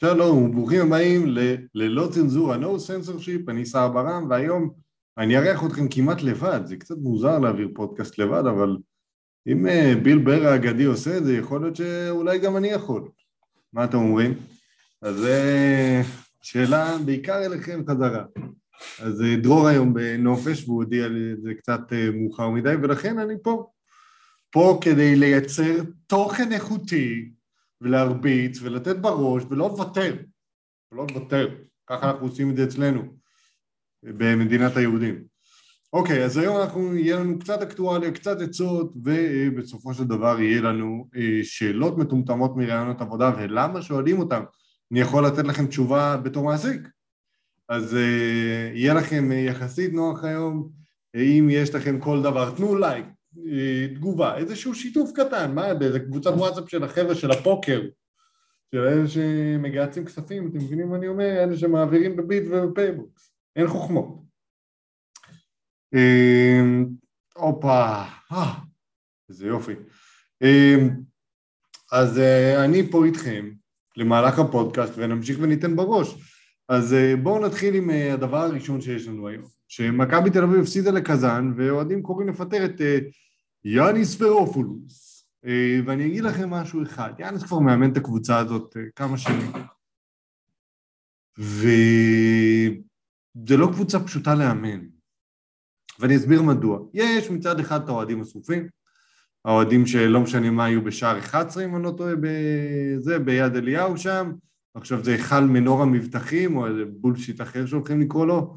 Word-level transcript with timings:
שלום 0.00 0.42
וברוכים 0.42 0.80
הבאים 0.86 1.24
ללא 1.74 2.08
צנזורה, 2.12 2.56
no 2.56 2.78
censorship, 2.78 3.50
אני 3.50 3.66
שר 3.66 3.88
ברם 3.88 4.26
והיום 4.30 4.70
אני 5.18 5.38
אארח 5.38 5.64
אתכם 5.66 5.88
כמעט 5.88 6.22
לבד, 6.22 6.60
זה 6.64 6.76
קצת 6.76 6.94
מוזר 6.98 7.38
להעביר 7.38 7.68
פודקאסט 7.74 8.18
לבד 8.18 8.42
אבל 8.46 8.76
אם 9.46 9.66
אה, 9.66 9.92
ביל 10.02 10.18
בר 10.18 10.46
האגדי 10.46 10.84
עושה 10.84 11.16
את 11.18 11.24
זה 11.24 11.36
יכול 11.36 11.60
להיות 11.60 11.76
שאולי 11.76 12.38
גם 12.38 12.56
אני 12.56 12.68
יכול, 12.68 13.08
מה 13.72 13.84
אתם 13.84 13.96
אומרים? 13.96 14.34
אז 15.02 15.24
אה, 15.24 16.02
שאלה 16.42 16.96
בעיקר 17.04 17.44
אליכם 17.44 17.82
חזרה. 17.90 18.24
אז 19.00 19.22
אה, 19.22 19.36
דרור 19.36 19.68
היום 19.68 19.94
בנופש 19.94 20.64
והוא 20.64 20.76
הודיע 20.76 21.08
לי 21.08 21.32
את 21.32 21.42
זה 21.42 21.54
קצת 21.54 21.80
מאוחר 22.14 22.50
מדי 22.50 22.74
ולכן 22.82 23.18
אני 23.18 23.34
פה. 23.42 23.70
פה 24.50 24.78
כדי 24.80 25.16
לייצר 25.16 25.74
תוכן 26.06 26.52
איכותי 26.52 27.30
ולהרביץ 27.80 28.58
ולתת 28.62 28.96
בראש 28.96 29.42
ולא 29.50 29.68
לוותר, 29.68 30.16
ולא 30.92 31.06
לוותר, 31.10 31.48
ככה 31.86 32.10
אנחנו 32.10 32.26
עושים 32.26 32.50
את 32.50 32.56
זה 32.56 32.64
אצלנו 32.64 33.02
במדינת 34.02 34.76
היהודים. 34.76 35.24
אוקיי, 35.92 36.24
אז 36.24 36.36
היום 36.36 36.56
אנחנו, 36.56 36.96
יהיה 36.96 37.16
לנו 37.16 37.38
קצת 37.38 37.62
אקטואליה, 37.62 38.10
קצת 38.10 38.40
עצות, 38.40 38.92
ובסופו 39.04 39.94
של 39.94 40.04
דבר 40.04 40.40
יהיה 40.40 40.60
לנו 40.62 41.08
אה, 41.16 41.40
שאלות 41.42 41.98
מטומטמות 41.98 42.56
מרעיונות 42.56 43.00
עבודה, 43.00 43.32
ולמה 43.38 43.82
שואלים 43.82 44.18
אותם? 44.18 44.42
אני 44.92 45.00
יכול 45.00 45.26
לתת 45.26 45.44
לכם 45.44 45.66
תשובה 45.66 46.16
בתור 46.16 46.44
מעסיק. 46.44 46.80
אז 47.68 47.96
אה, 47.96 48.70
יהיה 48.74 48.94
לכם 48.94 49.32
אה, 49.32 49.36
יחסית 49.36 49.92
נוח 49.92 50.24
היום, 50.24 50.68
אם 51.16 51.48
יש 51.50 51.74
לכם 51.74 52.00
כל 52.00 52.22
דבר, 52.22 52.50
תנו 52.50 52.76
לייק, 52.76 53.06
תגובה, 53.94 54.36
איזשהו 54.36 54.74
שיתוף 54.74 55.10
קטן, 55.14 55.54
מה, 55.54 55.74
באיזה 55.74 56.00
קבוצת 56.00 56.30
וואטסאפ 56.30 56.70
של 56.70 56.84
החבר'ה 56.84 57.14
של 57.14 57.30
הפוקר, 57.30 57.82
של 58.74 58.80
אלה 58.80 59.08
שמגייסים 59.08 60.04
כספים, 60.04 60.48
אתם 60.48 60.58
מבינים 60.58 60.88
מה 60.88 60.96
אני 60.96 61.08
אומר? 61.08 61.44
אלה 61.44 61.56
שמעבירים 61.56 62.16
בביט 62.16 62.44
ובפייבוקס, 62.50 63.32
אין 63.56 63.66
חוכמות. 63.66 64.24
אמ, 65.94 66.86
הופה, 67.34 68.02
אה, 68.32 68.54
איזה 69.28 69.46
יופי. 69.46 69.72
אמ, 70.42 70.90
אז 71.92 72.18
אה, 72.18 72.64
אני 72.64 72.90
פה 72.90 73.04
איתכם 73.04 73.50
למהלך 73.96 74.38
הפודקאסט 74.38 74.92
ונמשיך 74.96 75.38
וניתן 75.40 75.76
בראש. 75.76 76.33
אז 76.68 76.96
בואו 77.22 77.46
נתחיל 77.46 77.74
עם 77.74 77.90
הדבר 77.90 78.36
הראשון 78.36 78.80
שיש 78.80 79.08
לנו 79.08 79.28
היום, 79.28 79.44
שמכבי 79.68 80.30
תל 80.30 80.42
אביב 80.42 80.60
הפסידה 80.60 80.90
לקזאן 80.90 81.52
ואוהדים 81.56 82.02
קוראים 82.02 82.28
לפטר 82.28 82.64
את 82.64 82.80
יאניס 83.64 84.22
ורופולוס. 84.22 85.14
אה, 85.46 85.80
ואני 85.86 86.06
אגיד 86.06 86.24
לכם 86.24 86.50
משהו 86.50 86.82
אחד, 86.82 87.12
יאניס 87.18 87.42
כבר 87.42 87.58
מאמן 87.58 87.92
את 87.92 87.96
הקבוצה 87.96 88.38
הזאת 88.38 88.76
אה, 88.76 88.82
כמה 88.96 89.18
שנים. 89.18 89.52
וזה 91.38 92.76
לא 93.56 93.66
קבוצה 93.72 94.04
פשוטה 94.04 94.34
לאמן. 94.34 94.80
ואני 95.98 96.16
אסביר 96.16 96.42
מדוע. 96.42 96.78
יש 96.94 97.30
מצד 97.30 97.60
אחד 97.60 97.82
את 97.82 97.88
האוהדים 97.88 98.22
השרופים, 98.22 98.68
האוהדים 99.44 99.86
שלא 99.86 100.20
משנה 100.20 100.50
מה 100.50 100.64
היו 100.64 100.84
בשער 100.84 101.18
11 101.18 101.64
אם 101.64 101.76
אני 101.76 101.84
לא 101.84 101.94
טועה, 101.96 102.14
בזה, 102.20 103.18
ביד 103.18 103.56
אליהו 103.56 103.98
שם, 103.98 104.32
עכשיו 104.74 105.04
זה 105.04 105.12
היכל 105.12 105.40
מנור 105.40 105.82
המבטחים 105.82 106.56
או 106.56 106.66
איזה 106.66 106.84
בולשיט 107.00 107.40
אחר 107.40 107.66
שהולכים 107.66 108.00
לקרוא 108.00 108.26
לו, 108.26 108.56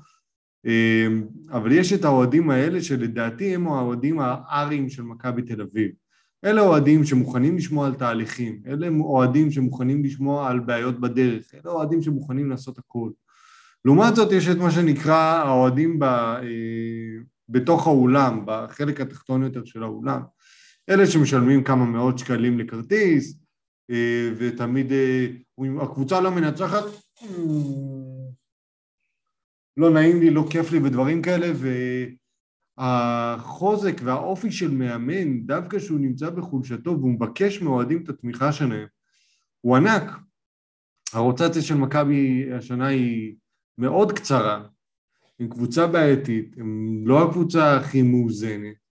אמ, 0.66 1.24
אבל 1.52 1.72
יש 1.72 1.94
את 1.94 2.06
האוהדים 2.06 2.50
האלה 2.50 2.82
שלדעתי 2.82 3.56
הם 3.56 3.68
האוהדים 3.68 4.20
האריים 4.20 4.90
של 4.90 5.04
מכבי 5.04 5.42
תל 5.42 5.62
אביב. 5.62 5.92
אלה 6.46 6.62
אוהדים 6.62 7.04
שמוכנים 7.04 7.58
לשמוע 7.58 7.88
על 7.88 7.94
תהליכים, 7.94 8.62
אלה 8.68 8.88
אוהדים 8.88 9.52
שמוכנים 9.52 10.04
לשמוע 10.04 10.50
על 10.50 10.60
בעיות 10.60 11.00
בדרך, 11.00 11.52
אלה 11.54 11.74
אוהדים 11.74 12.02
שמוכנים 12.02 12.50
לעשות 12.50 12.78
הכל. 12.78 13.10
לעומת 13.86 14.16
זאת 14.16 14.32
יש 14.32 14.48
את 14.48 14.58
מה 14.58 14.72
שנקרא 14.72 15.44
האוהדים 15.46 16.00
ב, 16.00 16.04
אה, 16.04 16.42
בתוך 17.50 17.88
האולם, 17.88 18.42
בחלק 18.46 19.02
התחתון 19.02 19.44
יותר 19.44 19.66
של 19.66 19.84
האולם, 19.84 20.22
אלה 20.90 21.06
שמשלמים 21.08 21.64
כמה 21.64 21.86
מאות 21.86 22.18
שקלים 22.18 22.60
לכרטיס, 22.60 23.40
ותמיד 24.38 24.92
אה, 24.92 25.28
הקבוצה 25.82 26.22
לא 26.22 26.32
מנצחת, 26.32 26.84
לא 29.78 29.90
נעים 29.90 30.20
לי, 30.20 30.30
לא 30.30 30.46
כיף 30.50 30.72
לי 30.72 30.80
ודברים 30.80 31.22
כאלה, 31.22 31.48
והחוזק 32.78 34.02
והאופי 34.04 34.52
של 34.52 34.72
מאמן, 34.72 35.42
דווקא 35.46 35.80
כשהוא 35.80 36.00
נמצא 36.00 36.30
בחולשתו 36.30 37.00
והוא 37.00 37.12
מבקש 37.12 37.62
מאוהדים 37.62 38.04
את 38.04 38.10
התמיכה 38.10 38.52
שלהם, 38.52 38.88
הוא 39.62 39.76
ענק. 39.76 40.12
הרוטציה 41.14 41.62
של 41.62 41.76
מכבי 41.76 42.54
השנה 42.54 42.88
היא 42.88 43.36
מאוד 43.78 44.12
קצרה, 44.12 44.68
עם 45.40 45.50
קבוצה 45.50 45.88
בעייתית, 45.88 46.56
הם 46.58 47.02
לא 47.08 47.30
הקבוצה 47.30 47.78
הכי 47.78 48.02
מאוזנת, 48.02 48.87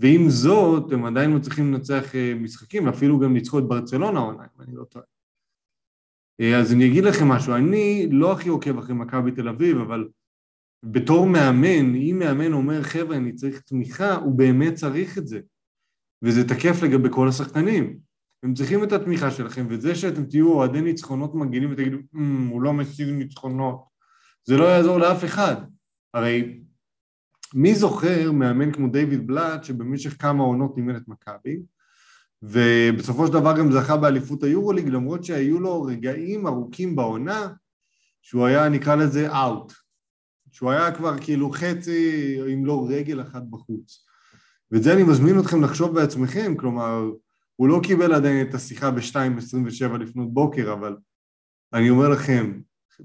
ועם 0.00 0.30
זאת 0.30 0.92
הם 0.92 1.04
עדיין 1.04 1.36
מצליחים 1.36 1.72
לנצח 1.72 2.14
אה, 2.14 2.34
משחקים, 2.34 2.88
אפילו 2.88 3.18
גם 3.18 3.32
ניצחו 3.32 3.58
את 3.58 3.64
ברצלונה 3.64 4.20
עונה, 4.20 4.42
אם 4.42 4.62
אני 4.62 4.76
לא 4.76 4.84
טועה. 4.84 5.04
אה, 6.40 6.58
אז 6.58 6.72
אני 6.72 6.86
אגיד 6.86 7.04
לכם 7.04 7.28
משהו, 7.28 7.54
אני 7.54 8.08
לא 8.10 8.32
הכי 8.32 8.48
עוקב 8.48 8.78
אחרי 8.78 8.94
מכבי 8.94 9.32
תל 9.32 9.48
אביב, 9.48 9.78
אבל 9.78 10.08
בתור 10.82 11.26
מאמן, 11.26 11.94
אם 11.94 12.16
מאמן 12.18 12.52
אומר 12.52 12.82
חבר'ה 12.82 13.16
אני 13.16 13.32
צריך 13.32 13.60
תמיכה, 13.60 14.14
הוא 14.14 14.38
באמת 14.38 14.74
צריך 14.74 15.18
את 15.18 15.26
זה. 15.26 15.40
וזה 16.22 16.48
תקף 16.48 16.82
לגבי 16.82 17.08
כל 17.12 17.28
השחקנים. 17.28 17.98
הם 18.42 18.54
צריכים 18.54 18.84
את 18.84 18.92
התמיכה 18.92 19.30
שלכם, 19.30 19.66
וזה 19.68 19.94
שאתם 19.94 20.24
תהיו 20.24 20.52
אוהדי 20.52 20.80
ניצחונות 20.80 21.34
מגעילים 21.34 21.72
ותגידו, 21.72 21.96
mm, 21.96 22.18
הוא 22.50 22.62
לא 22.62 22.72
משיג 22.72 23.08
ניצחונות, 23.08 23.84
זה 24.44 24.56
לא 24.56 24.64
יעזור 24.64 24.98
לאף 24.98 25.24
אחד. 25.24 25.56
הרי 26.14 26.60
מי 27.54 27.74
זוכר 27.74 28.32
מאמן 28.32 28.72
כמו 28.72 28.88
דיוויד 28.88 29.26
בלאט 29.26 29.64
שבמשך 29.64 30.22
כמה 30.22 30.44
עונות 30.44 30.76
אימן 30.76 30.96
את 30.96 31.08
מכבי, 31.08 31.60
ובסופו 32.42 33.26
של 33.26 33.32
דבר 33.32 33.58
גם 33.58 33.72
זכה 33.72 33.96
באליפות 33.96 34.42
היורוליג, 34.42 34.88
למרות 34.88 35.24
שהיו 35.24 35.60
לו 35.60 35.82
רגעים 35.82 36.46
ארוכים 36.46 36.96
בעונה 36.96 37.48
שהוא 38.22 38.46
היה, 38.46 38.68
נקרא 38.68 38.94
לזה, 38.94 39.32
אאוט. 39.32 39.72
שהוא 40.52 40.70
היה 40.70 40.92
כבר 40.92 41.18
כאילו 41.18 41.50
חצי, 41.50 42.38
אם 42.54 42.66
לא 42.66 42.86
רגל 42.90 43.20
אחת 43.20 43.42
בחוץ. 43.50 44.06
ואת 44.70 44.82
זה 44.82 44.92
אני 44.92 45.02
מזמין 45.02 45.38
אתכם 45.38 45.62
לחשוב 45.62 45.94
בעצמכם, 45.94 46.54
כלומר, 46.56 47.10
הוא 47.56 47.68
לא 47.68 47.80
קיבל 47.82 48.14
עדיין 48.14 48.48
את 48.48 48.54
השיחה 48.54 48.90
ב-2.27 48.90 49.98
לפנות 49.98 50.34
בוקר, 50.34 50.72
אבל 50.72 50.96
אני 51.72 51.90
אומר 51.90 52.08
לכם, 52.08 52.60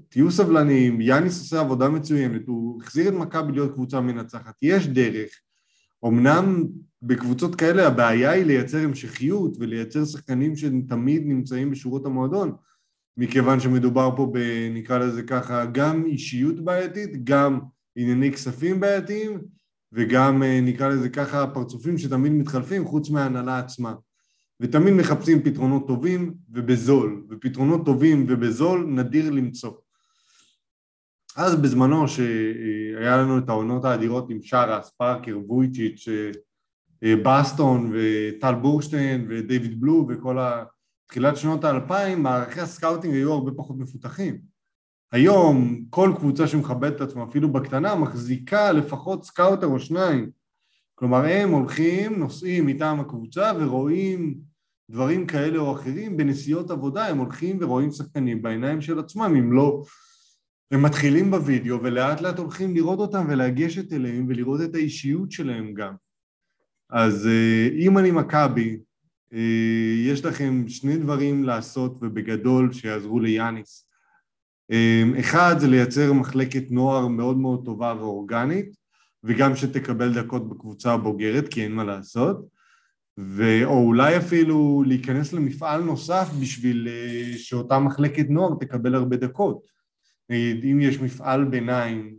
תהיו 0.08 0.30
סבלניים, 0.30 1.00
יאניס 1.00 1.40
עושה 1.40 1.60
עבודה 1.60 1.88
מצוינת, 1.88 2.46
הוא 2.46 2.82
החזיר 2.82 3.08
את 3.08 3.14
מכבי 3.14 3.52
להיות 3.52 3.72
קבוצה 3.72 4.00
מנצחת, 4.00 4.54
יש 4.62 4.86
דרך. 4.86 5.30
אמנם 6.06 6.64
בקבוצות 7.02 7.54
כאלה 7.54 7.86
הבעיה 7.86 8.30
היא 8.30 8.44
לייצר 8.44 8.78
המשכיות 8.78 9.56
ולייצר 9.60 10.04
שחקנים 10.04 10.56
שתמיד 10.56 11.22
נמצאים 11.26 11.70
בשורות 11.70 12.06
המועדון, 12.06 12.52
מכיוון 13.16 13.60
שמדובר 13.60 14.10
פה, 14.16 14.30
ב, 14.32 14.38
נקרא 14.74 14.98
לזה 14.98 15.22
ככה, 15.22 15.64
גם 15.64 16.06
אישיות 16.06 16.60
בעייתית, 16.60 17.24
גם 17.24 17.60
ענייני 17.96 18.32
כספים 18.32 18.80
בעייתיים, 18.80 19.40
וגם 19.92 20.42
אה, 20.42 20.60
נקרא 20.60 20.88
לזה 20.88 21.08
ככה 21.08 21.46
פרצופים 21.46 21.98
שתמיד 21.98 22.32
מתחלפים 22.32 22.84
חוץ 22.84 23.10
מההנהלה 23.10 23.58
עצמה. 23.58 23.94
ותמיד 24.60 24.94
מחפשים 24.94 25.42
פתרונות 25.42 25.86
טובים 25.86 26.34
ובזול, 26.50 27.26
ופתרונות 27.30 27.84
טובים 27.84 28.26
ובזול 28.28 28.86
נדיר 28.86 29.30
למצוא. 29.30 29.72
אז 31.36 31.56
בזמנו 31.56 32.08
שהיה 32.08 33.16
לנו 33.16 33.38
את 33.38 33.48
העונות 33.48 33.84
האדירות 33.84 34.30
עם 34.30 34.38
שרה, 34.42 34.82
פארקר, 34.82 35.38
וויצ'יץ', 35.46 36.08
אה, 37.04 37.14
בסטון 37.24 37.92
וטל 37.94 38.54
בורשטיין 38.54 39.26
ודייוויד 39.30 39.80
בלו 39.80 40.06
וכל 40.08 40.38
ה... 40.38 40.64
תחילת 41.08 41.36
שנות 41.36 41.64
האלפיים 41.64 42.22
מערכי 42.22 42.60
הסקאוטינג 42.60 43.14
היו 43.14 43.32
הרבה 43.32 43.50
פחות 43.56 43.76
מפותחים. 43.78 44.38
היום 45.12 45.84
כל 45.90 46.12
קבוצה 46.16 46.46
שמכבדת 46.46 46.96
את 46.96 47.00
עצמה 47.00 47.24
אפילו 47.24 47.52
בקטנה 47.52 47.94
מחזיקה 47.94 48.72
לפחות 48.72 49.24
סקאוטר 49.24 49.66
או 49.66 49.80
שניים. 49.80 50.30
כלומר 50.94 51.24
הם 51.24 51.50
הולכים, 51.50 52.18
נוסעים 52.18 52.66
מטעם 52.66 53.00
הקבוצה 53.00 53.52
ורואים 53.60 54.34
דברים 54.90 55.26
כאלה 55.26 55.58
או 55.58 55.72
אחרים 55.72 56.16
בנסיעות 56.16 56.70
עבודה, 56.70 57.06
הם 57.06 57.18
הולכים 57.18 57.58
ורואים 57.60 57.90
שחקנים 57.90 58.42
בעיניים 58.42 58.80
של 58.80 58.98
עצמם, 58.98 59.34
אם 59.38 59.52
לא... 59.52 59.82
הם 60.70 60.82
מתחילים 60.82 61.30
בווידאו 61.30 61.82
ולאט 61.82 62.20
לאט 62.20 62.38
הולכים 62.38 62.74
לראות 62.74 62.98
אותם 62.98 63.26
ולגשת 63.28 63.92
אליהם 63.92 64.26
ולראות 64.28 64.60
את 64.60 64.74
האישיות 64.74 65.32
שלהם 65.32 65.74
גם. 65.74 65.94
אז 66.90 67.26
אה, 67.26 67.68
אם 67.78 67.98
אני 67.98 68.10
מכבי 68.10 68.78
אה, 69.32 69.94
יש 70.06 70.24
לכם 70.24 70.68
שני 70.68 70.96
דברים 70.96 71.44
לעשות 71.44 71.98
ובגדול 72.02 72.72
שיעזרו 72.72 73.20
ליאניס. 73.20 73.88
אה, 74.70 75.02
אחד 75.20 75.56
זה 75.58 75.68
לייצר 75.68 76.12
מחלקת 76.12 76.70
נוער 76.70 77.06
מאוד 77.06 77.36
מאוד 77.36 77.64
טובה 77.64 77.94
ואורגנית 77.98 78.76
וגם 79.24 79.56
שתקבל 79.56 80.14
דקות 80.14 80.48
בקבוצה 80.48 80.92
הבוגרת 80.92 81.48
כי 81.48 81.64
אין 81.64 81.72
מה 81.72 81.84
לעשות 81.84 82.46
ו... 83.18 83.64
או 83.64 83.86
אולי 83.86 84.16
אפילו 84.16 84.84
להיכנס 84.86 85.32
למפעל 85.32 85.82
נוסף 85.82 86.28
בשביל 86.40 86.88
שאותה 87.36 87.78
מחלקת 87.78 88.26
נוער 88.28 88.54
תקבל 88.60 88.94
הרבה 88.94 89.16
דקות. 89.16 89.75
אם 90.70 90.78
יש 90.80 91.00
מפעל 91.00 91.44
ביניים 91.44 92.16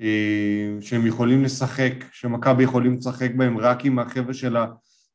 אה, 0.00 0.76
שהם 0.80 1.06
יכולים 1.06 1.44
לשחק, 1.44 1.92
שמכבי 2.12 2.62
יכולים 2.62 2.94
לשחק 2.94 3.30
בהם 3.36 3.58
רק 3.58 3.84
עם 3.84 3.98
החבר'ה 3.98 4.34
של 4.34 4.56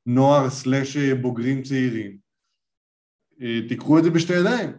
הנוער 0.07 0.50
סלאש 0.50 0.98
בוגרים 0.98 1.63
צעירים, 1.63 2.18
תיקחו 3.68 4.00
את 4.00 4.04
זה 4.04 4.10
בשתי 4.10 4.33
ידיים. 4.33 4.69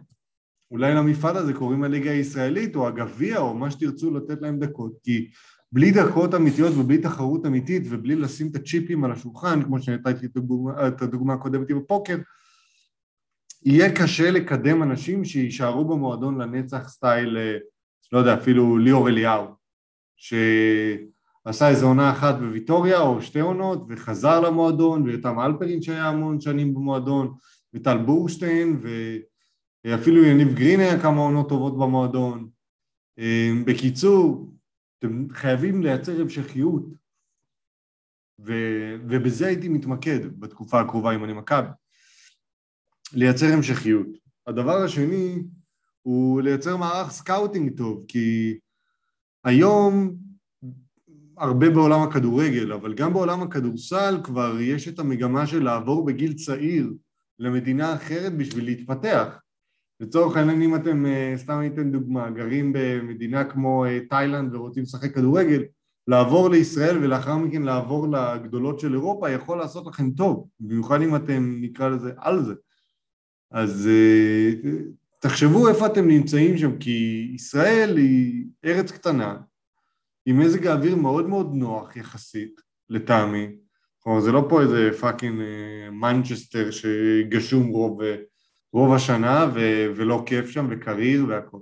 אולי 0.71 0.95
למפעל 0.95 1.37
הזה 1.37 1.53
קוראים 1.53 1.83
הליגה 1.83 2.11
הישראלית 2.11 2.75
או 2.75 2.87
הגביע 2.87 3.37
או 3.37 3.53
מה 3.53 3.71
שתרצו 3.71 4.11
לתת 4.11 4.41
להם 4.41 4.59
דקות, 4.59 4.93
כי 5.03 5.29
בלי 5.71 5.91
דקות 5.91 6.33
אמיתיות 6.33 6.73
ובלי 6.77 6.97
תחרות 6.97 7.45
אמיתית 7.45 7.83
ובלי 7.89 8.15
לשים 8.15 8.47
את 8.47 8.55
הצ'יפים 8.55 9.03
על 9.03 9.11
השולחן, 9.11 9.63
כמו 9.63 9.81
שנתתי 9.81 10.25
את 10.87 11.01
הדוגמה 11.01 11.33
הקודמת 11.33 11.69
עם 11.69 11.77
הפוקר, 11.77 12.17
יהיה 13.65 13.95
קשה 13.95 14.31
לקדם 14.31 14.83
אנשים 14.83 15.25
שיישארו 15.25 15.85
במועדון 15.85 16.41
לנצח 16.41 16.87
סטייל, 16.89 17.37
לא 18.11 18.19
יודע, 18.19 18.33
אפילו 18.33 18.77
ליאור 18.77 19.09
אליהו, 19.09 19.45
שעשה 20.15 21.69
איזו 21.69 21.87
עונה 21.87 22.11
אחת 22.11 22.35
בוויטוריה 22.35 22.99
או 22.99 23.21
שתי 23.21 23.39
עונות 23.39 23.85
וחזר 23.89 24.39
למועדון, 24.39 25.03
ויותם 25.03 25.39
אלפרין 25.39 25.81
שהיה 25.81 26.07
המון 26.07 26.41
שנים 26.41 26.73
במועדון, 26.73 27.33
וטל 27.73 27.97
בורשטיין, 27.97 28.81
ואפילו 29.85 30.23
יניב 30.25 30.53
גרין 30.53 30.79
היה 30.79 31.01
כמה 31.01 31.21
עונות 31.21 31.49
טובות 31.49 31.77
במועדון. 31.77 32.49
בקיצור, 33.65 34.53
אתם 34.99 35.27
חייבים 35.29 35.83
לייצר 35.83 36.21
המשכיות, 36.21 36.83
ו, 38.45 38.53
ובזה 39.09 39.47
הייתי 39.47 39.69
מתמקד 39.69 40.39
בתקופה 40.39 40.79
הקרובה 40.79 41.11
עם 41.11 41.23
אני 41.23 41.33
מכבי. 41.33 41.67
לייצר 43.13 43.53
המשכיות. 43.53 44.07
הדבר 44.47 44.83
השני 44.83 45.43
הוא 46.01 46.41
לייצר 46.41 46.77
מערך 46.77 47.11
סקאוטינג 47.11 47.77
טוב, 47.77 48.05
כי 48.07 48.57
היום 49.43 50.15
הרבה 51.37 51.69
בעולם 51.69 52.01
הכדורגל, 52.01 52.73
אבל 52.73 52.93
גם 52.93 53.13
בעולם 53.13 53.41
הכדורסל 53.41 54.17
כבר 54.23 54.61
יש 54.61 54.87
את 54.87 54.99
המגמה 54.99 55.47
של 55.47 55.63
לעבור 55.63 56.05
בגיל 56.05 56.33
צעיר 56.33 56.93
למדינה 57.39 57.95
אחרת 57.95 58.37
בשביל 58.37 58.65
להתפתח. 58.65 59.27
לצורך 59.99 60.37
העניין 60.37 60.61
אם 60.61 60.75
אתם, 60.75 61.05
אה, 61.05 61.33
סתם 61.37 61.59
אני 61.59 61.67
אתן 61.67 61.91
דוגמה, 61.91 62.29
גרים 62.29 62.73
במדינה 62.75 63.43
כמו 63.43 63.85
אה, 63.85 63.99
תאילנד 64.09 64.55
ורוצים 64.55 64.83
לשחק 64.83 65.15
כדורגל, 65.15 65.63
לעבור 66.07 66.49
לישראל 66.49 66.97
ולאחר 66.97 67.37
מכן 67.37 67.61
לעבור 67.61 68.07
לגדולות 68.07 68.79
של 68.79 68.93
אירופה 68.93 69.29
יכול 69.29 69.57
לעשות 69.57 69.87
לכם 69.87 70.11
טוב, 70.11 70.47
במיוחד 70.59 71.01
אם 71.01 71.15
אתם 71.15 71.57
נקרא 71.61 71.89
לזה 71.89 72.11
על 72.17 72.43
זה. 72.43 72.53
אז 73.51 73.89
אה, 73.91 74.51
תחשבו 75.19 75.67
איפה 75.67 75.85
אתם 75.85 76.07
נמצאים 76.07 76.57
שם, 76.57 76.77
כי 76.77 77.31
ישראל 77.35 77.97
היא 77.97 78.45
ארץ 78.65 78.91
קטנה, 78.91 79.37
עם 80.25 80.39
מזג 80.39 80.67
האוויר 80.67 80.95
מאוד 80.95 81.29
מאוד 81.29 81.53
נוח 81.55 81.95
יחסית, 81.95 82.61
לטעמי. 82.89 83.47
כלומר 83.99 84.19
זה 84.19 84.31
לא 84.31 84.45
פה 84.49 84.61
איזה 84.61 84.89
fucking 84.99 85.41
מנצ'סטר 85.91 86.71
שגשום 86.71 87.67
רוב 87.67 88.01
רוב 88.73 88.93
השנה 88.93 89.51
ו- 89.53 89.85
ולא 89.95 90.23
כיף 90.25 90.49
שם 90.49 90.67
וקריר 90.69 91.25
והכל. 91.27 91.59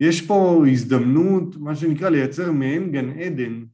יש 0.00 0.26
פה 0.26 0.64
הזדמנות, 0.70 1.56
מה 1.56 1.76
שנקרא, 1.76 2.08
לייצר 2.08 2.52
מעין 2.52 2.92
גן 2.92 3.10
עדן, 3.10 3.64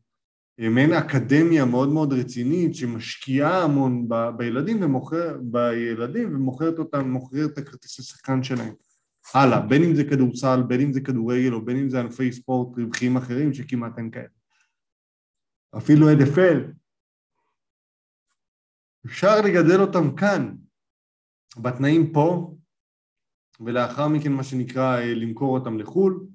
מעין 0.59 0.93
אקדמיה 0.93 1.65
מאוד 1.65 1.89
מאוד 1.89 2.13
רצינית 2.13 2.75
שמשקיעה 2.75 3.65
המון 3.65 4.09
ב- 4.09 4.31
בילדים 4.37 4.83
ומוכר, 4.83 5.39
בילדים 5.43 6.35
ומוכרת 6.35 6.79
אותם, 6.79 7.11
מוכרת 7.11 7.51
את 7.53 7.59
הכרטיס 7.59 7.99
השחקן 7.99 8.43
שלהם. 8.43 8.75
הלאה, 9.35 9.61
בין 9.61 9.83
אם 9.83 9.95
זה 9.95 10.05
כדורסל, 10.05 10.63
בין 10.63 10.81
אם 10.81 10.93
זה 10.93 11.01
כדורגל 11.01 11.53
או 11.53 11.65
בין 11.65 11.77
אם 11.77 11.91
זה 11.91 12.01
ענפי 12.01 12.33
ספורט 12.33 12.79
רווחיים 12.79 13.17
אחרים 13.17 13.55
שכמעט 13.55 13.99
אין 13.99 14.11
כאלה. 14.11 14.29
אפילו 15.77 16.07
NFL. 16.11 16.73
אפשר 19.07 19.41
לגדל 19.41 19.81
אותם 19.81 20.17
כאן, 20.17 20.57
בתנאים 21.63 22.13
פה, 22.13 22.55
ולאחר 23.61 24.09
מכן 24.09 24.33
מה 24.33 24.45
שנקרא 24.45 24.99
אה, 24.99 25.15
למכור 25.15 25.59
אותם 25.59 25.79
לחו"ל. 25.79 26.27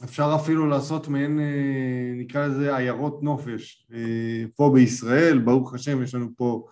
אה, 0.00 0.04
אפשר 0.04 0.36
אפילו 0.40 0.66
לעשות 0.66 1.08
מעין, 1.08 1.40
אה, 1.40 2.12
נקרא 2.16 2.46
לזה 2.46 2.76
עיירות 2.76 3.22
נופש. 3.22 3.86
פה 4.56 4.70
בישראל, 4.74 5.38
ברוך 5.38 5.74
השם, 5.74 6.02
יש 6.02 6.14
לנו 6.14 6.28
פה, 6.36 6.66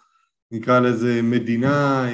נקרא 0.53 0.81
לזה 0.81 1.21
מדינה 1.23 2.07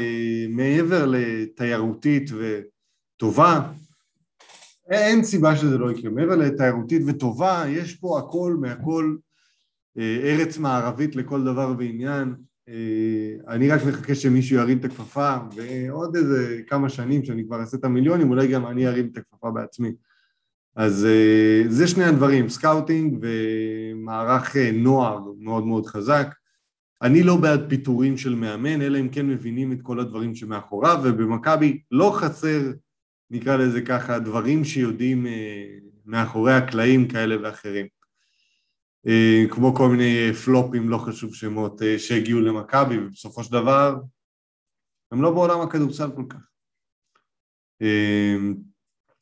מעבר 0.48 1.06
לתיירותית 1.06 2.30
וטובה. 2.32 3.72
אין 4.90 5.24
סיבה 5.24 5.56
שזה 5.56 5.78
לא 5.78 5.92
יקרה. 5.92 6.10
מעבר 6.10 6.36
לתיירותית 6.36 7.02
וטובה, 7.06 7.64
יש 7.68 7.94
פה 7.94 8.18
הכל 8.18 8.56
מהכל, 8.60 9.16
ארץ 9.98 10.58
מערבית 10.58 11.16
לכל 11.16 11.44
דבר 11.44 11.74
ועניין. 11.78 12.34
אה, 12.68 13.54
אני 13.54 13.70
רק 13.70 13.80
מחכה 13.88 14.14
שמישהו 14.14 14.56
ירים 14.56 14.78
את 14.78 14.84
הכפפה, 14.84 15.36
ועוד 15.56 16.16
איזה 16.16 16.60
כמה 16.66 16.88
שנים 16.88 17.24
שאני 17.24 17.44
כבר 17.46 17.60
אעשה 17.60 17.76
את 17.76 17.84
המיליונים, 17.84 18.30
אולי 18.30 18.48
גם 18.48 18.66
אני 18.66 18.86
ארים 18.86 19.08
את 19.12 19.16
הכפפה 19.16 19.50
בעצמי. 19.50 19.92
אז 20.76 21.06
אה, 21.06 21.62
זה 21.69 21.88
שני 21.88 22.05
הדברים, 22.05 22.49
scouting 22.49 23.19
ומערך 23.23 24.56
אה, 24.56 24.71
נוער 24.73 25.21
מאוד 25.38 25.67
מאוד 25.67 25.87
חזק. 25.87 26.35
אני 27.03 27.23
לא 27.23 27.37
בעד 27.37 27.61
פיטורים 27.69 28.19
של 28.19 28.35
מאמן, 28.35 28.82
אלא 28.82 29.00
אם 29.00 29.09
כן 29.09 29.26
מבינים 29.26 29.73
את 29.73 29.79
כל 29.82 30.00
הדברים 30.00 30.35
שמאחוריו, 30.35 31.00
ובמכבי 31.05 31.82
לא 31.91 32.17
חסר, 32.17 32.73
נקרא 33.31 33.56
לזה 33.56 33.82
ככה, 33.82 34.19
דברים 34.19 34.65
שיודעים 34.65 35.26
מאחורי 36.06 36.53
הקלעים 36.55 37.09
כאלה 37.09 37.37
ואחרים. 37.43 37.87
אה, 39.06 39.44
כמו 39.50 39.75
כל 39.75 39.88
מיני 39.88 40.32
פלופים, 40.44 40.88
לא 40.88 40.99
חשוב 40.99 41.35
שמות, 41.35 41.82
אה, 41.82 41.99
שהגיעו 41.99 42.41
למכבי, 42.41 42.99
ובסופו 42.99 43.44
של 43.44 43.53
דבר 43.53 43.97
הם 45.12 45.23
לא 45.23 45.31
בעולם 45.31 45.61
הכדורסל 45.61 46.11
כל 46.17 46.25
כך. 46.29 46.50
אה, 47.82 48.37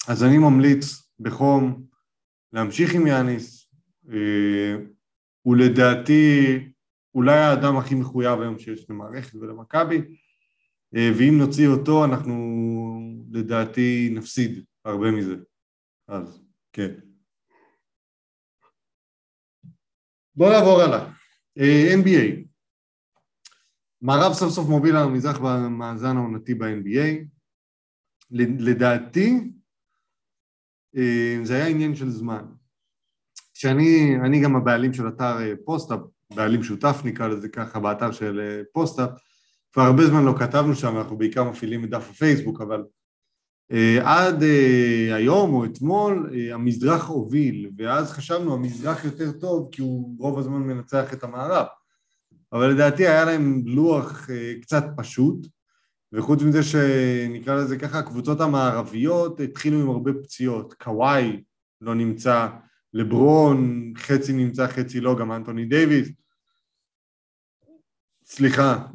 אז 0.08 0.24
אני 0.24 0.38
ממליץ 0.38 1.01
בחום 1.20 1.86
להמשיך 2.52 2.94
עם 2.94 3.06
יאניס, 3.06 3.72
הוא 5.42 5.56
לדעתי 5.56 6.58
אולי 7.14 7.38
האדם 7.38 7.76
הכי 7.76 7.94
מחויב 7.94 8.40
היום 8.40 8.58
שיש 8.58 8.90
למערכת 8.90 9.34
ולמכבי, 9.34 9.98
ואם 10.92 11.34
נוציא 11.38 11.68
אותו 11.68 12.04
אנחנו 12.04 12.34
לדעתי 13.30 14.10
נפסיד 14.14 14.64
הרבה 14.84 15.10
מזה, 15.10 15.36
אז 16.08 16.42
כן. 16.72 16.94
בואו 20.34 20.50
נעבור 20.50 20.80
הלאה. 20.80 21.12
אה, 21.58 21.94
NBA. 21.94 22.46
מערב 24.02 24.32
סוף 24.32 24.52
סוף 24.52 24.68
מוביל 24.68 24.96
על 24.96 25.08
המזרח 25.08 25.38
במאזן 25.38 26.16
העונתי 26.16 26.54
ב-NBA. 26.54 27.24
לדעתי, 28.58 29.30
אה, 29.30 29.61
זה 31.42 31.54
היה 31.54 31.66
עניין 31.66 31.94
של 31.94 32.10
זמן. 32.10 32.44
כשאני, 33.54 34.16
אני 34.24 34.40
גם 34.40 34.56
הבעלים 34.56 34.92
של 34.92 35.08
אתר 35.08 35.40
אה, 35.40 35.52
פוסט-אפ, 35.64 36.00
בעלים 36.34 36.62
שותף 36.62 37.00
נקרא 37.04 37.28
לזה 37.28 37.48
ככה, 37.48 37.80
באתר 37.80 38.12
של 38.12 38.62
פוסט-אפ, 38.72 39.10
כבר 39.72 39.82
הרבה 39.82 40.06
זמן 40.06 40.24
לא 40.24 40.34
כתבנו 40.38 40.74
שם, 40.74 40.96
אנחנו 40.96 41.18
בעיקר 41.18 41.44
מפעילים 41.44 41.84
את 41.84 41.90
דף 41.90 42.10
הפייסבוק, 42.10 42.60
אבל 42.60 42.82
אה, 43.72 43.98
עד 44.04 44.42
אה, 44.42 45.14
היום 45.14 45.54
או 45.54 45.64
אתמול 45.64 46.30
אה, 46.34 46.54
המזרח 46.54 47.08
הוביל, 47.08 47.70
ואז 47.78 48.12
חשבנו 48.12 48.54
המזרח 48.54 49.04
יותר 49.04 49.32
טוב 49.32 49.68
כי 49.72 49.82
הוא 49.82 50.16
רוב 50.18 50.38
הזמן 50.38 50.58
מנצח 50.58 51.12
את 51.12 51.24
המערב. 51.24 51.66
אבל 52.52 52.70
לדעתי 52.70 53.08
היה 53.08 53.24
להם 53.24 53.62
לוח 53.66 54.28
קצת 54.62 54.84
פשוט, 54.96 55.46
וחוץ 56.12 56.42
מזה 56.42 56.62
שנקרא 56.62 57.54
לזה 57.54 57.78
ככה, 57.78 57.98
הקבוצות 57.98 58.40
המערביות 58.40 59.40
התחילו 59.40 59.80
עם 59.80 59.90
הרבה 59.90 60.10
פציעות. 60.22 60.74
קוואי 60.74 61.42
לא 61.80 61.94
נמצא, 61.94 62.48
לברון 62.92 63.92
חצי 63.96 64.32
נמצא, 64.32 64.66
חצי 64.66 65.00
לא, 65.00 65.18
גם 65.18 65.32
אנטוני 65.32 65.64
דייוויס. 65.64 66.08
סליחה, 68.24 68.86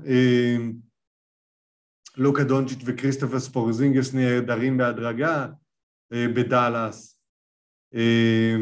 לוקה 2.17 2.43
דונצ'יט 2.43 2.79
וקריסטפס 2.85 3.39
פורזינגיס 3.39 4.13
נעדרים 4.13 4.77
בהדרגה 4.77 5.47
אה, 6.13 6.25
בדאלאס, 6.35 7.19
אה, 7.95 8.55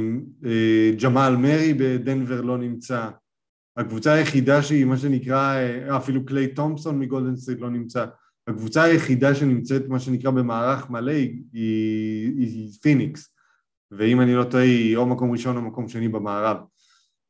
אה, 0.45 0.91
ג'מאל 1.03 1.35
מרי 1.35 1.73
בדנבר 1.73 2.41
לא 2.41 2.57
נמצא, 2.57 3.09
הקבוצה 3.77 4.13
היחידה 4.13 4.63
שהיא 4.63 4.85
מה 4.85 4.97
שנקרא, 4.97 5.55
אפילו 5.97 6.25
קליי 6.25 6.53
תומפסון 6.53 6.99
מגולדן 6.99 7.35
סטריט 7.35 7.59
לא 7.59 7.69
נמצא, 7.69 8.05
הקבוצה 8.47 8.83
היחידה 8.83 9.35
שנמצאת 9.35 9.81
מה 9.87 9.99
שנקרא 9.99 10.31
במערך 10.31 10.89
מלא 10.89 11.11
היא, 11.11 11.43
היא, 11.53 12.37
היא 12.37 12.73
פיניקס, 12.81 13.35
ואם 13.91 14.21
אני 14.21 14.35
לא 14.35 14.43
טועה 14.51 14.63
היא 14.63 14.97
או 14.97 15.05
מקום 15.05 15.31
ראשון 15.31 15.57
או 15.57 15.61
מקום 15.61 15.87
שני 15.87 16.07
במערב. 16.07 16.57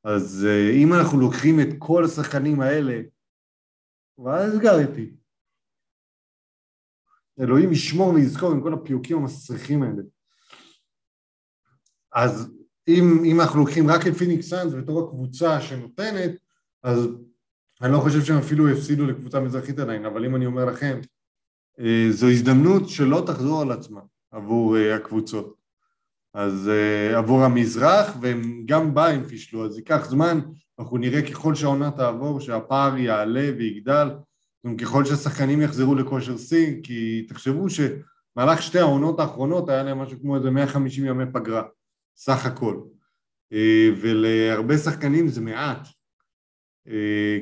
אז 0.04 0.46
אה, 0.50 0.72
אם 0.84 0.94
אנחנו 0.94 1.20
לוקחים 1.20 1.60
את 1.60 1.68
כל 1.80 2.06
השחקנים 2.06 2.62
האלה, 2.62 3.02
ואז 4.18 4.54
נסגר 4.54 4.80
איתי. 4.80 5.16
אלוהים 7.40 7.72
ישמור 7.72 8.10
ויזכור 8.10 8.52
עם 8.52 8.62
כל 8.62 8.74
הפיוקים 8.74 9.18
המסריחים 9.18 9.84
האלה. 9.84 10.02
אז 12.14 12.52
אם, 12.88 13.24
אם 13.26 13.42
אנחנו 13.42 13.60
לוקחים 13.60 13.90
רק 13.90 14.08
את 14.08 14.14
פיניקס 14.14 14.50
סאנס 14.50 14.74
בתור 14.74 15.08
הקבוצה 15.08 15.62
שנותנת, 15.62 16.32
אז 16.84 17.00
אני 17.82 17.94
לא 17.94 18.00
חושב 18.00 18.24
שהם 18.24 18.38
אפילו 18.38 18.70
הפסידו 18.70 19.06
לקבוצה 19.06 19.40
מזרחית 19.40 19.80
עדיין, 19.80 20.06
אבל 20.06 20.26
אם 20.26 20.36
אני 20.36 20.46
אומר 20.46 20.66
לכם, 20.66 21.00
אה, 21.80 22.08
זו 22.12 22.30
הזדמנות 22.30 22.90
שלא 22.90 23.24
תחזור 23.28 23.62
על 23.62 23.72
עצמה 23.72 24.02
עבור 24.32 24.78
אה, 24.78 24.96
הקבוצות. 24.96 25.66
אז 26.36 26.70
uh, 26.70 27.18
עבור 27.18 27.44
המזרח, 27.44 28.18
והם 28.22 28.64
גם 28.66 28.94
בה 28.94 29.08
הם 29.08 29.24
פישלו, 29.24 29.66
אז 29.66 29.78
ייקח 29.78 30.10
זמן, 30.10 30.40
אנחנו 30.80 30.98
נראה 30.98 31.22
ככל 31.22 31.56
שהעונה 31.56 31.92
תעבור 31.92 32.40
שהפער 32.40 32.98
יעלה 32.98 33.52
ויגדל, 33.58 34.10
ככל 34.82 35.06
שהשחקנים 35.06 35.62
יחזרו 35.62 35.96
לכושר 35.96 36.38
שיא, 36.38 36.76
כי 36.84 37.26
תחשבו 37.30 37.68
שמהלך 37.70 38.62
שתי 38.62 38.80
העונות 38.80 39.20
האחרונות 39.20 39.70
היה 39.70 39.84
להם 39.84 39.98
משהו 39.98 40.20
כמו 40.22 40.36
איזה 40.36 40.52
150 40.52 41.06
ימי 41.06 41.24
פגרה, 41.34 41.64
סך 42.18 42.46
הכל, 42.46 42.82
ולהרבה 44.02 44.78
שחקנים 44.78 45.28
זה 45.28 45.42
מעט, 45.42 45.88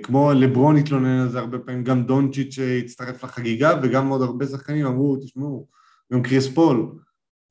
כמו 0.03 0.33
לברון 0.33 0.77
התלונן 0.77 1.19
על 1.19 1.29
זה 1.29 1.39
הרבה 1.39 1.59
פעמים, 1.59 1.83
גם 1.83 2.03
דונצ'יץ' 2.03 2.59
הצטרף 2.83 3.23
לחגיגה, 3.23 3.79
וגם 3.83 4.07
עוד 4.07 4.21
הרבה 4.21 4.45
שחקנים 4.45 4.85
אמרו, 4.85 5.17
תשמעו, 5.17 5.67
גם 6.13 6.23
קריס 6.23 6.47
פול, 6.47 6.91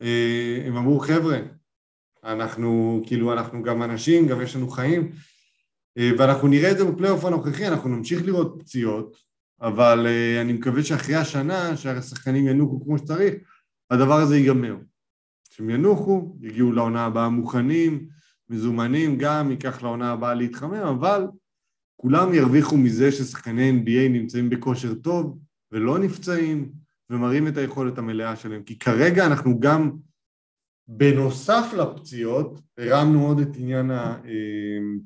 אה, 0.03 0.63
הם 0.67 0.77
אמרו 0.77 0.99
חבר'ה, 0.99 1.39
אנחנו 2.25 3.03
כאילו 3.07 3.33
אנחנו 3.33 3.63
גם 3.63 3.83
אנשים, 3.83 4.27
גם 4.27 4.41
יש 4.41 4.57
לנו 4.57 4.69
חיים 4.69 5.13
אה, 5.99 6.11
ואנחנו 6.19 6.49
נראה 6.49 6.71
את 6.71 6.79
זה 6.79 6.85
בפלייאוף 6.85 7.25
הנוכחי, 7.25 7.69
אנחנו 7.69 7.89
נמשיך 7.89 8.27
לראות 8.27 8.57
פציעות 8.59 9.17
אבל 9.61 10.07
אה, 10.07 10.41
אני 10.41 10.53
מקווה 10.53 10.83
שאחרי 10.83 11.15
השנה 11.15 11.77
שהשחקנים 11.77 12.47
ינוחו 12.47 12.85
כמו 12.85 12.99
שצריך 12.99 13.35
הדבר 13.91 14.15
הזה 14.15 14.37
ייגמר. 14.37 14.77
כשהם 15.51 15.71
ינוחו, 15.71 16.37
יגיעו 16.41 16.73
לעונה 16.73 17.05
הבאה 17.05 17.29
מוכנים, 17.29 18.07
מזומנים 18.49 19.19
גם, 19.19 19.51
ייקח 19.51 19.83
לעונה 19.83 20.13
הבאה 20.13 20.35
להתחמם 20.35 20.75
אבל 20.75 21.27
כולם 22.03 22.35
ירוויחו 22.35 22.77
מזה 22.77 23.13
ששחקני 23.13 23.71
NBA 23.71 24.09
נמצאים 24.11 24.51
בכושר 24.51 24.95
טוב 24.95 25.39
ולא 25.73 25.99
נפצעים 25.99 26.73
ומראים 27.11 27.49
את 27.49 27.57
היכולת 27.57 27.99
המלאה 27.99 28.37
שלהם, 28.37 28.63
כי 28.63 28.79
כרגע 28.79 29.27
אנחנו 29.27 29.61
גם, 29.61 29.91
בנוסף 30.89 31.73
לפציעות, 31.79 32.61
הרמנו 32.79 33.27
עוד 33.27 33.39
את 33.39 33.49
עניין 33.57 33.91
ה, 33.91 34.21
אמ, 34.25 34.99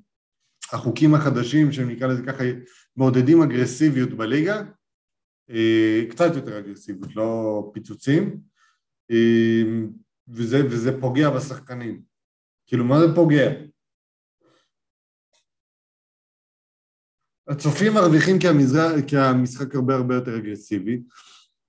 החוקים 0.73 1.15
החדשים, 1.15 1.73
שנקרא 1.73 2.07
לזה 2.07 2.23
ככה, 2.23 2.45
מעודדים 2.97 3.43
אגרסיביות 3.43 4.11
בליגה, 4.11 4.63
אה, 5.51 6.03
קצת 6.11 6.35
יותר 6.35 6.59
אגרסיביות, 6.59 7.17
לא 7.17 7.71
פיצוצים, 7.75 8.41
אמ, 9.11 9.91
וזה, 10.29 10.67
וזה 10.67 11.01
פוגע 11.01 11.31
בשחקנים. 11.31 12.03
כאילו, 12.67 12.85
מה 12.85 13.01
זה 13.01 13.15
פוגע? 13.15 13.51
הצופים 17.49 17.95
מרוויחים 17.95 18.39
כי, 18.39 18.49
המזרח, 18.49 18.93
כי 19.07 19.17
המשחק 19.17 19.75
הרבה 19.75 19.95
הרבה 19.95 20.15
יותר 20.15 20.39
אגרסיבי, 20.39 21.01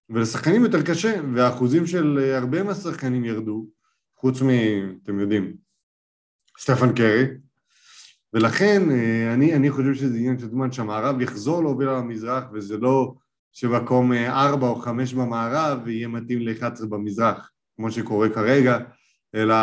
ולשחקנים 0.10 0.64
יותר 0.64 0.82
קשה, 0.82 1.22
והאחוזים 1.36 1.88
של 1.88 2.20
אה, 2.22 2.38
הרבה 2.38 2.64
מהשחקנים 2.64 3.26
ירדו, 3.26 3.66
חוץ 4.16 4.42
מ... 4.42 4.50
אתם 5.04 5.20
יודעים, 5.20 5.54
סטפן 6.60 6.96
קרי, 6.96 7.26
ולכן 8.34 8.92
אה, 8.92 9.34
אני, 9.34 9.56
אני 9.56 9.72
חושב 9.72 9.94
שזה 9.94 10.18
עניין 10.18 10.40
של 10.40 10.50
זמן 10.50 10.72
שהמערב 10.72 11.22
יחזור 11.22 11.62
להוביל 11.62 11.88
על 11.88 11.96
המזרח, 11.96 12.44
וזה 12.54 12.78
לא 12.78 13.14
שמקום 13.52 14.14
אה, 14.14 14.44
ארבע 14.46 14.68
או 14.68 14.76
חמש 14.76 15.14
במערב 15.14 15.88
יהיה 15.88 16.08
מתאים 16.08 16.42
ל-11 16.42 16.86
במזרח, 16.86 17.52
כמו 17.76 17.92
שקורה 17.92 18.30
כרגע, 18.30 18.78
אלא 19.36 19.56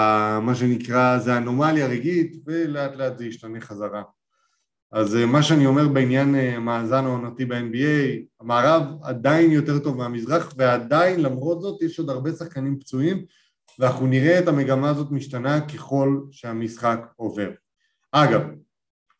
מה 0.42 0.54
שנקרא 0.54 1.18
זה 1.18 1.37
אנומליה 1.37 1.87
רגעית, 1.87 2.37
ולאט 2.47 2.97
לאט 2.97 3.18
זה 3.18 3.26
ישתנה 3.26 3.61
חזרה. 3.61 4.02
אז 4.95 5.17
אה, 5.17 5.27
מה 5.27 5.43
שאני 5.43 5.67
אומר 5.67 5.89
בעניין 5.89 6.35
אה, 6.35 6.59
מאזן 6.59 7.05
העונתי 7.05 7.45
ב-NBA, 7.45 8.25
המערב 8.41 8.83
עדיין 9.03 9.51
יותר 9.51 9.79
טוב 9.79 9.97
מהמזרח 9.97 10.55
ועדיין 10.57 11.21
למרות 11.23 11.61
זאת 11.61 11.83
יש 11.83 11.99
עוד 11.99 12.11
הרבה 12.11 12.33
שחקנים 12.33 12.79
פצועים 12.79 13.25
ואנחנו 13.79 14.07
נראה 14.07 14.39
את 14.39 14.49
המגמה 14.49 14.91
הזאת 14.91 15.11
משתנה 15.11 15.61
ככל 15.61 16.21
שהמשחק 16.31 17.01
עובר. 17.17 17.51
אגב, 18.13 18.41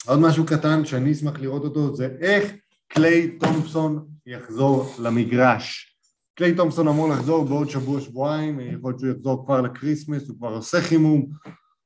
עוד 0.07 0.19
משהו 0.19 0.47
קטן 0.47 0.85
שאני 0.85 1.12
אשמח 1.12 1.40
לראות 1.40 1.64
אותו 1.64 1.97
זה 1.97 2.09
איך 2.21 2.52
קליי 2.88 3.38
תומפסון 3.38 4.07
יחזור 4.26 4.95
למגרש. 4.99 5.97
קליי 6.35 6.54
תומפסון 6.54 6.88
אמור 6.88 7.09
לחזור 7.09 7.45
בעוד 7.45 7.71
שבוע-שבועיים, 7.71 8.61
יכול 8.61 8.90
להיות 8.90 9.00
שהוא 9.00 9.11
יחזור 9.11 9.45
כבר 9.47 9.61
ל 9.61 9.67
Christmas, 9.67 10.28
הוא 10.28 10.37
כבר 10.37 10.49
עושה 10.49 10.81
חימום, 10.81 11.26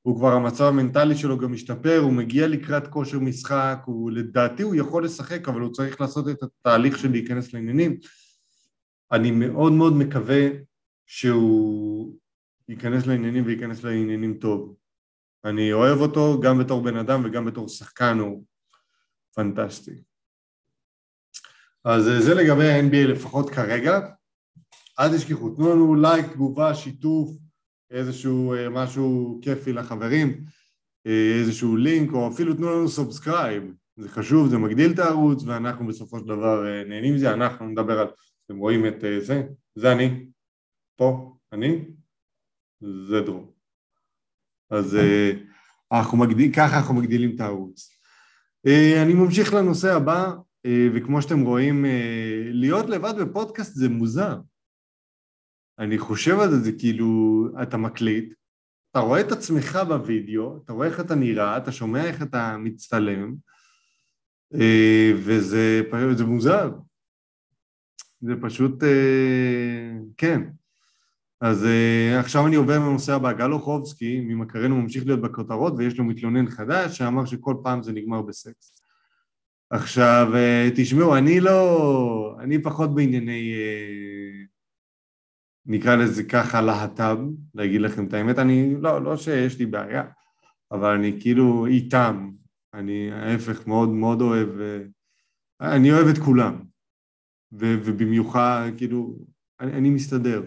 הוא 0.02 0.16
כבר 0.16 0.32
המצב 0.32 0.64
המנטלי 0.64 1.16
שלו 1.16 1.38
גם 1.38 1.52
משתפר, 1.52 1.98
הוא 1.98 2.12
מגיע 2.12 2.48
לקראת 2.48 2.88
כושר 2.88 3.18
משחק, 3.18 3.78
הוא 3.84 4.10
לדעתי 4.10 4.62
הוא 4.62 4.74
יכול 4.74 5.04
לשחק 5.04 5.48
אבל 5.48 5.60
הוא 5.60 5.72
צריך 5.72 6.00
לעשות 6.00 6.28
את 6.28 6.42
התהליך 6.42 6.98
של 6.98 7.10
להיכנס 7.10 7.52
לעניינים. 7.54 7.98
אני 9.12 9.30
מאוד 9.30 9.72
מאוד 9.72 9.92
מקווה 9.92 10.48
שהוא 11.06 12.14
ייכנס 12.68 13.06
לעניינים 13.06 13.46
וייכנס 13.46 13.84
לעניינים 13.84 14.34
טוב. 14.34 14.76
אני 15.44 15.72
אוהב 15.72 15.98
אותו 15.98 16.40
גם 16.40 16.58
בתור 16.58 16.82
בן 16.82 16.96
אדם 16.96 17.22
וגם 17.24 17.44
בתור 17.44 17.68
שחקן, 17.68 18.18
הוא 18.18 18.44
פנטסטי. 19.34 20.02
אז 21.84 22.04
זה 22.04 22.34
לגבי 22.34 22.70
ה-NBA 22.70 23.08
לפחות 23.08 23.50
כרגע. 23.50 24.00
אל 24.98 25.16
תשכחו, 25.16 25.50
תנו 25.50 25.70
לנו 25.70 25.94
לייק, 25.94 26.26
תגובה, 26.32 26.74
שיתוף, 26.74 27.30
איזשהו 27.90 28.54
אה, 28.54 28.68
משהו 28.68 29.38
כיפי 29.42 29.72
לחברים, 29.72 30.44
אה, 31.06 31.38
איזשהו 31.40 31.76
לינק, 31.76 32.12
או 32.12 32.28
אפילו 32.28 32.54
תנו 32.54 32.70
לנו 32.70 32.88
subscribe, 32.88 33.72
זה 33.96 34.08
חשוב, 34.08 34.48
זה 34.48 34.58
מגדיל 34.58 34.92
את 34.92 34.98
הערוץ, 34.98 35.42
ואנחנו 35.42 35.86
בסופו 35.86 36.18
של 36.18 36.24
דבר 36.24 36.66
אה, 36.66 36.84
נהנים 36.84 37.14
מזה, 37.14 37.34
אנחנו 37.34 37.66
נדבר 37.66 37.98
על, 37.98 38.06
אתם 38.46 38.56
רואים 38.56 38.86
את 38.86 39.00
זה, 39.00 39.42
זה 39.74 39.92
אני, 39.92 40.26
פה, 40.96 41.36
אני, 41.52 41.84
זה 43.08 43.20
דרום. 43.20 43.50
אז 44.70 44.96
אנחנו 45.92 46.18
מגדיל, 46.18 46.52
ככה 46.52 46.76
אנחנו 46.78 46.94
מגדילים 46.94 47.36
את 47.36 47.40
הערוץ. 47.40 47.90
אני 49.02 49.14
ממשיך 49.14 49.54
לנושא 49.54 49.94
הבא, 49.94 50.32
וכמו 50.94 51.22
שאתם 51.22 51.40
רואים, 51.40 51.84
להיות 52.50 52.86
לבד 52.86 53.14
בפודקאסט 53.20 53.74
זה 53.74 53.88
מוזר. 53.88 54.36
אני 55.78 55.98
חושב 55.98 56.40
על 56.40 56.50
זה, 56.50 56.72
כאילו, 56.78 57.44
אתה 57.62 57.76
מקליט, 57.76 58.34
אתה 58.90 58.98
רואה 58.98 59.20
את 59.20 59.32
עצמך 59.32 59.78
בווידאו, 59.88 60.60
אתה 60.64 60.72
רואה 60.72 60.86
איך 60.86 61.00
אתה 61.00 61.14
נראה, 61.14 61.56
אתה 61.56 61.72
שומע 61.72 62.04
איך 62.04 62.22
אתה 62.22 62.56
מצטלם, 62.58 63.34
אה, 64.54 65.12
וזה 65.16 65.82
זה 66.16 66.24
מוזר. 66.24 66.70
זה 68.20 68.32
פשוט, 68.42 68.82
אה, 68.82 69.90
כן. 70.16 70.42
אז 71.40 71.64
אה, 71.64 72.20
עכשיו 72.20 72.46
אני 72.46 72.56
עובר 72.56 72.78
לנושא 72.78 73.14
הבא, 73.14 73.32
גל 73.32 73.52
אוחובסקי, 73.52 74.20
ממכרנו 74.20 74.76
ממשיך 74.76 75.06
להיות 75.06 75.20
בכותרות, 75.20 75.72
ויש 75.76 75.98
לו 75.98 76.04
מתלונן 76.04 76.50
חדש 76.50 76.98
שאמר 76.98 77.24
שכל 77.24 77.54
פעם 77.62 77.82
זה 77.82 77.92
נגמר 77.92 78.22
בסקס. 78.22 78.82
עכשיו, 79.70 80.32
תשמעו, 80.76 81.16
אני 81.16 81.40
לא, 81.40 82.36
אני 82.40 82.62
פחות 82.62 82.94
בענייני 82.94 83.54
נקרא 85.68 85.96
לזה 85.96 86.24
ככה 86.24 86.60
להט"ב, 86.60 87.18
להגיד 87.54 87.80
לכם 87.80 88.06
את 88.06 88.14
האמת, 88.14 88.38
אני, 88.38 88.74
לא, 88.80 89.02
לא 89.02 89.16
שיש 89.16 89.58
לי 89.58 89.66
בעיה, 89.66 90.04
אבל 90.72 90.94
אני 90.94 91.20
כאילו 91.20 91.66
איתם, 91.66 92.30
אני 92.74 93.12
ההפך 93.12 93.66
מאוד 93.66 93.88
מאוד 93.88 94.20
אוהב, 94.20 94.48
אני 95.60 95.92
אוהב 95.92 96.06
את 96.06 96.18
כולם, 96.18 96.54
ו, 97.52 97.76
ובמיוחד, 97.84 98.70
כאילו, 98.76 99.18
אני, 99.60 99.72
אני 99.72 99.90
מסתדר 99.90 100.42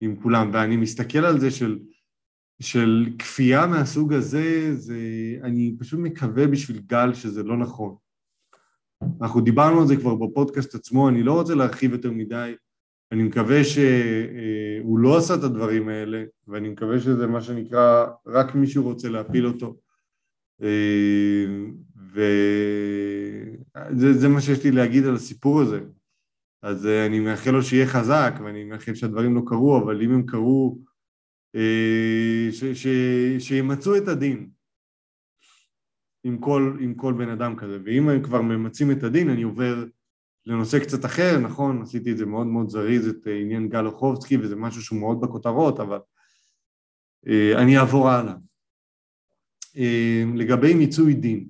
עם 0.00 0.16
כולם, 0.22 0.50
ואני 0.52 0.76
מסתכל 0.76 1.18
על 1.24 1.40
זה 1.40 1.50
של, 1.50 1.78
של 2.62 3.06
כפייה 3.18 3.66
מהסוג 3.66 4.12
הזה, 4.12 4.74
זה, 4.74 4.98
אני 5.42 5.76
פשוט 5.78 6.00
מקווה 6.00 6.46
בשביל 6.46 6.78
גל 6.86 7.14
שזה 7.14 7.42
לא 7.42 7.56
נכון. 7.56 7.96
אנחנו 9.20 9.40
דיברנו 9.40 9.80
על 9.80 9.86
זה 9.86 9.96
כבר 9.96 10.14
בפודקאסט 10.14 10.74
עצמו, 10.74 11.08
אני 11.08 11.22
לא 11.22 11.32
רוצה 11.32 11.54
להרחיב 11.54 11.92
יותר 11.92 12.10
מדי, 12.10 12.54
אני 13.12 13.22
מקווה 13.22 13.64
שהוא 13.64 14.98
לא 14.98 15.16
עשה 15.16 15.34
את 15.34 15.42
הדברים 15.42 15.88
האלה, 15.88 16.24
ואני 16.48 16.68
מקווה 16.68 17.00
שזה 17.00 17.26
מה 17.26 17.40
שנקרא, 17.40 18.06
רק 18.26 18.54
מישהו 18.54 18.84
רוצה 18.84 19.08
להפיל 19.08 19.46
אותו. 19.46 19.76
וזה 23.92 24.28
מה 24.28 24.40
שיש 24.40 24.64
לי 24.64 24.70
להגיד 24.70 25.04
על 25.04 25.14
הסיפור 25.14 25.60
הזה. 25.60 25.80
אז 26.62 26.86
אני 26.86 27.20
מאחל 27.20 27.50
לו 27.50 27.62
שיהיה 27.62 27.86
חזק, 27.86 28.34
ואני 28.44 28.64
מאחל 28.64 28.94
שהדברים 28.94 29.34
לא 29.34 29.42
קרו, 29.46 29.78
אבל 29.78 30.02
אם 30.02 30.10
הם 30.14 30.26
קרו, 30.26 30.78
שימצאו 33.38 33.96
את 33.96 34.08
הדין. 34.08 34.50
עם 36.24 36.38
כל, 36.38 36.76
עם 36.80 36.94
כל 36.94 37.12
בן 37.12 37.28
אדם 37.28 37.56
כזה, 37.56 37.78
ואם 37.84 38.08
הם 38.08 38.22
כבר 38.22 38.42
ממצים 38.42 38.90
את 38.90 39.02
הדין 39.02 39.30
אני 39.30 39.42
עובר 39.42 39.84
לנושא 40.46 40.78
קצת 40.78 41.04
אחר, 41.04 41.38
נכון, 41.38 41.82
עשיתי 41.82 42.12
את 42.12 42.16
זה 42.16 42.26
מאוד 42.26 42.46
מאוד 42.46 42.68
זריז, 42.68 43.08
את 43.08 43.26
עניין 43.26 43.68
גל 43.68 43.86
אוחובסקי 43.86 44.36
וזה 44.36 44.56
משהו 44.56 44.82
שהוא 44.82 45.00
מאוד 45.00 45.20
בכותרות, 45.20 45.80
אבל 45.80 45.98
אה, 47.28 47.62
אני 47.62 47.78
אעבור 47.78 48.08
הלאה. 48.08 48.34
אה, 49.76 50.22
לגבי 50.34 50.74
מיצוי 50.74 51.14
דין, 51.14 51.48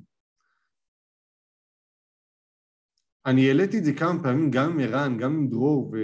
אני 3.26 3.48
העליתי 3.48 3.78
את 3.78 3.84
זה 3.84 3.92
כמה 3.92 4.22
פעמים 4.22 4.50
גם 4.50 4.70
עם 4.70 4.80
ערן, 4.80 5.18
גם 5.18 5.34
עם 5.34 5.48
דרור, 5.48 5.94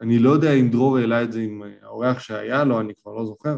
ואני 0.00 0.18
לא 0.18 0.30
יודע 0.30 0.52
אם 0.52 0.70
דרור 0.70 0.98
העלה 0.98 1.22
את 1.22 1.32
זה 1.32 1.40
עם 1.40 1.62
האורח 1.82 2.18
שהיה 2.18 2.64
לו, 2.64 2.80
אני 2.80 2.92
כבר 2.94 3.14
לא 3.14 3.24
זוכר, 3.24 3.56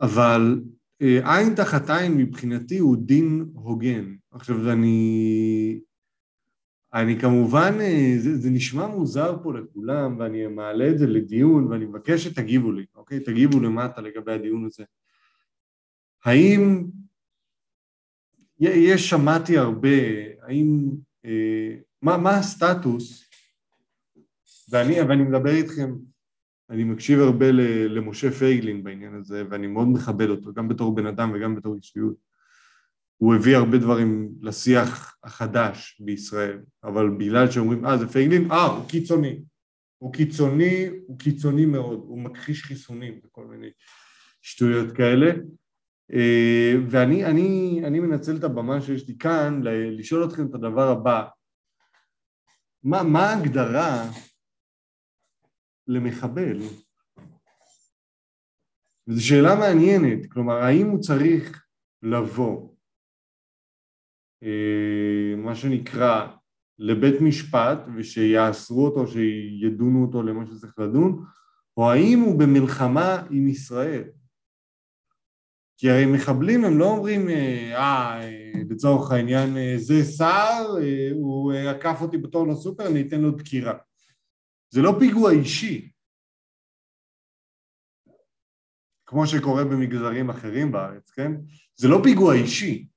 אבל 0.00 0.60
אה, 1.02 1.36
עין 1.36 1.54
תחת 1.54 1.90
עין 1.90 2.16
מבחינתי 2.16 2.78
הוא 2.78 2.96
דין 2.96 3.50
הוגן. 3.54 4.14
עכשיו 4.30 4.72
אני... 4.72 5.80
אני 6.94 7.20
כמובן, 7.20 7.72
אה, 7.80 8.14
זה, 8.18 8.36
זה 8.36 8.50
נשמע 8.50 8.86
מוזר 8.86 9.36
פה 9.42 9.54
לכולם 9.54 10.18
ואני 10.18 10.46
מעלה 10.46 10.90
את 10.90 10.98
זה 10.98 11.06
לדיון 11.06 11.66
ואני 11.66 11.84
מבקש 11.84 12.24
שתגיבו 12.24 12.72
לי, 12.72 12.86
אוקיי? 12.94 13.20
תגיבו 13.20 13.60
למטה 13.60 14.00
לגבי 14.00 14.32
הדיון 14.32 14.64
הזה. 14.64 14.84
האם, 16.24 16.84
יש, 18.60 19.10
שמעתי 19.10 19.58
הרבה, 19.58 19.98
האם, 20.42 20.90
אה, 21.24 21.74
מה, 22.02 22.16
מה 22.16 22.30
הסטטוס, 22.30 23.30
ואני, 24.70 25.00
ואני 25.00 25.22
מדבר 25.22 25.50
איתכם 25.50 25.94
אני 26.70 26.84
מקשיב 26.84 27.20
הרבה 27.20 27.46
למשה 27.88 28.30
פייגלין 28.30 28.84
בעניין 28.84 29.14
הזה, 29.14 29.44
ואני 29.50 29.66
מאוד 29.66 29.88
מכבד 29.88 30.28
אותו, 30.28 30.54
גם 30.54 30.68
בתור 30.68 30.94
בן 30.94 31.06
אדם 31.06 31.32
וגם 31.34 31.54
בתור 31.54 31.74
אישיות. 31.74 32.27
הוא 33.18 33.34
הביא 33.34 33.56
הרבה 33.56 33.78
דברים 33.78 34.32
לשיח 34.42 35.16
החדש 35.24 36.00
בישראל, 36.04 36.58
אבל 36.84 37.10
בגלל 37.18 37.50
שאומרים, 37.50 37.86
אה, 37.86 37.98
זה 37.98 38.08
פייגלין? 38.08 38.50
אה, 38.50 38.66
הוא 38.66 38.88
קיצוני. 38.88 39.42
הוא 39.98 40.12
קיצוני, 40.12 40.88
הוא 41.06 41.18
קיצוני 41.18 41.66
מאוד, 41.66 41.98
הוא 41.98 42.18
מכחיש 42.18 42.64
חיסונים 42.64 43.20
וכל 43.24 43.44
מיני 43.46 43.70
שטויות 44.42 44.96
כאלה. 44.96 45.30
אה, 46.12 46.74
ואני 46.90 47.24
אני, 47.24 47.80
אני 47.84 48.00
מנצל 48.00 48.36
את 48.36 48.44
הבמה 48.44 48.80
שיש 48.80 49.08
לי 49.08 49.18
כאן 49.18 49.60
לשאול 49.98 50.24
אתכם 50.24 50.46
את 50.46 50.54
הדבר 50.54 50.88
הבא. 50.88 51.24
מה, 52.82 53.02
מה 53.02 53.30
ההגדרה 53.30 54.10
למחבל. 55.86 56.58
וזו 59.08 59.26
שאלה 59.26 59.54
מעניינת, 59.54 60.32
כלומר 60.32 60.54
האם 60.54 60.86
הוא 60.88 61.00
צריך 61.00 61.64
לבוא, 62.02 62.67
מה 65.36 65.54
שנקרא, 65.54 66.26
לבית 66.78 67.20
משפט 67.20 67.78
ושיאסרו 67.96 68.86
אותו, 68.86 69.06
שידונו 69.06 70.04
אותו 70.04 70.22
למה 70.22 70.46
שצריך 70.46 70.78
לדון, 70.78 71.24
או 71.76 71.90
האם 71.90 72.20
הוא 72.20 72.38
במלחמה 72.38 73.22
עם 73.30 73.48
ישראל? 73.48 74.04
כי 75.76 75.90
הרי 75.90 76.06
מחבלים 76.06 76.64
הם 76.64 76.78
לא 76.78 76.84
אומרים, 76.84 77.28
אה, 77.28 77.76
אה 77.76 78.20
לצורך 78.70 79.10
העניין, 79.10 79.56
אה, 79.56 79.74
זה 79.76 80.04
שר, 80.04 80.64
הוא 81.14 81.52
עקף 81.52 81.98
אותי 82.00 82.18
בתור 82.18 82.48
לסופר, 82.48 82.86
אני 82.86 83.08
אתן 83.08 83.20
לו 83.20 83.30
דקירה. 83.30 83.78
זה 84.70 84.82
לא 84.82 84.96
פיגוע 84.98 85.32
אישי, 85.32 85.90
כמו 89.06 89.26
שקורה 89.26 89.64
במגזרים 89.64 90.30
אחרים 90.30 90.72
בארץ, 90.72 91.10
כן? 91.10 91.32
זה 91.76 91.88
לא 91.88 92.00
פיגוע 92.04 92.34
אישי, 92.34 92.88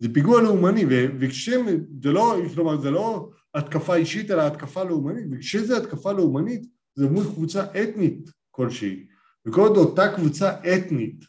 זה 0.00 0.08
פיגוע 0.14 0.42
לאומני, 0.42 0.84
וכשם, 1.20 1.66
זה 2.02 2.12
לא, 2.12 2.36
כלומר, 2.54 2.80
זה 2.80 2.90
לא 2.90 3.30
התקפה 3.54 3.94
אישית, 3.94 4.30
אלא 4.30 4.42
התקפה 4.42 4.84
לאומנית, 4.84 5.26
וכשזה 5.32 5.76
התקפה 5.76 6.12
לאומנית, 6.12 6.66
זה 6.94 7.08
מול 7.08 7.24
קבוצה 7.24 7.64
אתנית 7.64 8.30
כלשהי, 8.50 9.06
וכל 9.46 9.60
עוד 9.60 9.76
אותה 9.76 10.16
קבוצה 10.16 10.50
אתנית, 10.60 11.24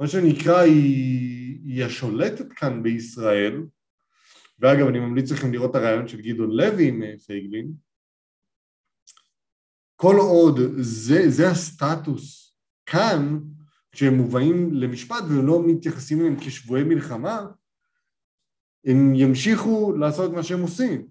מה 0.00 0.08
שנקרא, 0.08 0.58
היא, 0.58 1.60
היא 1.64 1.84
השולטת 1.84 2.52
כאן 2.52 2.82
בישראל, 2.82 3.62
ואגב, 4.58 4.86
אני 4.86 4.98
ממליץ 4.98 5.32
לכם 5.32 5.52
לראות 5.52 5.70
את 5.70 5.76
הרעיון 5.76 6.08
של 6.08 6.20
גדעון 6.20 6.50
לוי 6.50 6.88
עם 6.88 7.02
אה, 7.02 7.18
פייגלין, 7.26 7.72
כל 9.96 10.16
עוד 10.16 10.60
זה, 10.76 11.30
זה 11.30 11.50
הסטטוס 11.50 12.56
כאן, 12.86 13.38
כשהם 13.92 14.14
מובאים 14.14 14.74
למשפט 14.74 15.24
ולא 15.28 15.62
מתייחסים 15.66 16.20
אליהם 16.20 16.36
כשבויי 16.40 16.84
מלחמה, 16.84 17.46
הם 18.84 19.14
ימשיכו 19.14 19.92
לעשות 19.92 20.32
מה 20.32 20.42
שהם 20.42 20.60
עושים, 20.60 21.06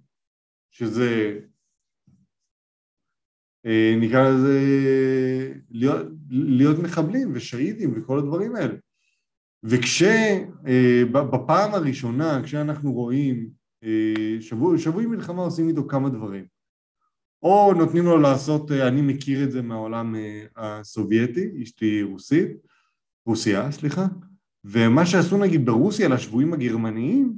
שזה 0.71 1.39
אה, 3.65 3.95
נקרא 4.01 4.29
לזה 4.29 4.59
להיות, 5.69 6.07
להיות 6.29 6.79
מחבלים 6.79 7.31
ושהידים 7.33 7.93
וכל 7.95 8.19
הדברים 8.19 8.55
האלה. 8.55 8.73
וכשבפעם 9.63 10.51
אה, 11.71 11.77
הראשונה, 11.77 12.41
כשאנחנו 12.43 12.93
רואים 12.93 13.49
אה, 13.83 14.41
שבוי, 14.41 14.79
שבוי 14.79 15.05
מלחמה 15.05 15.41
עושים 15.41 15.67
איתו 15.67 15.87
כמה 15.87 16.09
דברים. 16.09 16.45
או 17.43 17.73
נותנים 17.77 18.03
לו 18.03 18.17
לעשות, 18.17 18.71
אני 18.71 19.01
מכיר 19.01 19.43
את 19.43 19.51
זה 19.51 19.61
מהעולם 19.61 20.15
הסובייטי, 20.55 21.63
אשתי 21.63 22.03
רוסית, 22.03 22.51
רוסיה, 23.25 23.71
סליחה, 23.71 24.05
ומה 24.63 25.05
שעשו 25.05 25.37
נגיד 25.37 25.65
ברוסיה 25.65 26.09
לשבויים 26.09 26.53
הגרמניים, 26.53 27.33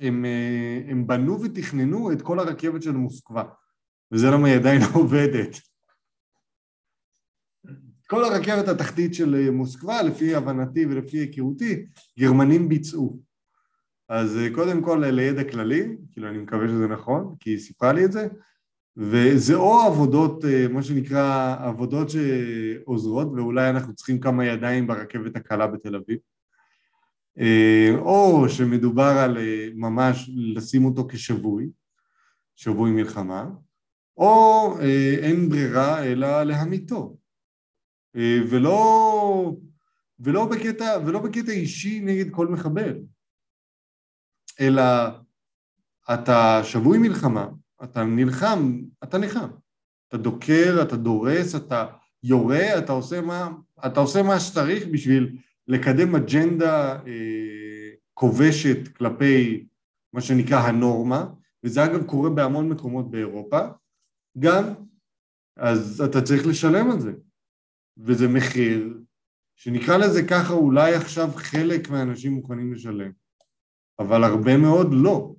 הם, 0.00 0.24
אה, 0.24 0.80
הם 0.88 1.06
בנו 1.06 1.42
ותכננו 1.42 2.12
את 2.12 2.22
כל 2.22 2.38
הרכבת 2.38 2.82
של 2.82 2.92
מוסקבה, 2.92 3.42
וזה 4.12 4.26
למה 4.30 4.48
היא 4.48 4.56
עדיין 4.56 4.80
עובדת. 4.94 5.56
כל 8.06 8.24
הרכבת 8.24 8.68
התחתית 8.68 9.14
של 9.14 9.50
מוסקבה, 9.50 10.02
לפי 10.02 10.34
הבנתי 10.34 10.86
ולפי 10.86 11.18
היכרותי, 11.18 11.86
גרמנים 12.18 12.68
ביצעו. 12.68 13.20
אז 14.08 14.38
קודם 14.54 14.82
כל 14.82 15.02
לידע 15.06 15.44
כללי, 15.44 15.96
כאילו 16.12 16.28
אני 16.28 16.38
מקווה 16.38 16.68
שזה 16.68 16.86
נכון, 16.86 17.34
כי 17.40 17.50
היא 17.50 17.58
סיפרה 17.58 17.92
לי 17.92 18.04
את 18.04 18.12
זה, 18.12 18.28
וזה 18.96 19.54
או 19.54 19.80
עבודות, 19.80 20.44
אה, 20.44 20.68
מה 20.68 20.82
שנקרא, 20.82 21.56
עבודות 21.60 22.08
שעוזרות, 22.10 23.28
ואולי 23.36 23.70
אנחנו 23.70 23.94
צריכים 23.94 24.20
כמה 24.20 24.46
ידיים 24.46 24.86
ברכבת 24.86 25.36
הקלה 25.36 25.66
בתל 25.66 25.96
אביב, 25.96 26.18
אה, 26.18 26.35
או 27.98 28.48
שמדובר 28.48 29.02
על 29.24 29.38
אה, 29.38 29.68
ממש 29.74 30.30
לשים 30.36 30.84
אותו 30.84 31.06
כשבוי, 31.08 31.70
שבוי 32.54 32.90
מלחמה, 32.90 33.48
או 34.16 34.74
אין 35.22 35.48
ברירה 35.48 36.04
אלא 36.04 36.42
להמיתו, 36.42 37.16
ולא, 38.50 39.52
ולא, 40.18 40.46
בקטע, 40.46 40.98
ולא 41.06 41.18
בקטע 41.18 41.52
אישי 41.52 42.00
נגד 42.00 42.30
כל 42.30 42.48
מחבל, 42.48 42.98
אלא 44.60 44.82
אתה 46.14 46.60
שבוי 46.64 46.98
מלחמה, 46.98 47.48
אתה 47.84 48.04
נלחם, 48.04 48.80
אתה 49.04 49.18
נלחם. 49.18 49.48
אתה 50.08 50.16
דוקר, 50.16 50.78
אתה 50.82 50.96
דורס, 50.96 51.54
אתה 51.54 51.86
יורה, 52.22 52.78
אתה 52.78 52.92
עושה 52.92 53.20
מה, 53.20 53.50
אתה 53.86 54.00
עושה 54.00 54.22
מה 54.22 54.40
שצריך 54.40 54.86
בשביל 54.92 55.38
לקדם 55.68 56.14
אג'נדה 56.14 56.92
אה, 57.06 57.90
כובשת 58.14 58.96
כלפי 58.96 59.66
מה 60.12 60.20
שנקרא 60.20 60.58
הנורמה, 60.58 61.26
וזה 61.64 61.84
אגב 61.84 62.06
קורה 62.06 62.30
בהמון 62.30 62.68
מקומות 62.68 63.10
באירופה, 63.10 63.60
גם, 64.38 64.64
אז 65.56 66.00
אתה 66.00 66.22
צריך 66.22 66.46
לשלם 66.46 66.90
על 66.90 67.00
זה, 67.00 67.12
וזה 67.98 68.28
מחיר 68.28 68.98
שנקרא 69.56 69.96
לזה 69.96 70.26
ככה, 70.28 70.52
אולי 70.52 70.94
עכשיו 70.94 71.30
חלק 71.36 71.90
מהאנשים 71.90 72.32
מוכנים 72.32 72.72
לשלם, 72.72 73.10
אבל 73.98 74.24
הרבה 74.24 74.56
מאוד 74.56 74.88
לא. 74.92 75.34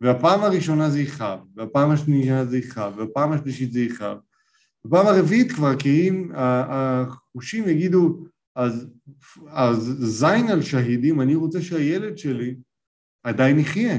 והפעם 0.00 0.40
הראשונה 0.40 0.90
זה 0.90 1.00
יכאב, 1.00 1.40
והפעם 1.54 1.90
השנייה 1.90 2.44
זה 2.44 2.58
יכאב, 2.58 2.98
והפעם 2.98 3.32
השלישית 3.32 3.72
זה 3.72 3.80
יכאב. 3.80 4.18
בפעם 4.84 5.06
הרביעית 5.06 5.52
כבר, 5.52 5.76
כי 5.78 6.08
אם 6.08 6.30
החושים 6.34 7.68
יגידו, 7.68 8.26
אז, 8.56 8.86
אז 9.48 9.76
זין 9.98 10.48
על 10.52 10.62
שהידים, 10.62 11.20
אני 11.20 11.34
רוצה 11.34 11.62
שהילד 11.62 12.18
שלי 12.18 12.56
עדיין 13.22 13.58
יחיה. 13.58 13.98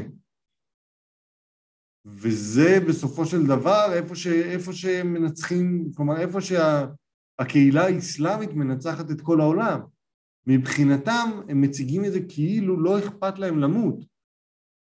וזה 2.05 2.79
בסופו 2.89 3.25
של 3.25 3.43
דבר 3.47 3.93
איפה, 3.93 4.15
ש, 4.15 4.27
איפה 4.27 4.73
שהם 4.73 5.13
מנצחים, 5.13 5.91
כלומר 5.95 6.17
איפה 6.21 6.41
שהקהילה 6.41 7.81
שה, 7.81 7.95
האסלאמית 7.95 8.49
מנצחת 8.49 9.11
את 9.11 9.21
כל 9.21 9.41
העולם. 9.41 9.79
מבחינתם 10.47 11.41
הם 11.49 11.61
מציגים 11.61 12.05
את 12.05 12.11
זה 12.11 12.19
כאילו 12.29 12.83
לא 12.83 12.99
אכפת 12.99 13.39
להם 13.39 13.59
למות. 13.59 14.05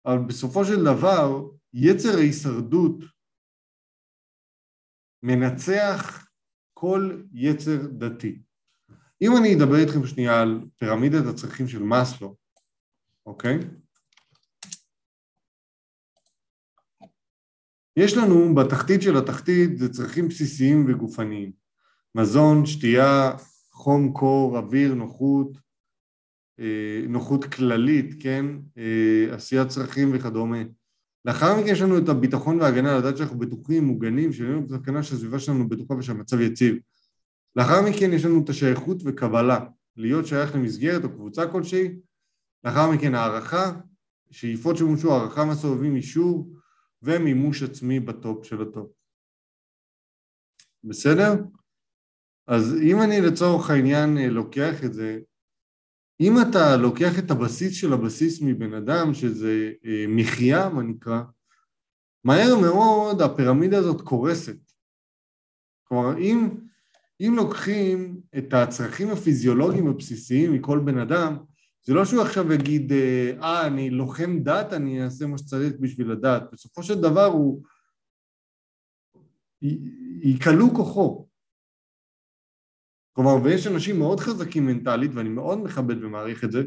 אבל 0.05 0.17
בסופו 0.27 0.65
של 0.65 0.83
דבר 0.83 1.49
יצר 1.73 2.17
ההישרדות 2.17 3.03
מנצח 5.23 6.27
כל 6.73 7.21
יצר 7.33 7.87
דתי. 7.97 8.44
אם 9.21 9.37
אני 9.37 9.55
אדבר 9.55 9.75
איתכם 9.75 10.07
שנייה 10.07 10.41
על 10.41 10.61
פירמידת 10.77 11.25
הצרכים 11.25 11.67
של 11.67 11.83
מאסלו, 11.83 12.35
אוקיי? 13.25 13.59
יש 17.97 18.17
לנו 18.17 18.55
בתחתית 18.55 19.01
של 19.01 19.17
התחתית 19.17 19.77
זה 19.77 19.93
צרכים 19.93 20.27
בסיסיים 20.27 20.85
וגופניים. 20.87 21.51
מזון, 22.15 22.65
שתייה, 22.65 23.31
חום, 23.71 24.13
קור, 24.13 24.57
אוויר, 24.57 24.93
נוחות, 24.93 25.57
אה, 26.59 27.01
נוחות 27.09 27.45
כללית, 27.45 28.15
כן? 28.23 28.45
אה, 28.77 29.35
עשיית 29.35 29.67
צרכים 29.67 30.11
וכדומה. 30.13 30.57
לאחר 31.25 31.59
מכן 31.59 31.67
יש 31.67 31.81
לנו 31.81 31.97
את 31.97 32.09
הביטחון 32.09 32.61
וההגנה, 32.61 32.97
לדעת 32.97 33.17
שאנחנו 33.17 33.39
בטוחים, 33.39 33.83
מוגנים, 33.83 34.33
שאיננו 34.33 34.67
בסכנה 34.67 35.03
שהסביבה 35.03 35.39
שלנו 35.39 35.69
בטוחה 35.69 35.93
ושהמצב 35.93 36.39
יציב. 36.39 36.77
לאחר 37.55 37.81
מכן 37.89 38.13
יש 38.13 38.25
לנו 38.25 38.43
את 38.43 38.49
השייכות 38.49 38.97
וקבלה, 39.05 39.65
להיות 39.95 40.25
שייך 40.25 40.55
למסגרת 40.55 41.03
או 41.03 41.09
קבוצה 41.09 41.51
כלשהי. 41.51 41.95
לאחר 42.63 42.91
מכן 42.91 43.15
הערכה, 43.15 43.71
שאיפות 44.31 44.77
שמומשו, 44.77 45.11
הערכה 45.11 45.45
מהסובבים, 45.45 45.95
אישור 45.95 46.53
ומימוש 47.01 47.63
עצמי 47.63 47.99
בטופ 47.99 48.45
של 48.45 48.61
הטופ. 48.61 48.91
בסדר? 50.83 51.33
אז 52.47 52.75
אם 52.83 53.01
אני 53.01 53.21
לצורך 53.21 53.69
העניין 53.69 54.17
אה, 54.17 54.29
לוקח 54.29 54.83
את 54.85 54.93
זה, 54.93 55.19
אם 56.21 56.33
אתה 56.41 56.77
לוקח 56.77 57.19
את 57.19 57.31
הבסיס 57.31 57.73
של 57.73 57.93
הבסיס 57.93 58.41
מבן 58.41 58.73
אדם, 58.73 59.13
שזה 59.13 59.71
אה, 59.85 60.05
מחיה, 60.07 60.69
מה 60.69 60.83
נקרא, 60.83 61.21
מהר 62.23 62.55
מאוד 62.61 63.21
הפירמידה 63.21 63.77
הזאת 63.77 64.01
קורסת. 64.01 64.57
כלומר, 65.83 66.17
אם, 66.17 66.49
אם 67.21 67.33
לוקחים 67.35 68.21
את 68.37 68.53
הצרכים 68.53 69.09
הפיזיולוגיים 69.09 69.87
הבסיסיים 69.87 70.53
מכל 70.53 70.79
בן 70.79 70.97
אדם, 70.97 71.37
זה 71.83 71.93
לא 71.93 72.05
שהוא 72.05 72.21
עכשיו 72.21 72.53
יגיד, 72.53 72.91
אה, 72.91 73.67
אני 73.67 73.89
לוחם 73.89 74.39
דת, 74.39 74.73
אני 74.73 75.03
אעשה 75.03 75.25
מה 75.25 75.37
שצריך 75.37 75.73
בשביל 75.79 76.11
הדת. 76.11 76.43
בסופו 76.51 76.83
של 76.83 77.01
דבר 77.01 77.25
הוא... 77.25 77.63
יקלו 80.21 80.73
כוחו. 80.75 81.27
כלומר, 83.15 83.43
ויש 83.43 83.67
אנשים 83.67 83.99
מאוד 83.99 84.19
חזקים 84.19 84.65
מנטלית, 84.65 85.11
ואני 85.13 85.29
מאוד 85.29 85.57
מכבד 85.57 86.03
ומעריך 86.03 86.43
את 86.43 86.51
זה, 86.51 86.63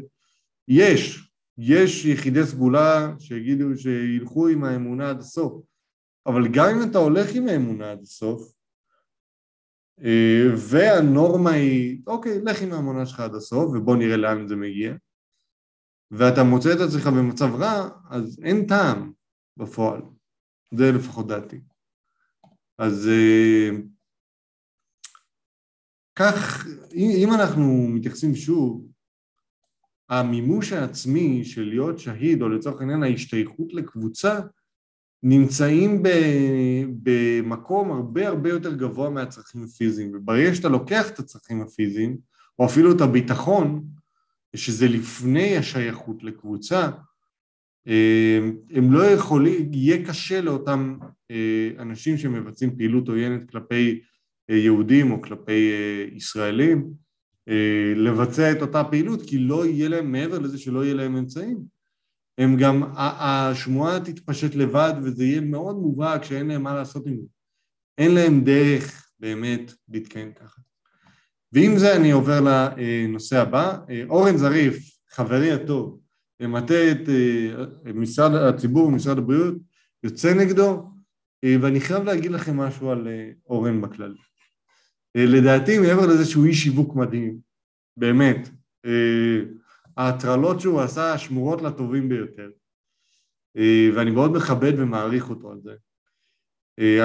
יש, 0.67 1.31
יש 1.57 2.05
יחידי 2.05 2.45
סגולה 2.45 3.13
שיגידו 3.19 3.77
שילכו 3.77 4.47
עם 4.47 4.63
האמונה 4.63 5.09
עד 5.09 5.19
הסוף, 5.19 5.63
אבל 6.25 6.47
גם 6.53 6.65
אם 6.69 6.89
אתה 6.91 6.97
הולך 6.97 7.35
עם 7.35 7.47
האמונה 7.47 7.91
עד 7.91 8.01
הסוף, 8.01 8.41
אה, 8.41 8.58
והנורמה 10.57 11.51
היא, 11.51 12.01
אוקיי, 12.07 12.41
לך 12.43 12.61
עם 12.61 12.73
האמונה 12.73 13.05
שלך 13.05 13.19
עד 13.19 13.35
הסוף, 13.35 13.71
ובוא 13.73 13.95
נראה 13.95 14.17
לאן 14.17 14.47
זה 14.47 14.55
מגיע, 14.55 14.93
ואתה 16.11 16.43
מוצא 16.43 16.73
את 16.73 16.79
עצמך 16.79 17.07
במצב 17.07 17.55
רע, 17.55 17.89
אז 18.09 18.39
אין 18.43 18.65
טעם 18.67 19.11
בפועל. 19.57 20.01
זה 20.73 20.91
לפחות 20.91 21.27
דעתי. 21.27 21.61
אז 22.77 23.07
אה, 23.07 23.69
כך, 26.15 26.65
אם 26.93 27.29
אנחנו 27.39 27.87
מתייחסים 27.87 28.35
שוב, 28.35 28.87
המימוש 30.09 30.73
העצמי 30.73 31.45
של 31.45 31.63
להיות 31.63 31.99
שהיד, 31.99 32.41
או 32.41 32.49
לצורך 32.49 32.81
העניין 32.81 33.03
ההשתייכות 33.03 33.73
לקבוצה, 33.73 34.39
נמצאים 35.23 36.03
במקום 37.03 37.91
הרבה 37.91 38.27
הרבה 38.27 38.49
יותר 38.49 38.75
גבוה 38.75 39.09
מהצרכים 39.09 39.63
הפיזיים. 39.63 40.11
וברגע 40.15 40.55
שאתה 40.55 40.69
לוקח 40.69 41.09
את 41.09 41.19
הצרכים 41.19 41.61
הפיזיים, 41.61 42.17
או 42.59 42.65
אפילו 42.65 42.91
את 42.91 43.01
הביטחון, 43.01 43.85
שזה 44.55 44.87
לפני 44.87 45.57
השייכות 45.57 46.23
לקבוצה, 46.23 46.89
הם 48.71 48.91
לא 48.91 49.05
יכולים, 49.05 49.73
יהיה 49.73 50.05
קשה 50.05 50.41
לאותם 50.41 50.97
אה, 51.31 51.69
אנשים 51.79 52.17
שמבצעים 52.17 52.77
פעילות 52.77 53.09
עוינת 53.09 53.49
כלפי 53.49 54.01
אה, 54.49 54.55
יהודים 54.55 55.11
או 55.11 55.21
כלפי 55.21 55.71
אה, 55.71 56.05
ישראלים 56.15 56.93
אה, 57.49 57.93
לבצע 57.95 58.51
את 58.51 58.61
אותה 58.61 58.83
פעילות 58.83 59.21
כי 59.21 59.37
לא 59.37 59.65
יהיה 59.65 59.89
להם, 59.89 60.11
מעבר 60.11 60.39
לזה 60.39 60.57
שלא 60.57 60.85
יהיה 60.85 60.93
להם 60.93 61.15
אמצעים, 61.15 61.78
הם 62.39 62.57
גם, 62.57 62.83
השמועה 62.95 63.99
תתפשט 63.99 64.55
לבד 64.55 64.93
וזה 65.03 65.23
יהיה 65.23 65.41
מאוד 65.41 65.75
מובהק 65.75 66.23
שאין 66.23 66.47
להם 66.47 66.63
מה 66.63 66.75
לעשות 66.75 67.07
עם 67.07 67.17
זה. 67.21 67.27
אין 67.97 68.13
להם 68.13 68.43
דרך 68.43 69.09
באמת 69.19 69.71
להתקיים 69.89 70.33
ככה. 70.33 70.61
ועם 71.53 71.77
זה 71.77 71.95
אני 71.95 72.11
עובר 72.11 72.39
לנושא 72.41 73.41
הבא. 73.41 73.77
אורן 74.09 74.37
זריף, 74.37 74.77
חברי 75.09 75.51
הטוב, 75.51 75.99
מטה 76.41 76.91
את 76.91 77.09
משרד 77.93 78.31
הציבור 78.35 78.87
ומשרד 78.87 79.17
הבריאות, 79.17 79.55
יוצא 80.03 80.33
נגדו, 80.33 80.91
ואני 81.61 81.79
חייב 81.79 82.03
להגיד 82.03 82.31
לכם 82.31 82.57
משהו 82.57 82.91
על 82.91 83.07
אורן 83.49 83.81
בכלל. 83.81 84.15
אה, 85.15 85.25
לדעתי 85.25 85.79
מעבר 85.79 86.07
לזה 86.07 86.25
שהוא 86.25 86.45
איש 86.45 86.63
שיווק 86.63 86.95
מדהים, 86.95 87.37
באמת, 87.97 88.49
אה, 88.85 89.39
ההטרלות 89.99 90.59
שהוא 90.59 90.81
עשה 90.81 91.17
שמורות 91.17 91.61
לטובים 91.61 92.09
ביותר, 92.09 92.51
אה, 93.57 93.89
ואני 93.95 94.11
מאוד 94.11 94.31
מכבד 94.31 94.73
ומעריך 94.77 95.29
אותו 95.29 95.51
על 95.51 95.61
זה. 95.61 95.75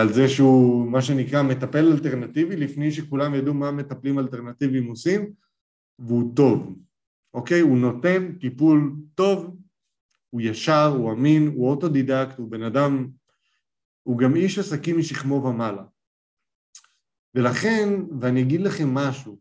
על 0.00 0.12
זה 0.12 0.28
שהוא 0.28 0.86
מה 0.86 1.02
שנקרא 1.02 1.42
מטפל 1.42 1.92
אלטרנטיבי 1.92 2.56
לפני 2.56 2.92
שכולם 2.92 3.34
ידעו 3.34 3.54
מה 3.54 3.70
מטפלים 3.70 4.18
אלטרנטיביים 4.18 4.86
עושים 4.86 5.32
והוא 5.98 6.36
טוב, 6.36 6.78
אוקיי? 7.34 7.60
הוא 7.60 7.78
נותן 7.78 8.38
טיפול 8.38 8.96
טוב, 9.14 9.56
הוא 10.30 10.40
ישר, 10.40 10.92
הוא 10.98 11.12
אמין, 11.12 11.52
הוא 11.54 11.70
אוטודידקט, 11.70 12.38
הוא 12.38 12.50
בן 12.50 12.62
אדם, 12.62 13.08
הוא 14.02 14.18
גם 14.18 14.36
איש 14.36 14.58
עסקים 14.58 14.98
משכמו 14.98 15.34
ומעלה. 15.34 15.84
ולכן, 17.34 17.88
ואני 18.20 18.42
אגיד 18.42 18.60
לכם 18.60 18.94
משהו, 18.94 19.38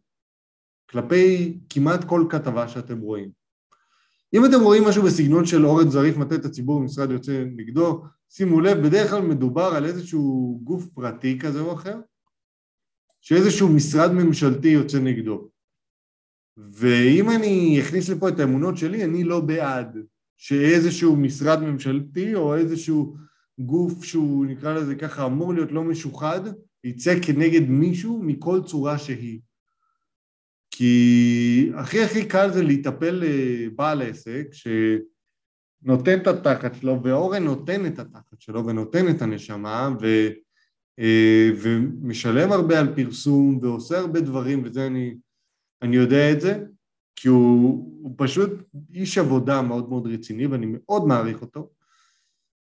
כלפי 0.90 1.60
כמעט 1.70 2.04
כל 2.04 2.26
כתבה 2.30 2.68
שאתם 2.68 3.00
רואים. 3.00 3.43
אם 4.34 4.46
אתם 4.46 4.62
רואים 4.64 4.84
משהו 4.84 5.04
בסגנון 5.04 5.46
של 5.46 5.66
אורן 5.66 5.90
זריף 5.90 6.18
מטעה 6.18 6.36
את 6.36 6.46
הציבור 6.46 6.80
במשרד 6.80 7.12
יוצא 7.12 7.44
נגדו, 7.56 8.04
שימו 8.30 8.62
לב, 8.62 8.78
בדרך 8.78 9.10
כלל 9.10 9.22
מדובר 9.22 9.64
על 9.76 9.86
איזשהו 9.86 10.60
גוף 10.64 10.86
פרטי 10.94 11.40
כזה 11.40 11.60
או 11.60 11.74
אחר, 11.74 12.00
שאיזשהו 13.22 13.70
משרד 13.70 14.12
ממשלתי 14.12 14.68
יוצא 14.68 15.00
נגדו. 15.00 15.50
ואם 16.58 17.30
אני 17.30 17.82
אכניס 17.82 18.10
לפה 18.10 18.30
את 18.30 18.40
האמונות 18.40 18.78
שלי, 18.78 19.04
אני 19.04 19.24
לא 19.24 19.40
בעד 19.40 19.98
שאיזשהו 20.38 21.16
משרד 21.16 21.60
ממשלתי 21.62 22.36
או 22.36 22.56
איזשהו 22.56 23.16
גוף 23.60 24.04
שהוא 24.04 24.46
נקרא 24.46 24.74
לזה 24.74 24.96
ככה 24.96 25.26
אמור 25.26 25.54
להיות 25.54 25.72
לא 25.72 25.84
משוחד, 25.84 26.42
יצא 26.84 27.20
כנגד 27.22 27.70
מישהו 27.70 28.24
מכל 28.24 28.62
צורה 28.66 28.98
שהיא. 28.98 29.40
כי 30.76 31.72
הכי 31.76 32.04
הכי 32.04 32.26
קל 32.26 32.50
זה 32.54 32.64
להיטפל 32.64 33.22
לבעל 33.24 34.02
עסק 34.02 34.48
שנותן 34.52 36.20
את 36.20 36.28
התחת 36.28 36.76
שלו, 36.76 37.04
ואורן 37.04 37.44
נותן 37.44 37.86
את 37.86 38.00
התחת 38.00 38.42
שלו 38.42 38.66
ונותן 38.66 39.10
את 39.10 39.22
הנשמה 39.22 39.90
ו, 40.02 40.06
אה, 41.00 41.50
ומשלם 41.62 42.52
הרבה 42.52 42.80
על 42.80 42.96
פרסום 42.96 43.60
ועושה 43.62 44.00
הרבה 44.00 44.22
דברים, 44.22 44.62
וזה 44.66 44.88
אני, 44.88 45.18
אני 45.82 45.96
יודע 45.96 46.32
את 46.32 46.42
זה, 46.42 46.64
כי 47.16 47.28
הוא, 47.28 48.00
הוא 48.04 48.16
פשוט 48.18 48.52
איש 48.94 49.18
עבודה 49.18 49.62
מאוד 49.62 49.90
מאוד 49.90 50.08
רציני 50.08 50.46
ואני 50.48 50.66
מאוד 50.70 51.08
מעריך 51.08 51.42
אותו. 51.42 51.70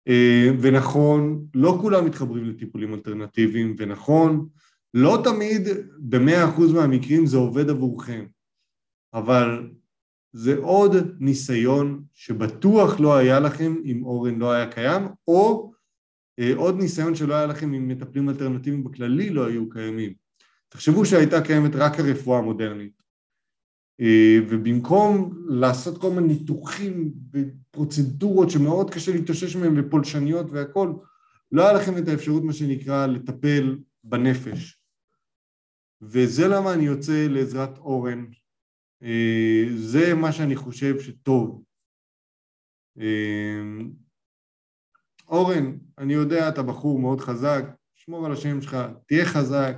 אה, 0.07 0.47
ונכון, 0.61 1.45
לא 1.53 1.77
כולם 1.81 2.05
מתחברים 2.05 2.45
לטיפולים 2.45 2.93
אלטרנטיביים, 2.93 3.75
ונכון, 3.77 4.47
לא 4.95 5.21
תמיד 5.23 5.61
במאה 5.99 6.49
אחוז 6.49 6.73
מהמקרים 6.73 7.25
זה 7.25 7.37
עובד 7.37 7.69
עבורכם, 7.69 8.25
אבל 9.13 9.69
זה 10.33 10.57
עוד 10.57 10.95
ניסיון 11.19 12.03
שבטוח 12.13 12.99
לא 12.99 13.15
היה 13.15 13.39
לכם 13.39 13.75
אם 13.85 14.03
אורן 14.03 14.39
לא 14.39 14.51
היה 14.51 14.71
קיים, 14.71 15.07
או 15.27 15.71
אה, 16.39 16.51
עוד 16.55 16.77
ניסיון 16.77 17.15
שלא 17.15 17.33
היה 17.33 17.45
לכם 17.45 17.73
אם 17.73 17.87
מטפלים 17.87 18.29
אלטרנטיביים 18.29 18.83
בכללי 18.83 19.29
לא 19.29 19.47
היו 19.47 19.69
קיימים. 19.69 20.13
תחשבו 20.69 21.05
שהייתה 21.05 21.41
קיימת 21.41 21.75
רק 21.75 21.99
הרפואה 21.99 22.39
המודרנית, 22.39 23.01
אה, 24.01 24.37
ובמקום 24.49 25.45
לעשות 25.47 26.01
כל 26.01 26.11
מיני 26.11 26.27
ניתוחים 26.27 27.13
ופרוצדורות 27.33 28.49
שמאוד 28.49 28.93
קשה 28.93 29.11
להתאושש 29.11 29.55
מהן 29.55 29.79
ופולשניות 29.79 30.45
והכל, 30.51 30.93
לא 31.51 31.63
היה 31.63 31.73
לכם 31.73 31.97
את 31.97 32.07
האפשרות 32.07 32.43
מה 32.43 32.53
שנקרא 32.53 33.05
לטפל 33.05 33.77
בנפש. 34.03 34.74
וזה 36.05 36.47
למה 36.47 36.73
אני 36.73 36.85
יוצא 36.85 37.27
לעזרת 37.29 37.77
אורן. 37.77 38.25
אה, 39.03 39.65
זה 39.75 40.13
מה 40.13 40.31
שאני 40.31 40.55
חושב 40.55 40.99
שטוב. 40.99 41.63
אה, 42.99 43.61
אורן, 45.27 45.77
אני 45.97 46.13
יודע, 46.13 46.49
אתה 46.49 46.63
בחור 46.63 46.99
מאוד 46.99 47.21
חזק, 47.21 47.63
שמור 47.95 48.25
על 48.25 48.31
השם 48.31 48.61
שלך, 48.61 48.77
תהיה 49.05 49.25
חזק, 49.25 49.75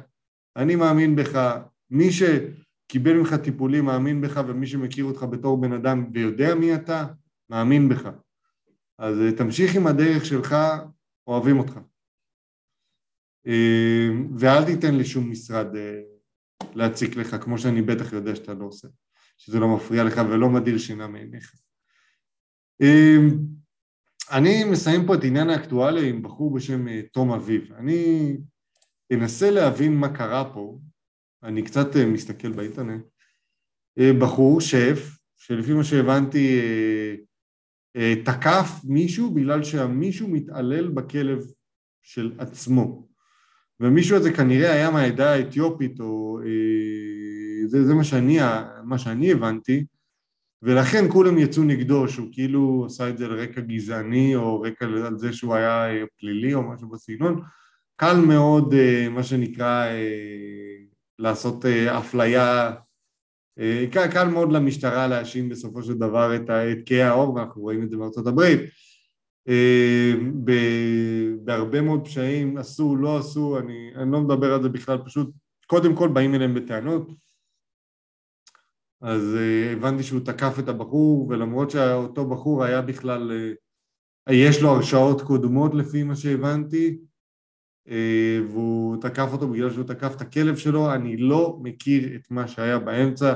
אני 0.55 0.75
מאמין 0.75 1.15
בך. 1.15 1.57
מי 1.89 2.11
ש... 2.11 2.23
קיבל 2.91 3.13
ממך 3.13 3.33
טיפולים, 3.33 3.85
מאמין 3.85 4.21
בך, 4.21 4.41
ומי 4.47 4.67
שמכיר 4.67 5.05
אותך 5.05 5.23
בתור 5.23 5.61
בן 5.61 5.73
אדם 5.73 6.09
ויודע 6.13 6.55
מי 6.55 6.75
אתה, 6.75 7.07
מאמין 7.49 7.89
בך. 7.89 8.09
אז 8.97 9.21
אה, 9.21 9.31
תמשיך 9.37 9.75
עם 9.75 9.87
הדרך 9.87 10.25
שלך, 10.25 10.55
אוהבים 11.27 11.59
אותך. 11.59 11.79
ואל 14.37 14.65
תיתן 14.65 14.95
לשום 14.95 15.31
משרד 15.31 15.67
להציק 16.77 17.15
לך, 17.15 17.35
כמו 17.41 17.57
שאני 17.57 17.81
בטח 17.81 18.13
יודע 18.13 18.35
שאתה 18.35 18.53
לא 18.53 18.65
עושה, 18.65 18.87
שזה 19.37 19.59
לא 19.59 19.75
מפריע 19.75 20.03
לך 20.03 20.21
ולא 20.29 20.49
מדיר 20.49 20.77
שינה 20.77 21.07
מעיניך. 21.07 21.55
אני 24.31 24.63
מסיים 24.71 25.05
פה 25.05 25.15
את 25.15 25.23
עניין 25.23 25.49
האקטואליה 25.49 26.09
עם 26.09 26.21
בחור 26.21 26.53
בשם 26.53 27.01
תום 27.01 27.31
אביב. 27.31 27.73
אני 27.73 28.37
אנסה 29.13 29.51
להבין 29.51 29.95
מה 29.95 30.15
קרה 30.15 30.53
פה, 30.53 30.79
אני 31.43 31.63
קצת 31.63 31.87
מסתכל 32.07 32.51
באינטרנט. 32.51 33.03
בחור, 34.21 34.61
שף, 34.61 35.17
שלפי 35.37 35.73
מה 35.73 35.83
שהבנתי 35.83 36.59
אה, 37.95 38.13
תקף 38.25 38.69
מישהו 38.83 39.33
בגלל 39.33 39.63
שהמישהו 39.63 40.27
מתעלל 40.27 40.87
בכלב 40.87 41.39
של 42.01 42.35
עצמו. 42.37 43.07
ומישהו 43.79 44.17
הזה 44.17 44.33
כנראה 44.33 44.71
היה 44.71 44.91
מהעדה 44.91 45.33
האתיופית, 45.33 45.99
או 45.99 46.39
אה, 46.45 47.67
זה, 47.67 47.85
זה 47.85 47.93
מה, 47.93 48.03
שאני, 48.03 48.37
מה 48.83 48.97
שאני 48.97 49.31
הבנתי, 49.31 49.85
ולכן 50.61 51.05
כולם 51.09 51.37
יצאו 51.37 51.63
נגדו 51.63 52.07
שהוא 52.07 52.27
כאילו 52.31 52.83
עשה 52.85 53.09
את 53.09 53.17
זה 53.17 53.25
על 53.25 53.39
רקע 53.39 53.61
גזעני, 53.61 54.35
או 54.35 54.61
רקע 54.61 54.85
על 54.85 55.17
זה 55.17 55.33
שהוא 55.33 55.55
היה 55.55 55.89
אה, 55.89 56.03
פלילי 56.19 56.53
או 56.53 56.61
משהו 56.61 56.89
בסגנון. 56.89 57.41
קל 57.95 58.15
מאוד, 58.27 58.73
מה 59.09 59.23
שנקרא, 59.23 59.85
לעשות 61.19 61.65
אפליה 61.65 62.73
אה, 63.59 63.85
קל, 63.91 64.07
קל 64.07 64.27
מאוד 64.27 64.51
למשטרה 64.51 65.07
להאשים 65.07 65.49
בסופו 65.49 65.83
של 65.83 65.93
דבר 65.93 66.35
את 66.35 66.49
ערכי 66.49 67.01
האור, 67.01 67.33
ואנחנו 67.33 67.61
רואים 67.61 67.83
את 67.83 67.89
זה 67.89 67.97
בארצות 67.97 68.27
הברית. 68.27 68.59
אה, 69.47 70.13
בהרבה 71.43 71.81
מאוד 71.81 72.05
פשעים 72.05 72.57
עשו, 72.57 72.95
לא 72.95 73.17
עשו, 73.17 73.60
אני, 73.60 73.91
אני 73.95 74.12
לא 74.12 74.21
מדבר 74.21 74.53
על 74.53 74.63
זה 74.63 74.69
בכלל, 74.69 74.97
פשוט 75.05 75.29
קודם 75.67 75.95
כל 75.95 76.07
באים 76.07 76.36
אליהם 76.36 76.53
בטענות. 76.53 77.12
אז 79.01 79.36
אה, 79.36 79.71
הבנתי 79.71 80.03
שהוא 80.03 80.25
תקף 80.25 80.60
את 80.60 80.67
הבחור, 80.67 81.27
ולמרות 81.29 81.71
שאותו 81.71 82.29
בחור 82.29 82.63
היה 82.63 82.81
בכלל, 82.81 83.31
יש 84.29 84.62
לו 84.62 84.69
הרשעות 84.69 85.21
קודמות 85.21 85.75
לפי 85.75 86.03
מה 86.03 86.15
שהבנתי, 86.15 86.97
אה, 87.89 88.39
והוא 88.49 89.01
תקף 89.01 89.29
אותו 89.31 89.47
בגלל 89.47 89.71
שהוא 89.71 89.83
תקף 89.83 90.15
את 90.15 90.21
הכלב 90.21 90.55
שלו, 90.55 90.93
אני 90.93 91.17
לא 91.17 91.60
מכיר 91.63 92.15
את 92.15 92.31
מה 92.31 92.47
שהיה 92.47 92.79
באמצע, 92.79 93.33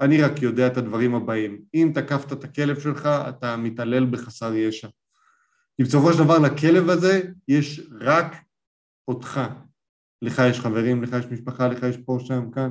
אני 0.00 0.22
רק 0.22 0.42
יודע 0.42 0.66
את 0.66 0.76
הדברים 0.76 1.14
הבאים. 1.14 1.62
אם 1.74 1.90
תקפת 1.94 2.32
את 2.32 2.44
הכלב 2.44 2.80
שלך, 2.80 3.06
אתה 3.06 3.56
מתעלל 3.56 4.06
בחסר 4.06 4.54
ישע. 4.54 4.88
כי 5.76 5.84
בסופו 5.84 6.12
של 6.12 6.24
דבר 6.24 6.38
לכלב 6.38 6.88
הזה 6.88 7.22
יש 7.48 7.90
רק 8.00 8.36
אותך. 9.08 9.40
לך 10.22 10.42
יש 10.50 10.60
חברים, 10.60 11.02
לך 11.02 11.16
יש 11.18 11.26
משפחה, 11.26 11.68
לך 11.68 11.82
יש 11.82 11.96
פה, 11.96 12.18
שם, 12.20 12.50
כאן. 12.50 12.70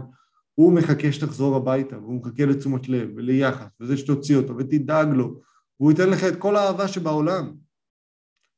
הוא 0.56 0.74
מחכה 0.74 1.12
שתחזור 1.12 1.56
הביתה, 1.56 1.98
והוא 1.98 2.22
מחכה 2.22 2.46
לתשומת 2.46 2.90
לב 2.90 3.10
וליחס, 3.16 3.68
וזה 3.80 3.98
שתוציא 3.98 4.38
אותו 4.38 4.58
ותדאג 4.58 5.08
לו, 5.08 5.42
והוא 5.80 5.92
ייתן 5.92 6.10
לך 6.10 6.24
את 6.24 6.40
כל 6.40 6.56
האהבה 6.56 6.88
שבעולם. 6.88 7.56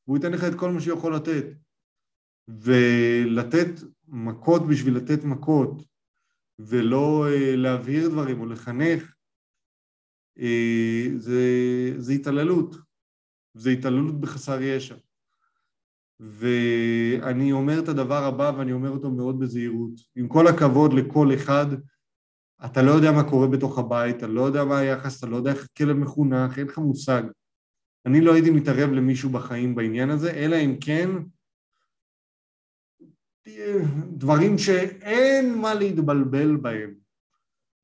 והוא 0.07 0.17
ייתן 0.17 0.31
לך 0.31 0.43
את 0.43 0.55
כל 0.55 0.71
מה 0.71 0.81
שהוא 0.81 0.97
יכול 0.97 1.15
לתת. 1.15 1.45
ולתת 2.47 3.81
מכות 4.07 4.67
בשביל 4.67 4.97
לתת 4.97 5.23
מכות, 5.23 5.83
ולא 6.59 7.27
אה, 7.27 7.55
להבהיר 7.55 8.09
דברים 8.09 8.39
או 8.39 8.45
לחנך, 8.45 9.13
אה, 10.39 11.07
זה, 11.17 11.41
זה 11.97 12.13
התעללות, 12.13 12.75
זה 13.55 13.69
התעללות 13.69 14.21
בחסר 14.21 14.61
ישע. 14.61 14.95
ואני 16.19 17.51
אומר 17.51 17.79
את 17.79 17.87
הדבר 17.87 18.23
הבא 18.23 18.51
ואני 18.57 18.71
אומר 18.71 18.89
אותו 18.89 19.11
מאוד 19.11 19.39
בזהירות. 19.39 19.91
עם 20.15 20.27
כל 20.27 20.47
הכבוד 20.47 20.93
לכל 20.93 21.33
אחד, 21.33 21.65
אתה 22.65 22.81
לא 22.81 22.91
יודע 22.91 23.11
מה 23.11 23.29
קורה 23.29 23.47
בתוך 23.47 23.79
הבית, 23.79 24.17
אתה 24.17 24.27
לא 24.27 24.41
יודע 24.41 24.63
מה 24.63 24.77
היחס, 24.77 25.19
אתה 25.19 25.27
לא 25.27 25.35
יודע 25.35 25.51
איך 25.51 25.67
כלב 25.77 25.97
מחונך, 25.97 26.59
אין 26.59 26.67
לך 26.67 26.77
מושג. 26.77 27.23
אני 28.05 28.21
לא 28.21 28.33
הייתי 28.33 28.49
מתערב 28.49 28.89
למישהו 28.89 29.29
בחיים 29.29 29.75
בעניין 29.75 30.09
הזה, 30.09 30.31
אלא 30.31 30.55
אם 30.55 30.77
כן 30.81 31.09
דברים 34.09 34.57
שאין 34.57 35.57
מה 35.57 35.73
להתבלבל 35.73 36.55
בהם, 36.55 36.93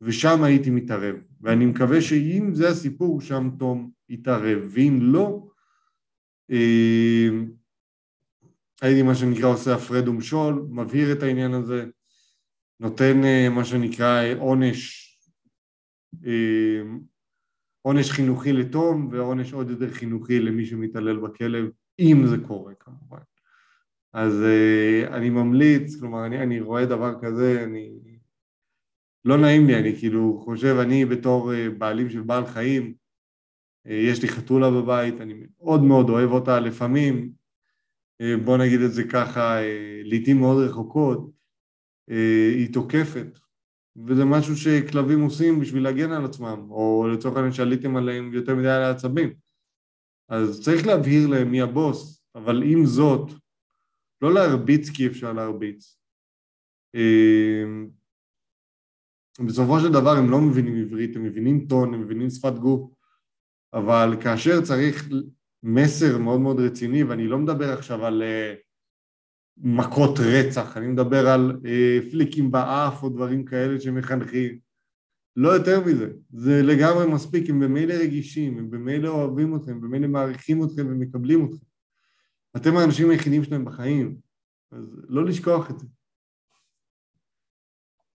ושם 0.02 0.44
הייתי 0.44 0.70
מתערב. 0.70 1.16
ואני 1.42 1.66
מקווה 1.66 2.02
שאם 2.02 2.50
זה 2.54 2.70
הסיפור, 2.70 3.22
שם 3.22 3.50
תום 3.60 3.92
יתערב, 4.10 4.60
ואם 4.70 5.00
לא, 5.02 5.51
הייתי 8.82 9.02
מה 9.02 9.16
שנקרא 9.16 9.48
עושה 9.48 9.76
הפרד 9.76 10.08
ומשול, 10.08 10.68
מבהיר 10.70 11.12
את 11.12 11.24
העניין 11.24 11.54
הזה, 11.54 11.86
נותן 12.80 13.24
אה, 13.24 13.50
מה 13.50 13.66
שנקרא 13.66 14.24
אה, 14.24 14.34
עונש, 14.40 15.08
עונש 17.82 18.12
חינוכי 18.12 18.54
לתום 18.54 19.10
ועונש 19.12 19.54
עוד 19.54 19.70
יותר 19.70 19.90
חינוכי 19.90 20.40
למי 20.40 20.66
שמתעלל 20.66 21.18
בכלב, 21.18 21.70
אם 22.00 22.24
זה 22.28 22.38
קורה 22.48 22.74
כמובן. 22.80 23.22
אז 24.14 24.34
uh, 24.34 25.14
אני 25.14 25.30
ממליץ, 25.30 26.00
כלומר, 26.00 26.26
אני, 26.26 26.44
אני 26.44 26.62
רואה 26.62 26.86
דבר 26.86 27.14
כזה, 27.22 27.64
אני... 27.64 28.00
לא 29.26 29.38
נעים 29.38 29.68
לי, 29.68 29.80
אני 29.80 29.96
כאילו 30.00 30.42
חושב, 30.46 30.76
אני 30.82 31.06
בתור 31.06 31.52
uh, 31.52 31.56
בעלים 31.78 32.10
של 32.10 32.22
בעל 32.22 32.46
חיים, 32.46 32.94
יש 33.86 34.22
לי 34.22 34.28
חתולה 34.28 34.72
בבית, 34.72 35.22
אני 35.22 35.34
מאוד 35.34 35.84
מאוד 35.84 36.10
אוהב 36.10 36.32
אותה, 36.32 36.60
לפעמים, 36.60 37.32
uh, 38.22 38.26
בוא 38.46 38.58
נגיד 38.58 38.82
את 38.82 38.91
זה 38.94 39.04
ככה, 39.04 39.60
uh, 39.60 39.63
לעיתים 40.04 40.39
מאוד 40.39 40.63
רחוקות, 40.63 41.32
היא 42.58 42.74
תוקפת, 42.74 43.39
וזה 44.08 44.26
משהו 44.26 44.58
שכלבים 44.58 45.22
עושים 45.22 45.60
בשביל 45.60 45.84
להגן 45.84 46.12
על 46.12 46.26
עצמם, 46.26 46.67
או 46.70 47.08
לצורך 47.13 47.36
העניין 47.36 47.54
שעליתם 47.54 47.98
עליהם 47.98 48.34
יותר 48.34 48.56
מדי 48.56 48.70
על 48.70 48.82
העצבים. 48.84 49.34
אז 50.30 50.62
צריך 50.63 50.88
להבהיר 50.88 51.28
להם 51.28 51.52
מי 51.52 51.62
הבוס, 51.62 52.24
אבל 52.36 52.63
עם 52.63 52.86
זאת, 52.86 53.32
לא 54.22 54.34
להרביץ 54.34 54.89
כי 54.89 55.08
אפשר 55.08 55.34
להרביץ. 55.34 55.98
בסופו 59.46 59.80
של 59.80 59.91
דבר 59.91 60.12
הם 60.17 60.32
לא 60.32 60.41
מבינים 60.41 60.76
עברית, 60.76 61.15
הם 61.15 61.24
מבינים 61.24 61.65
טון, 61.70 61.94
הם 61.94 62.02
מבינים 62.02 62.30
שפת 62.30 62.54
גוף, 62.54 62.91
אבל 63.74 64.16
כאשר 64.24 64.62
צריך 64.62 65.10
מסר 65.64 66.18
מאוד 66.18 66.40
מאוד 66.40 66.60
רציני, 66.60 67.04
ואני 67.04 67.28
לא 67.28 67.38
מדבר 67.38 67.74
עכשיו 67.74 68.06
על 68.06 68.22
uh, 68.22 68.60
מכות 69.58 70.20
רצח, 70.20 70.78
אני 70.78 70.88
מדבר 70.88 71.28
על 71.28 71.52
uh, 71.64 72.12
פליקים 72.12 72.52
באף 72.52 73.04
או 73.04 73.10
דברים 73.10 73.46
כאלה 73.46 73.80
שמחנכים, 73.80 74.60
לא 75.36 75.50
יותר 75.50 75.80
מזה, 75.86 76.14
זה 76.30 76.62
לגמרי 76.64 77.14
מספיק, 77.14 77.50
הם 77.50 77.60
במילא 77.60 77.94
רגישים, 77.94 78.58
הם 78.58 78.72
במילא 78.72 79.10
אוהבים 79.10 79.56
אתכם, 79.56 79.72
הם 79.72 79.82
במילא 79.82 80.08
מעריכים 80.08 80.64
אתכם 80.64 80.88
ומקבלים 80.88 81.46
אתכם. 81.46 81.66
אתם 82.58 82.78
האנשים 82.78 83.10
היחידים 83.10 83.44
שלהם 83.44 83.66
בחיים, 83.66 84.18
אז 84.72 85.02
לא 85.08 85.26
לשכוח 85.26 85.72
את 85.72 85.80
זה. 85.80 85.86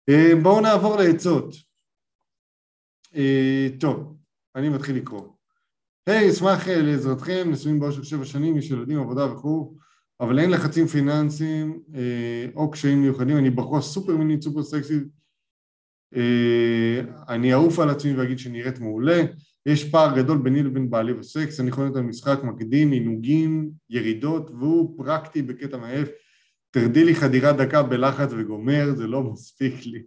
אה, 0.08 0.42
בואו 0.42 0.60
נעבור 0.60 0.96
לעצות. 0.96 1.54
אה, 3.14 3.68
טוב, 3.80 4.16
אני 4.54 4.68
מתחיל 4.68 4.96
לקרוא. 4.96 5.35
היי, 6.06 6.28
hey, 6.28 6.32
אשמח 6.32 6.68
אה, 6.68 6.82
לעזרתכם, 6.82 7.48
נשואים 7.50 7.80
באושר 7.80 8.02
שבע 8.02 8.24
שנים, 8.24 8.56
יש 8.56 8.70
ילדים, 8.70 8.98
עבודה 8.98 9.32
וכו', 9.32 9.74
אבל 10.20 10.38
אין 10.38 10.50
לחצים 10.50 10.86
פיננסיים 10.86 11.80
או 12.56 12.70
קשיים 12.70 13.02
מיוחדים, 13.02 13.36
אני 13.36 13.50
בחורה 13.50 13.80
סופר 13.80 14.16
מינית, 14.16 14.42
סופר 14.42 14.62
סקסית, 14.62 15.02
אני 17.28 17.54
אעוף 17.54 17.78
על 17.78 17.90
עצמי 17.90 18.14
ואגיד 18.14 18.38
שנראית 18.38 18.78
מעולה, 18.78 19.22
יש 19.66 19.90
פער 19.90 20.16
גדול 20.16 20.38
ביני 20.38 20.62
לבין 20.62 20.90
בעלי 20.90 21.14
בסקס, 21.14 21.60
אני 21.60 21.70
להיות 21.84 21.96
על 21.96 22.02
משחק 22.02 22.38
מקדים, 22.42 22.92
עינוגים, 22.92 23.70
ירידות, 23.90 24.50
והוא 24.50 24.98
פרקטי 24.98 25.42
בקטע 25.42 25.76
מעייף. 25.76 26.08
תרדי 26.70 27.04
לי 27.04 27.14
חדירה 27.14 27.52
דקה 27.52 27.82
בלחץ 27.82 28.30
וגומר, 28.38 28.94
זה 28.94 29.06
לא 29.06 29.22
מספיק 29.22 29.86
לי. 29.86 30.02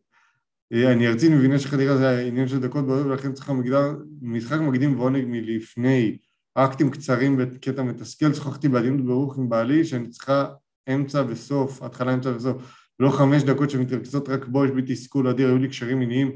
אה, 0.74 0.92
אני 0.92 1.08
ארצי 1.08 1.30
מבינה 1.30 1.60
שחדירה 1.60 1.98
זה 1.98 2.10
העניין 2.10 2.48
של 2.48 2.60
דקות 2.60 2.88
בערב 2.88 3.06
ולכן 3.06 3.34
צריכה 3.34 3.54
מגדר, 3.54 3.96
משחק 4.22 4.60
מקדים 4.60 5.00
ועונג 5.00 5.26
מלפני, 5.28 6.18
אקטים 6.56 6.90
קצרים 6.90 7.38
בקטע 7.38 7.84
מתסכל, 7.84 8.34
שוחחתי 8.34 8.68
בעדינות 8.68 9.06
ברוך 9.06 9.38
עם 9.38 9.50
בעלי 9.50 9.86
שאני 9.86 10.10
צריכה 10.10 10.46
אמצע 10.94 11.24
וסוף, 11.28 11.84
התחלה 11.84 12.14
אמצע 12.14 12.30
וסוף, 12.36 12.56
לא 13.00 13.10
חמש 13.10 13.44
דקות 13.44 13.70
שמתרכזות 13.70 14.30
רק 14.30 14.48
בו, 14.48 14.66
יש 14.66 14.72
בי 14.72 14.82
תסכול 14.88 15.28
אדיר, 15.28 15.48
היו 15.48 15.58
לי 15.58 15.68
קשרים 15.68 16.00
מיניים 16.00 16.32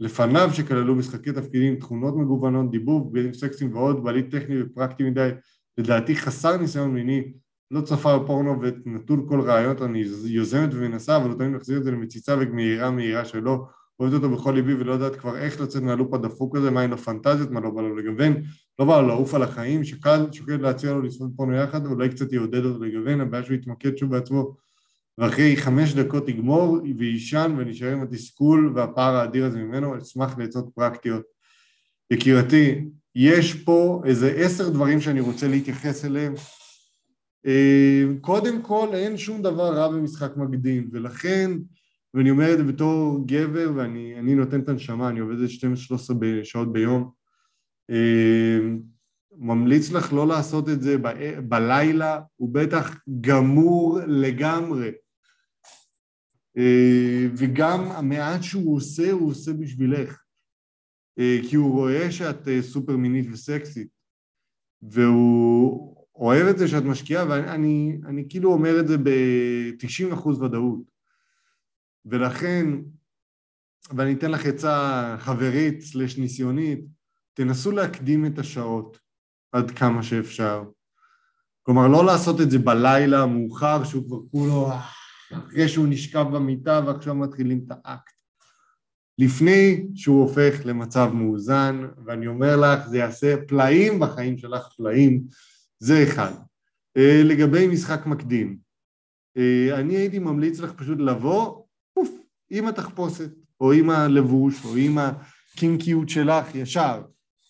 לפניו 0.00 0.50
שכללו 0.52 0.94
משחקי 0.94 1.32
תפקידים, 1.32 1.76
תכונות 1.76 2.16
מגוונות, 2.16 2.70
דיבור, 2.70 3.12
בגדים 3.12 3.34
סקסיים 3.34 3.74
ועוד, 3.74 4.04
בעלי 4.04 4.22
טכני 4.22 4.62
ופרקטי 4.62 5.02
מדי, 5.02 5.30
לדעתי 5.78 6.16
חסר 6.16 6.56
ניסיון 6.56 6.90
מיני, 6.90 7.32
לא 7.70 7.80
צפה 7.80 8.18
בפורנו 8.18 8.60
ונטול 8.60 9.26
כל 9.28 9.40
רעיונות, 9.40 9.82
אני 9.82 10.04
יוזמת 10.24 10.68
ומנסה, 10.72 11.16
אבל 11.16 11.30
לא 11.30 11.34
תמיד 11.34 11.50
מחזיר 11.50 11.78
את 11.78 11.84
זה 11.84 11.90
למציצה 11.90 12.36
ומהירה 12.40 12.90
מהירה 12.90 13.24
שלו, 13.24 13.66
אוהבת 14.00 14.14
אותו 14.14 14.30
בכל 14.30 14.52
ליבי 14.52 14.74
ולא 14.74 14.92
יודעת 14.92 15.16
כבר 15.16 15.36
איך 15.36 15.60
לצאת 15.60 15.82
מהלופ 15.82 16.14
הדפוק 16.14 16.56
הזה, 16.56 16.70
מהן 16.70 16.92
הפנטזיות, 16.92 17.50
מה 17.50 17.60
לא 17.60 17.70
בא 17.70 17.82
לו 17.82 17.96
לגוון, 17.96 18.34
לא 18.78 18.84
בא 18.84 19.00
לו 19.00 19.08
לעוף 19.08 19.34
על 19.34 19.42
החיים, 19.42 19.84
שקל 19.84 20.26
שוקד 20.32 20.60
להציע 20.60 20.92
לו 20.92 21.02
לצפות 21.02 21.30
פורנו 21.36 21.56
יחד, 21.56 21.86
אולי 21.86 22.08
קצת 22.08 22.32
יעודד 22.32 22.64
אותו 22.64 22.84
לגוון, 22.84 23.20
הבעיה 23.20 23.44
שהוא 23.44 23.54
יתמקד 23.54 23.96
שוב 23.96 24.10
בעצמו, 24.10 24.54
ואחרי 25.18 25.56
חמש 25.56 25.94
דקות 25.94 26.28
יגמור 26.28 26.78
ויישן 26.98 27.54
ונשאר 27.58 27.92
עם 27.92 28.02
התסכול 28.02 28.72
והפער 28.74 29.16
האדיר 29.16 29.44
הזה 29.44 29.58
ממנו, 29.58 29.98
אשמח 29.98 30.38
לעצות 30.38 30.68
פרקטיות. 30.74 31.22
יקירתי, 32.10 32.84
יש 33.14 33.54
פה 33.54 34.02
איזה 34.04 34.30
עשר 34.36 34.68
דברים 34.68 35.00
שאני 35.00 35.20
רוצה 35.20 35.48
להתייחס 35.48 36.04
אליהם. 36.04 36.34
אה, 37.46 38.04
קודם 38.20 38.62
כל, 38.62 38.88
אין 38.92 39.16
שום 39.16 39.42
דבר 39.42 39.74
רע 39.74 39.88
במשחק 39.88 40.36
מקדים, 40.36 40.88
ולכן 40.92 41.50
ואני 42.16 42.30
אומר 42.30 42.52
את 42.52 42.58
זה 42.58 42.64
בתור 42.64 43.26
גבר, 43.26 43.72
ואני 43.76 44.34
נותן 44.34 44.60
את 44.60 44.68
הנשמה, 44.68 45.08
אני 45.08 45.20
עובד 45.20 45.34
את 45.34 45.50
12-13 45.50 46.44
שעות 46.44 46.72
ביום. 46.72 47.10
אה, 47.90 48.58
ממליץ 49.32 49.92
לך 49.92 50.12
לא 50.12 50.26
לעשות 50.26 50.68
את 50.68 50.82
זה 50.82 50.98
ב- 50.98 51.40
בלילה, 51.48 52.20
הוא 52.36 52.54
בטח 52.54 52.98
גמור 53.20 53.98
לגמרי. 54.06 54.90
אה, 56.58 57.26
וגם 57.36 57.80
המעט 57.80 58.42
שהוא 58.42 58.76
עושה, 58.76 59.10
הוא 59.10 59.30
עושה 59.30 59.52
בשבילך. 59.52 60.22
אה, 61.18 61.38
כי 61.50 61.56
הוא 61.56 61.72
רואה 61.72 62.12
שאת 62.12 62.48
סופר 62.60 62.96
מינית 62.96 63.26
וסקסית, 63.32 63.88
והוא 64.82 65.96
אוהב 66.14 66.46
את 66.46 66.58
זה 66.58 66.68
שאת 66.68 66.82
משקיעה, 66.82 67.28
ואני 67.28 67.98
אני 68.06 68.26
כאילו 68.28 68.52
אומר 68.52 68.80
את 68.80 68.88
זה 68.88 68.98
ב-90% 68.98 70.28
ודאות. 70.28 70.95
ולכן, 72.06 72.66
ואני 73.96 74.12
אתן 74.12 74.30
לך 74.30 74.46
עצה 74.46 75.16
חברית 75.18 75.80
סלש 75.80 76.18
ניסיונית, 76.18 76.80
תנסו 77.34 77.70
להקדים 77.70 78.26
את 78.26 78.38
השעות 78.38 78.98
עד 79.52 79.70
כמה 79.70 80.02
שאפשר. 80.02 80.64
כלומר, 81.62 81.88
לא 81.88 82.06
לעשות 82.06 82.40
את 82.40 82.50
זה 82.50 82.58
בלילה 82.58 83.22
המאוחר, 83.22 83.84
שהוא 83.84 84.06
כבר 84.06 84.18
כולו, 84.30 84.68
אחרי 85.32 85.68
שהוא 85.68 85.86
נשכב 85.88 86.26
במיטה 86.32 86.80
ועכשיו 86.86 87.14
מתחילים 87.14 87.64
את 87.66 87.70
האקט. 87.84 88.12
לפני 89.18 89.86
שהוא 89.94 90.22
הופך 90.22 90.60
למצב 90.64 91.10
מאוזן, 91.14 91.80
ואני 92.06 92.26
אומר 92.26 92.56
לך, 92.56 92.86
זה 92.88 92.98
יעשה 92.98 93.34
פלאים 93.48 94.00
בחיים 94.00 94.38
שלך, 94.38 94.68
פלאים, 94.76 95.22
זה 95.78 96.04
אחד. 96.08 96.32
אה, 96.96 97.22
לגבי 97.24 97.66
משחק 97.66 98.06
מקדים, 98.06 98.58
אה, 99.36 99.80
אני 99.80 99.96
הייתי 99.96 100.18
ממליץ 100.18 100.60
לך 100.60 100.72
פשוט 100.72 100.98
לבוא 100.98 101.65
עם 102.50 102.66
התחפושת, 102.66 103.30
או 103.60 103.72
עם 103.72 103.90
הלבוש, 103.90 104.64
או 104.64 104.76
עם 104.76 104.98
הקינקיות 104.98 106.08
שלך 106.08 106.54
ישר, 106.54 107.02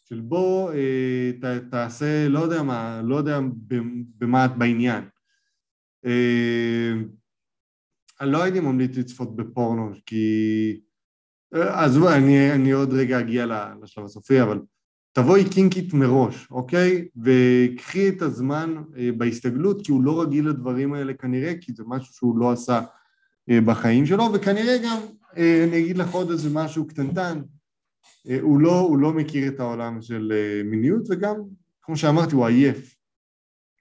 של 0.05 0.21
בוא 0.21 0.73
אה, 0.73 1.31
ת, 1.41 1.71
תעשה, 1.71 2.29
לא 2.29 2.39
יודע 2.39 2.63
מה, 2.63 3.01
לא 3.05 3.17
יודע 3.17 3.41
במה 4.19 4.45
את 4.45 4.57
בעניין. 4.59 5.05
אה, 6.07 6.93
אני 8.21 8.33
לא 8.33 8.43
הייתי 8.43 8.61
ממליץ 8.61 8.97
לצפות 8.97 9.37
בפורנו, 9.37 9.91
כי... 10.07 10.81
אה, 11.55 11.85
עזבו, 11.85 12.11
אני, 12.11 12.53
אני 12.53 12.71
עוד 12.71 12.93
רגע 12.93 13.21
אגיע 13.21 13.47
לשלב 13.83 14.05
הסופי, 14.05 14.43
אבל 14.43 14.61
תבואי 15.13 15.51
קינקית 15.51 15.95
מראש, 15.95 16.51
אוקיי? 16.51 17.09
וקחי 17.17 18.09
את 18.09 18.23
הזמן 18.23 18.75
אה, 18.99 19.11
בהסתגלות, 19.19 19.87
כי 19.87 19.93
הוא 19.93 20.03
לא 20.03 20.23
רגיל 20.23 20.49
לדברים 20.49 20.95
האלה 20.95 21.15
כנראה, 21.15 21.53
כי 21.61 21.73
זה 21.73 21.83
משהו 21.87 22.15
שהוא 22.15 22.39
לא 22.39 22.53
עשה 22.53 22.81
בחיים 23.49 24.07
שלו, 24.07 24.25
וכנראה 24.35 24.77
גם, 24.85 24.97
אה, 25.37 25.65
אני 25.65 25.79
אגיד 25.79 25.99
לך 25.99 26.13
עוד 26.13 26.31
איזה 26.31 26.49
משהו 26.53 26.87
קטנטן, 26.87 27.43
אה, 28.29 28.39
הוא 28.41 28.61
לא, 28.61 28.79
הוא 28.81 28.99
לא 28.99 29.13
מכיר 29.13 29.49
את 29.49 29.61
העולם 29.61 30.03
של 30.03 30.33
מיניות, 30.65 31.03
וגם, 31.11 31.35
כמו 31.83 31.97
שאמרתי, 31.97 32.35
הוא 32.35 32.47
עייף. 32.47 32.97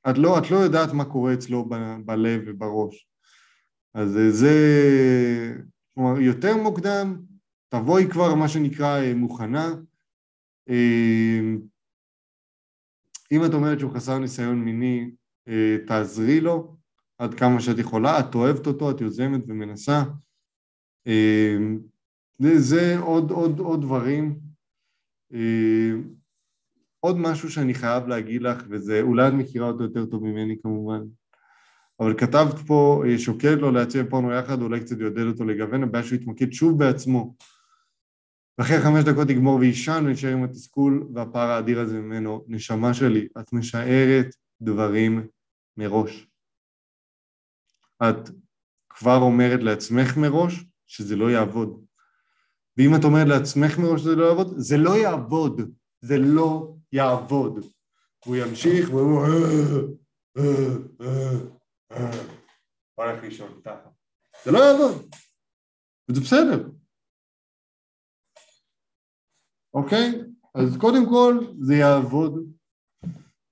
את 0.10 0.18
לא, 0.18 0.38
את 0.38 0.52
לא 0.52 0.58
יודעת 0.58 0.94
מה 0.94 1.06
קורה 1.06 1.34
אצלו 1.34 1.70
ב, 1.70 1.76
בלב 2.06 2.42
ובראש. 2.46 3.08
אז 3.94 4.20
זה, 4.30 4.54
כלומר, 5.94 6.20
יותר 6.20 6.58
מוקדם, 6.58 7.22
תבואי 7.70 8.08
כבר, 8.12 8.36
מה 8.36 8.48
שנקרא, 8.48 9.14
מוכנה. 9.16 9.74
אם 13.32 13.46
את 13.46 13.54
אומרת 13.54 13.80
שהוא 13.80 13.92
חסר 13.92 14.20
ניסיון 14.20 14.60
מיני, 14.60 15.12
תעזרי 15.88 16.42
לו, 16.42 16.76
עד 17.18 17.34
כמה 17.34 17.62
שאת 17.62 17.80
יכולה, 17.80 18.20
את 18.20 18.36
אוהבת 18.36 18.68
אותו, 18.68 18.92
את 18.92 19.02
יוזמת 19.02 19.42
ומנסה. 19.48 20.04
אמ, 21.08 21.80
זה 22.40 23.00
עוד, 23.00 23.32
עוד, 23.32 23.60
עוד 23.60 23.82
דברים. 23.82 24.40
אמ, 25.34 26.04
עוד 27.00 27.18
משהו 27.18 27.52
שאני 27.52 27.74
חייב 27.74 28.08
להגיד 28.08 28.42
לך, 28.42 28.64
וזה, 28.70 29.02
אולי 29.02 29.28
את 29.28 29.34
מכירה 29.34 29.68
אותו 29.68 29.84
יותר 29.84 30.06
טוב 30.06 30.24
ממני 30.24 30.56
כמובן, 30.64 31.02
אבל 32.00 32.18
כתבת 32.18 32.60
פה, 32.68 33.04
אה, 33.08 33.20
שוקד 33.20 33.58
לו 33.60 33.72
להציע 33.72 34.04
פורנו 34.10 34.32
יחד, 34.32 34.62
אולי 34.62 34.80
קצת 34.80 35.00
יעודד 35.00 35.26
אותו 35.28 35.46
לגוון, 35.46 35.84
הבעיה 35.84 36.04
שהוא 36.04 36.16
יתמקד 36.16 36.52
שוב 36.52 36.80
בעצמו. 36.80 37.36
ואחרי 38.58 38.82
חמש 38.82 39.04
דקות 39.04 39.30
יגמור 39.30 39.56
ויישן 39.56 40.04
ונשאר 40.08 40.30
עם 40.30 40.44
התסכול 40.44 41.08
והפער 41.14 41.50
האדיר 41.50 41.80
הזה 41.80 42.00
ממנו. 42.00 42.46
נשמה 42.48 42.94
שלי, 42.94 43.28
את 43.40 43.54
משערת 43.54 44.36
דברים 44.62 45.28
מראש. 45.78 46.28
את 48.04 48.30
כבר 48.90 49.18
אומרת 49.18 49.60
לעצמך 49.64 50.18
מראש 50.18 50.54
שזה 50.88 51.16
לא 51.16 51.32
יעבוד. 51.32 51.86
ואם 52.78 52.96
את 53.00 53.04
אומרת 53.04 53.28
לעצמך 53.28 53.78
מראש 53.78 54.02
שזה 54.02 54.16
לא 54.16 54.26
יעבוד, 54.26 54.54
זה 54.58 54.78
לא 54.78 54.98
יעבוד. 54.98 55.62
זה 56.02 56.18
לא 56.18 56.76
יעבוד. 56.92 57.66
הוא 58.26 58.36
ימשיך 58.36 58.90
והוא... 58.90 59.22
הולך 62.96 63.24
לישון 63.24 63.62
ככה. 63.66 63.90
זה 64.46 64.52
לא 64.52 64.58
יעבוד. 64.58 65.16
וזה 66.10 66.22
בסדר. 66.22 66.70
אוקיי? 69.74 70.12
אז 70.56 70.78
קודם 70.82 71.10
כל 71.10 71.40
זה 71.60 71.74
יעבוד. 71.76 72.54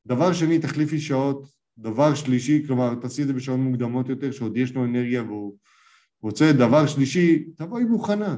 דבר 0.05 0.33
שני, 0.33 0.59
תחליפי 0.59 0.99
שעות 0.99 1.47
דבר 1.77 2.15
שלישי, 2.15 2.67
כלומר 2.67 2.95
תעשי 2.95 3.21
את 3.21 3.27
זה 3.27 3.33
בשעות 3.33 3.59
מוקדמות 3.59 4.09
יותר, 4.09 4.31
שעוד 4.31 4.57
יש 4.57 4.73
לו 4.73 4.85
אנרגיה 4.85 5.23
והוא 5.23 5.57
רוצה, 6.21 6.51
דבר 6.51 6.87
שלישי, 6.87 7.43
תבואי 7.55 7.83
מוכנה. 7.83 8.37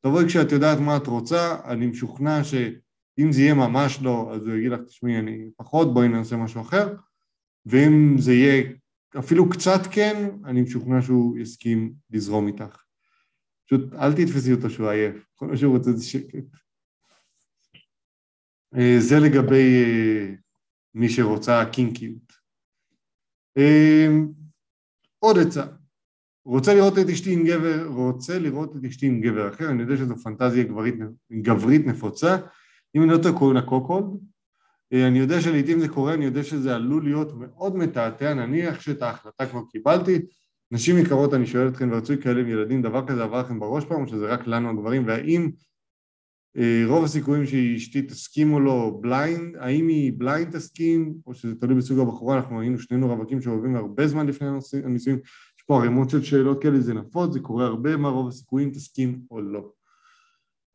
תבואי 0.00 0.26
כשאת 0.26 0.52
יודעת 0.52 0.78
מה 0.78 0.96
את 0.96 1.06
רוצה, 1.06 1.56
אני 1.64 1.86
משוכנע 1.86 2.44
שאם 2.44 3.32
זה 3.32 3.40
יהיה 3.40 3.54
ממש 3.54 3.98
לא, 4.02 4.34
אז 4.34 4.46
הוא 4.46 4.54
יגיד 4.54 4.72
לך, 4.72 4.80
תשמעי, 4.86 5.18
אני 5.18 5.50
פחות, 5.56 5.94
בואי 5.94 6.08
נעשה 6.08 6.36
משהו 6.36 6.60
אחר, 6.60 6.94
ואם 7.66 8.14
זה 8.18 8.32
יהיה 8.32 8.72
אפילו 9.18 9.50
קצת 9.50 9.80
כן, 9.90 10.30
אני 10.44 10.62
משוכנע 10.62 11.02
שהוא 11.02 11.38
יסכים 11.38 11.92
לזרום 12.10 12.46
איתך. 12.46 12.82
פשוט 13.66 13.92
אל 13.92 14.12
תתפסי 14.12 14.52
אותו 14.52 14.70
שהוא 14.70 14.88
עייף, 14.88 15.26
כל 15.34 15.46
מה 15.46 15.56
שהוא 15.56 15.76
רוצה 15.76 15.92
זה 15.92 16.04
שקט. 16.04 16.44
אה, 18.76 18.96
זה 18.98 19.18
לגבי 19.18 19.84
אה, 19.84 20.34
מי 20.94 21.08
שרוצה 21.08 21.64
קינקיות. 21.72 22.31
אמ, 23.56 24.28
עוד 25.18 25.38
עצה, 25.38 25.64
רוצה 26.44 26.74
לראות 26.74 26.98
את 26.98 27.08
אשתי 27.08 27.32
עם 27.32 27.46
גבר, 27.46 27.86
רוצה 27.86 28.38
לראות 28.38 28.76
את 28.76 28.84
אשתי 28.84 29.06
עם 29.06 29.20
גבר 29.20 29.48
אחר, 29.48 29.70
אני 29.70 29.82
יודע 29.82 29.96
שזו 29.96 30.16
פנטזיה 30.16 30.64
גברית, 30.64 30.94
גברית 31.32 31.86
נפוצה, 31.86 32.36
אם 32.94 33.02
אני 33.02 33.10
לא 33.10 33.18
טועה 33.18 33.38
קוראים 33.38 33.56
לה 33.56 33.62
cuckold, 33.62 34.06
אה, 34.92 35.08
אני 35.08 35.18
יודע 35.18 35.40
שלעיתים 35.40 35.80
זה 35.80 35.88
קורה, 35.88 36.14
אני 36.14 36.24
יודע 36.24 36.42
שזה 36.42 36.74
עלול 36.74 37.04
להיות 37.04 37.32
מאוד 37.38 37.76
מתעתע, 37.76 38.34
נניח 38.34 38.80
שאת 38.80 39.02
ההחלטה 39.02 39.46
כבר 39.46 39.60
קיבלתי, 39.70 40.18
נשים 40.70 40.98
יקרות, 40.98 41.34
אני 41.34 41.46
שואל 41.46 41.68
אתכם, 41.68 41.88
ורצוי 41.92 42.22
כאלה 42.22 42.40
עם 42.40 42.48
ילדים, 42.48 42.82
דבר 42.82 43.06
כזה 43.06 43.22
עבר 43.22 43.40
לכם 43.40 43.60
בראש 43.60 43.84
פעם, 43.84 44.02
או 44.02 44.08
שזה 44.08 44.26
רק 44.26 44.46
לנו 44.46 44.70
הגברים, 44.70 45.06
והאם 45.06 45.50
רוב 46.86 47.04
הסיכויים 47.04 47.46
שאשתי 47.46 48.02
תסכים 48.02 48.52
או 48.52 48.60
לא 48.60 48.98
ב 49.00 49.08
blind, 49.08 49.56
האם 49.56 49.88
היא 49.88 50.12
ב 50.16 50.23
blind 50.23 50.56
תסכים, 50.56 51.14
או 51.26 51.34
שזה 51.34 51.54
תלוי 51.54 51.76
בסוג 51.76 51.98
הבחורה, 51.98 52.36
אנחנו 52.36 52.60
היינו 52.60 52.78
שנינו 52.78 53.08
רווקים 53.08 53.40
שאוהבים 53.40 53.76
הרבה 53.76 54.06
זמן 54.06 54.26
לפני 54.26 54.48
הנישואים, 54.84 55.18
יש 55.58 55.62
פה 55.66 55.78
ערימות 55.78 56.10
של 56.10 56.22
שאלות 56.22 56.62
כאלה, 56.62 56.80
זה 56.80 56.94
נפוץ, 56.94 57.32
זה 57.32 57.40
קורה 57.40 57.66
הרבה, 57.66 57.96
מה 57.96 58.08
רוב 58.08 58.28
הסיכויים 58.28 58.70
תסכים 58.70 59.20
או 59.30 59.40
לא. 59.40 59.70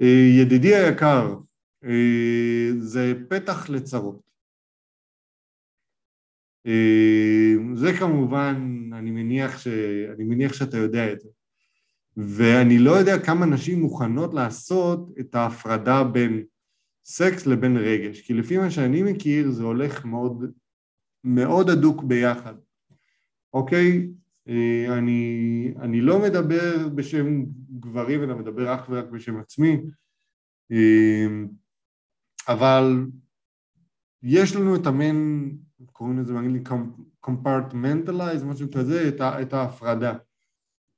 אה, 0.01 0.29
ידידי 0.41 0.75
היקר, 0.75 1.35
אה, 1.83 2.69
זה 2.79 3.13
פתח 3.29 3.69
לצרות. 3.69 4.27
זה 7.73 7.93
כמובן, 7.99 8.89
אני 8.93 9.11
מניח, 9.11 9.57
ש... 9.57 9.67
אני 10.15 10.23
מניח 10.23 10.53
שאתה 10.53 10.77
יודע 10.77 11.13
את 11.13 11.19
זה. 11.21 11.29
ואני 12.17 12.79
לא 12.79 12.91
יודע 12.91 13.19
כמה 13.19 13.45
נשים 13.45 13.81
מוכנות 13.81 14.33
לעשות 14.33 15.09
את 15.19 15.35
ההפרדה 15.35 16.03
בין 16.03 16.43
סקס 17.05 17.45
לבין 17.45 17.77
רגש, 17.77 18.21
כי 18.21 18.33
לפי 18.33 18.57
מה 18.57 18.71
שאני 18.71 19.03
מכיר 19.03 19.51
זה 19.51 19.63
הולך 19.63 20.05
מאוד, 20.05 20.51
מאוד 21.23 21.69
הדוק 21.69 22.03
ביחד, 22.03 22.53
אוקיי? 23.53 24.07
אה, 24.49 24.97
אני, 24.97 25.73
אני 25.79 26.01
לא 26.01 26.21
מדבר 26.21 26.89
בשם 26.95 27.43
גברים, 27.79 28.23
אלא 28.23 28.35
מדבר 28.35 28.75
אך 28.75 28.89
ורק 28.89 29.05
בשם 29.05 29.39
עצמי, 29.39 29.81
אה, 30.71 31.27
אבל 32.47 33.05
יש 34.23 34.55
לנו 34.55 34.75
את 34.75 34.87
המין, 34.87 35.49
קוראים 35.91 36.19
לזה 36.19 36.33
באנגלית 36.33 36.69
compartmentalize, 37.25 38.45
משהו 38.45 38.67
כזה, 38.71 39.07
את, 39.07 39.21
את 39.21 39.53
ההפרדה 39.53 40.13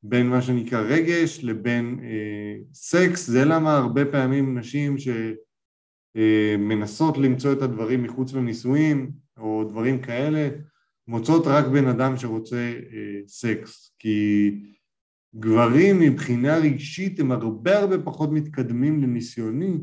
בין 0.03 0.29
מה 0.29 0.41
שנקרא 0.41 0.81
רגש 0.81 1.39
לבין 1.43 1.99
אה, 2.03 2.55
סקס, 2.73 3.27
זה 3.27 3.45
למה 3.45 3.77
הרבה 3.77 4.05
פעמים 4.05 4.57
נשים 4.57 4.95
שמנסות 6.15 7.15
אה, 7.17 7.21
למצוא 7.21 7.53
את 7.53 7.61
הדברים 7.61 8.03
מחוץ 8.03 8.33
לנישואים 8.33 9.11
או 9.37 9.63
דברים 9.63 10.01
כאלה, 10.01 10.49
מוצאות 11.07 11.47
רק 11.47 11.65
בן 11.65 11.87
אדם 11.87 12.17
שרוצה 12.17 12.73
אה, 12.93 13.19
סקס, 13.27 13.95
כי 13.99 14.51
גברים 15.35 15.99
מבחינה 15.99 16.57
רגשית 16.57 17.19
הם 17.19 17.31
הרבה 17.31 17.79
הרבה 17.79 17.97
פחות 17.97 18.31
מתקדמים 18.31 19.03
לניסיוני 19.03 19.77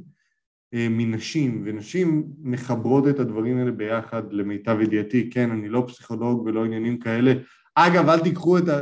אה, 0.74 0.86
מנשים, 0.90 1.62
ונשים 1.64 2.28
מחברות 2.42 3.08
את 3.08 3.20
הדברים 3.20 3.58
האלה 3.58 3.70
ביחד 3.70 4.32
למיטב 4.32 4.80
ידיעתי, 4.80 5.30
כן, 5.30 5.50
אני 5.50 5.68
לא 5.68 5.84
פסיכולוג 5.88 6.42
ולא 6.42 6.64
עניינים 6.64 6.98
כאלה. 6.98 7.32
אגב, 7.74 8.08
אל 8.08 8.20
תיקחו 8.20 8.58
את 8.58 8.68
ה... 8.68 8.80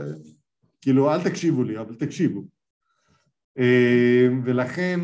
כאילו, 0.84 1.12
אל 1.12 1.24
תקשיבו 1.24 1.62
לי, 1.62 1.78
אבל 1.80 1.94
תקשיבו. 1.94 2.44
אה, 3.58 4.28
ולכן, 4.44 5.00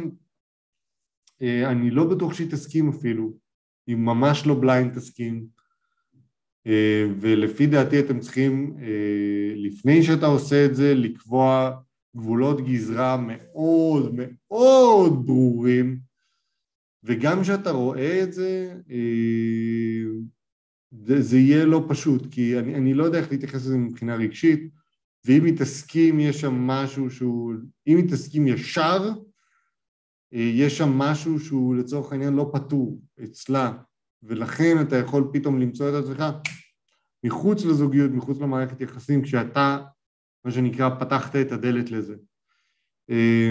אה, 1.43 1.71
אני 1.71 1.91
לא 1.91 2.05
בטוח 2.05 2.35
שהיא 2.35 2.51
תסכים 2.51 2.89
אפילו, 2.89 3.33
היא 3.87 3.97
ממש 3.97 4.47
לא 4.47 4.61
בליינד 4.61 4.95
תסכים, 4.95 5.47
ולפי 7.21 7.67
דעתי 7.67 8.01
אתם 8.01 8.21
צריכים, 8.21 8.77
לפני 9.57 10.03
שאתה 10.03 10.27
עושה 10.27 10.67
את 10.67 10.75
זה, 10.75 10.95
לקבוע 10.95 11.81
גבולות 12.17 12.61
גזרה 12.61 13.17
מאוד 13.17 14.15
מאוד 14.15 15.27
ברורים, 15.27 16.01
וגם 17.05 17.43
כשאתה 17.43 17.71
רואה 17.71 18.23
את 18.23 18.29
אה, 18.39 18.75
זה, 20.91 21.23
זה 21.23 21.39
יהיה 21.39 21.65
לא 21.65 21.85
פשוט, 21.89 22.27
כי 22.31 22.59
אני, 22.59 22.75
אני 22.75 22.95
לא 22.95 23.05
יודע 23.05 23.19
איך 23.19 23.31
להתייחס 23.31 23.55
לזה 23.55 23.77
מבחינה 23.77 24.15
רגשית, 24.15 24.71
ואם 25.25 25.55
תסכים 25.59 26.21
יש 26.21 26.41
שם 26.41 26.55
משהו 26.55 27.11
שהוא, 27.11 27.55
אם 27.87 28.07
תסכים 28.11 28.47
ישר, 28.47 29.11
אה, 30.35 30.51
יש 30.55 30.79
שם 30.79 30.89
משהו 30.89 31.41
שהוא 31.41 31.75
לצורך 31.75 32.13
העניין 32.13 32.35
לא 32.35 32.51
פתור 32.53 33.01
אצלה, 33.25 33.73
ולכן 34.23 34.77
אתה 34.81 34.97
יכול 34.97 35.31
פתאום 35.33 35.61
למצוא 35.61 35.89
את 35.89 36.05
עצמך 36.05 36.25
מחוץ 37.25 37.65
לזוגיות, 37.65 38.11
מחוץ 38.11 38.41
למערכת 38.41 38.81
יחסים, 38.81 39.23
כשאתה, 39.23 39.79
מה 40.45 40.51
שנקרא, 40.51 40.89
פתחת 41.01 41.37
את 41.37 41.53
הדלת 41.53 41.91
לזה. 41.91 42.15
אה, 43.11 43.51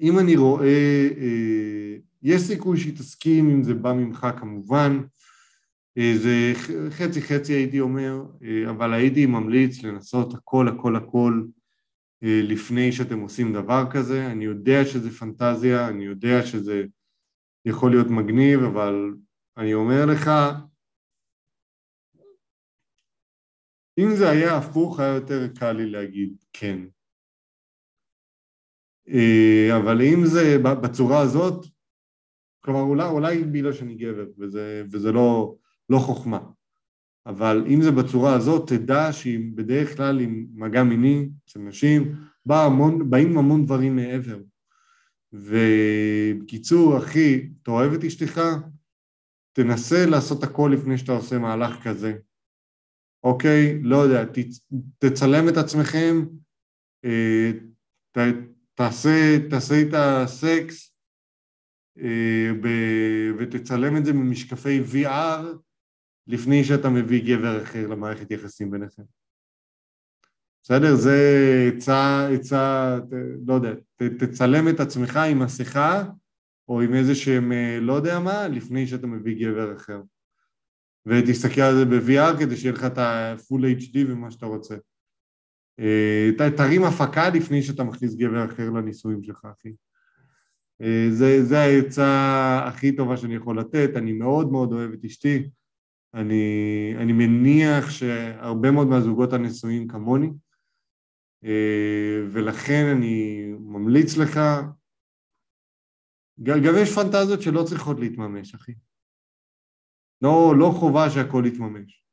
אם 0.00 0.18
אני 0.18 0.36
רואה, 0.36 1.08
אה, 1.18 1.96
יש 2.22 2.42
סיכוי 2.42 2.78
שהיא 2.78 2.96
תסכים 2.96 3.50
אם 3.50 3.62
זה 3.62 3.74
בא 3.74 3.92
ממך 3.92 4.26
כמובן, 4.38 5.00
זה 6.22 6.52
חצי 6.90 7.22
חצי 7.22 7.52
הייתי 7.52 7.80
אומר, 7.80 8.22
אה, 8.42 8.70
אבל 8.70 8.94
הייתי 8.94 9.26
ממליץ 9.26 9.82
לנסות 9.82 10.34
הכל 10.34 10.68
הכל 10.68 10.96
הכל 10.96 11.42
לפני 12.22 12.92
שאתם 12.92 13.20
עושים 13.20 13.52
דבר 13.52 13.84
כזה, 13.90 14.26
אני 14.26 14.44
יודע 14.44 14.84
שזה 14.84 15.10
פנטזיה, 15.10 15.88
אני 15.88 16.04
יודע 16.04 16.46
שזה 16.46 16.84
יכול 17.64 17.90
להיות 17.90 18.06
מגניב, 18.06 18.60
אבל 18.60 19.14
אני 19.56 19.74
אומר 19.74 20.06
לך, 20.06 20.30
אם 23.98 24.16
זה 24.16 24.30
היה 24.30 24.56
הפוך 24.56 25.00
היה 25.00 25.14
יותר 25.14 25.48
קל 25.58 25.72
לי 25.72 25.90
להגיד 25.90 26.44
כן, 26.52 26.78
אה, 29.08 29.76
אבל 29.76 30.02
אם 30.02 30.24
זה 30.24 30.58
בצורה 30.82 31.20
הזאת, 31.20 31.66
כלומר 32.60 32.80
אולי, 32.80 33.08
אולי 33.08 33.44
בגלל 33.44 33.72
שאני 33.72 33.94
גבר 33.94 34.26
וזה, 34.38 34.82
וזה 34.90 35.12
לא, 35.12 35.56
לא 35.88 35.98
חוכמה, 35.98 36.38
אבל 37.26 37.64
אם 37.68 37.82
זה 37.82 37.90
בצורה 37.90 38.34
הזאת, 38.34 38.68
תדע 38.68 39.12
שאם 39.12 39.50
בדרך 39.54 39.96
כלל 39.96 40.20
עם 40.20 40.46
מגע 40.54 40.82
מיני 40.82 41.28
אצל 41.44 41.60
נשים, 41.60 42.14
בא 42.46 42.64
המון, 42.64 43.10
באים 43.10 43.38
המון 43.38 43.64
דברים 43.64 43.96
מעבר. 43.96 44.38
ובקיצור, 45.32 46.98
אחי, 46.98 47.48
אתה 47.62 47.70
אוהב 47.70 47.92
את 47.92 48.04
אשתך? 48.04 48.40
תנסה 49.52 50.06
לעשות 50.06 50.42
הכל 50.42 50.70
לפני 50.74 50.98
שאתה 50.98 51.12
עושה 51.12 51.38
מהלך 51.38 51.82
כזה. 51.82 52.16
אוקיי? 53.24 53.82
לא 53.82 53.96
יודע, 53.96 54.24
ת, 54.24 54.38
תצלם 54.98 55.48
את 55.48 55.56
עצמכם, 55.56 56.24
אה, 57.04 57.50
ת, 58.12 58.18
תעשה, 58.74 59.48
תעשה 59.50 59.74
את 59.82 59.94
הסקס 59.94 60.94
אה, 61.98 62.50
ב, 62.60 62.68
ותצלם 63.38 63.96
את 63.96 64.04
זה 64.04 64.12
ממשקפי 64.12 64.80
VR 64.80 65.58
לפני 66.28 66.64
שאתה 66.64 66.88
מביא 66.88 67.36
גבר 67.36 67.62
אחר 67.62 67.86
למערכת 67.86 68.30
יחסים 68.30 68.70
ביניכם. 68.70 69.02
בסדר? 70.62 70.94
זה 70.94 71.18
עצה, 71.76 72.28
עצה, 72.28 72.98
לא 73.46 73.54
יודע, 73.54 73.74
ת, 73.96 74.02
תצלם 74.02 74.68
את 74.68 74.80
עצמך 74.80 75.16
עם 75.16 75.38
מסכה 75.38 76.04
או 76.68 76.80
עם 76.80 76.94
איזה 76.94 77.14
שהם, 77.14 77.52
אה, 77.52 77.78
לא 77.80 77.92
יודע 77.92 78.18
מה, 78.18 78.48
לפני 78.48 78.86
שאתה 78.86 79.06
מביא 79.06 79.46
גבר 79.46 79.76
אחר. 79.76 80.00
ותסתכל 81.06 81.60
על 81.60 81.74
זה 81.74 81.84
ב-VR 81.84 82.38
כדי 82.38 82.56
שיהיה 82.56 82.74
לך 82.74 82.84
את 82.84 82.98
ה-full 82.98 83.80
HD 83.80 83.96
ומה 84.08 84.30
שאתה 84.30 84.46
רוצה. 84.46 84.76
אה, 85.80 86.50
תרים 86.56 86.84
הפקה 86.84 87.28
לפני 87.28 87.62
שאתה 87.62 87.84
מכניס 87.84 88.14
גבר 88.14 88.44
אחר 88.44 88.70
לנישואים 88.70 89.22
שלך, 89.22 89.44
אחי. 89.44 89.72
אה, 90.82 91.06
זה, 91.10 91.44
זה 91.44 91.60
העצה 91.60 92.62
הכי 92.66 92.96
טובה 92.96 93.16
שאני 93.16 93.34
יכול 93.34 93.58
לתת, 93.58 93.90
אני 93.96 94.12
מאוד 94.12 94.52
מאוד 94.52 94.72
אוהב 94.72 94.92
את 94.92 95.04
אשתי, 95.04 95.48
אני, 96.14 96.94
אני 97.02 97.12
מניח 97.12 97.90
שהרבה 97.90 98.70
מאוד 98.70 98.86
מהזוגות 98.86 99.32
הנשואים 99.32 99.88
כמוני, 99.88 100.30
אה, 101.44 102.18
ולכן 102.32 102.84
אני 102.96 103.42
ממליץ 103.60 104.16
לך, 104.16 104.40
גם 106.42 106.74
יש 106.82 106.94
פנטזיות 106.94 107.42
שלא 107.42 107.64
צריכות 107.68 107.96
להתממש, 108.00 108.54
אחי. 108.54 108.72
לא, 110.22 110.54
לא 110.58 110.70
חובה 110.80 111.10
שהכל 111.10 111.44
יתממש. 111.46 112.04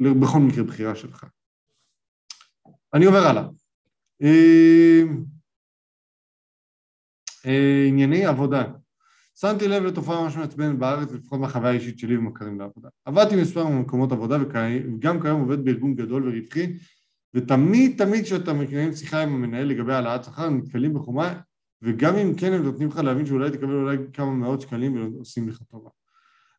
בכל 0.00 0.38
מקרה 0.48 0.64
בחירה 0.64 0.96
שלך. 0.96 1.26
אני 2.94 3.04
עובר 3.04 3.18
הלאה. 3.30 3.42
אה, 4.22 5.02
אה, 7.46 7.84
ענייני 7.88 8.26
עבודה. 8.26 8.83
שמתי 9.40 9.68
לב 9.68 9.84
לתופעה 9.84 10.22
ממש 10.22 10.36
מעצבנת 10.36 10.78
בארץ, 10.78 11.12
לפחות 11.12 11.40
מהחוויה 11.40 11.70
האישית 11.70 11.98
שלי 11.98 12.16
ומכרים 12.16 12.60
לעבודה. 12.60 12.88
עבדתי 13.04 13.36
מספר 13.36 13.68
מקומות 13.68 14.12
עבודה 14.12 14.38
וגם 14.42 15.20
כיום 15.20 15.40
עובד 15.40 15.64
בארגון 15.64 15.94
גדול 15.94 16.28
ורווחי, 16.28 16.76
ותמיד 17.34 17.98
תמיד 17.98 18.24
כשאתה 18.24 18.52
מקיים 18.52 18.92
שיחה 18.92 19.22
עם 19.22 19.34
המנהל 19.34 19.66
לגבי 19.66 19.92
העלאת 19.92 20.24
שכר, 20.24 20.48
נתקלים 20.48 20.94
בחומה, 20.94 21.34
וגם 21.82 22.16
אם 22.16 22.34
כן 22.34 22.52
הם 22.52 22.62
נותנים 22.62 22.88
לך 22.88 22.98
להבין 22.98 23.26
שאולי 23.26 23.50
תקבל 23.50 23.74
אולי 23.74 23.96
כמה 24.12 24.30
מאות 24.30 24.60
שקלים 24.60 25.14
ועושים 25.14 25.48
לך 25.48 25.62
טובה. 25.70 25.90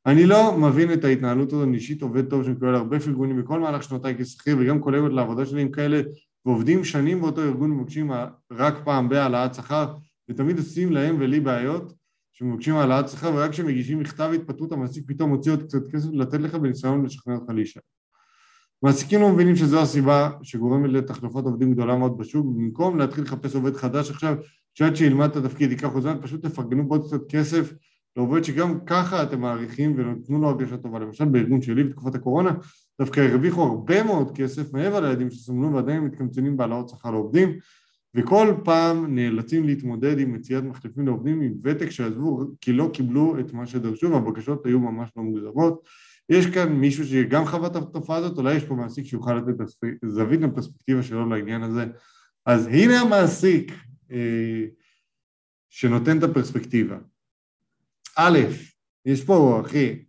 אני 0.05 0.25
לא 0.25 0.57
מבין 0.57 0.93
את 0.93 1.03
ההתנהלות 1.03 1.53
הזאת, 1.53 1.67
אני 1.67 1.77
אישית 1.77 2.01
עובד 2.01 2.29
טוב 2.29 2.43
שמקבל 2.43 2.75
הרבה 2.75 2.99
פרגונים 2.99 3.41
בכל 3.41 3.59
מהלך 3.59 3.83
שנותיי 3.83 4.15
כשכיר 4.17 4.57
וגם 4.59 4.79
קולגות 4.79 5.13
לעבודה 5.13 5.45
שלי 5.45 5.61
עם 5.61 5.71
כאלה 5.71 6.01
ועובדים 6.45 6.83
שנים 6.83 7.21
באותו 7.21 7.41
ארגון 7.41 7.71
ומבקשים 7.71 8.11
רק 8.51 8.73
פעם 8.83 9.09
בהעלאת 9.09 9.55
שכר 9.55 9.93
ותמיד 10.29 10.57
עושים 10.57 10.91
להם 10.91 11.15
ולי 11.19 11.39
בעיות 11.39 11.93
שמבקשים 12.37 12.75
העלאת 12.75 13.09
שכר 13.09 13.31
ורק 13.35 13.51
כשמגישים 13.51 13.99
מכתב 13.99 14.31
התפטרות 14.35 14.71
המעסיק 14.71 15.03
פתאום 15.07 15.29
מוציא 15.29 15.51
עוד 15.51 15.63
קצת 15.63 15.87
כסף 15.91 16.09
לתת 16.13 16.39
לך 16.39 16.55
בניסיון 16.55 17.05
לשכנע 17.05 17.35
אותך 17.35 17.49
להישאר. 17.49 17.81
מעסיקים 18.83 19.21
לא 19.21 19.31
מבינים 19.31 19.55
שזו 19.55 19.81
הסיבה 19.81 20.29
שגורמת 20.43 20.89
לתחלופות 20.89 21.45
עובדים 21.45 21.73
גדולה 21.73 21.95
מאוד 21.95 22.17
בשוק 22.17 22.45
במקום 22.45 22.97
להתחיל 22.97 23.23
לחפש 23.23 23.55
עובד 23.55 23.75
חדש 23.75 24.09
עכשיו 24.11 24.35
שעד 24.73 24.95
שילמד 24.95 25.29
את 25.29 25.35
התפקיד 25.35 25.71
ייקח 25.71 25.93
עוד 25.93 26.03
זמן 26.03 26.17
פשוט 26.21 26.45
תפרגנו 26.45 26.87
בעוד 26.87 27.07
קצת 27.07 27.21
כסף 27.29 27.73
לעובד 28.17 28.43
שגם 28.43 28.79
ככה 28.85 29.23
אתם 29.23 29.41
מעריכים 29.41 29.93
ונתנו 29.97 30.41
לו 30.41 30.49
הרגשה 30.49 30.77
טובה. 30.77 30.99
למשל 30.99 31.25
בארגון 31.25 31.61
שלי 31.61 31.83
בתקופת 31.83 32.15
הקורונה 32.15 32.51
דווקא 32.99 33.19
הרוויחו 33.19 33.63
הרבה 33.63 34.03
מאוד 34.03 34.31
כסף 34.35 34.73
מעבר 34.73 34.99
ליעדים 34.99 35.29
שסומנו 35.29 35.73
ועדיין 35.73 36.03
מתקמצנים 36.03 36.57
בהעלאות 36.57 36.89
שכר 36.89 37.11
לעובדים 37.11 37.59
וכל 38.15 38.53
פעם 38.63 39.15
נאלצים 39.15 39.63
להתמודד 39.63 40.19
עם 40.19 40.33
מציאת 40.33 40.63
מחליפים 40.63 41.05
לעובדים 41.05 41.41
עם 41.41 41.53
ותק 41.63 41.89
שעזבו 41.89 42.39
כי 42.61 42.73
לא 42.73 42.89
קיבלו 42.93 43.39
את 43.39 43.53
מה 43.53 43.67
שדרשו 43.67 44.11
והבקשות 44.11 44.65
היו 44.65 44.79
ממש 44.79 45.09
לא 45.15 45.23
מוגזמות. 45.23 45.87
יש 46.29 46.45
כאן 46.45 46.73
מישהו 46.73 47.05
שגם 47.05 47.45
חווה 47.45 47.67
את 47.67 47.75
התופעה 47.75 48.17
הזאת, 48.17 48.37
אולי 48.37 48.55
יש 48.55 48.63
פה 48.63 48.75
מעסיק 48.75 49.05
שיוכל 49.05 49.33
לתת 49.33 49.55
זווית 50.05 50.41
לפרספקטיבה 50.41 51.03
שלו 51.03 51.29
לעניין 51.29 51.63
הזה. 51.63 51.85
אז 52.45 52.67
הנה 52.67 53.01
המעסיק 53.01 53.71
אה, 54.11 54.65
שנותן 55.69 56.17
את 56.17 56.23
הפרספקטיבה. 56.23 56.97
א', 58.17 58.39
יש 59.05 59.25
פה, 59.25 59.61
אחי, 59.65 60.05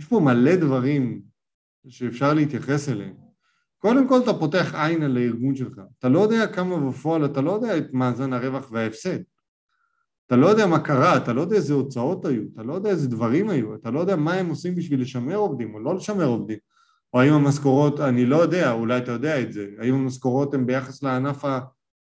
יש 0.00 0.06
פה 0.06 0.20
מלא 0.20 0.56
דברים 0.56 1.22
שאפשר 1.88 2.34
להתייחס 2.34 2.88
אליהן. 2.88 3.25
קודם 3.86 4.08
כל 4.08 4.18
אתה 4.22 4.34
פותח 4.34 4.74
עין 4.74 5.02
על 5.02 5.16
הארגון 5.16 5.54
שלך, 5.54 5.80
אתה 5.98 6.08
לא 6.08 6.20
יודע 6.20 6.46
כמה 6.46 6.90
בפועל, 6.90 7.24
אתה 7.24 7.40
לא 7.40 7.50
יודע 7.52 7.78
את 7.78 7.92
מאזן 7.92 8.32
הרווח 8.32 8.68
וההפסד. 8.72 9.18
אתה 10.26 10.36
לא 10.36 10.46
יודע 10.46 10.66
מה 10.66 10.78
קרה, 10.78 11.16
אתה 11.16 11.32
לא 11.32 11.40
יודע 11.40 11.56
איזה 11.56 11.74
הוצאות 11.74 12.24
היו, 12.24 12.42
אתה 12.54 12.62
לא 12.62 12.74
יודע 12.74 12.90
איזה 12.90 13.08
דברים 13.08 13.50
היו, 13.50 13.74
אתה 13.74 13.90
לא 13.90 14.00
יודע 14.00 14.16
מה 14.16 14.34
הם 14.34 14.48
עושים 14.48 14.74
בשביל 14.74 15.00
לשמר 15.00 15.36
עובדים 15.36 15.74
או 15.74 15.80
לא 15.80 15.94
לשמר 15.94 16.24
עובדים. 16.24 16.58
או 17.14 17.20
האם 17.20 17.32
המשכורות, 17.32 18.00
אני 18.00 18.26
לא 18.26 18.36
יודע, 18.36 18.72
אולי 18.72 18.98
אתה 18.98 19.12
יודע 19.12 19.40
את 19.40 19.52
זה, 19.52 19.68
האם 19.78 19.94
המשכורות 19.94 20.54
הן 20.54 20.66
ביחס 20.66 21.02
לענף 21.02 21.44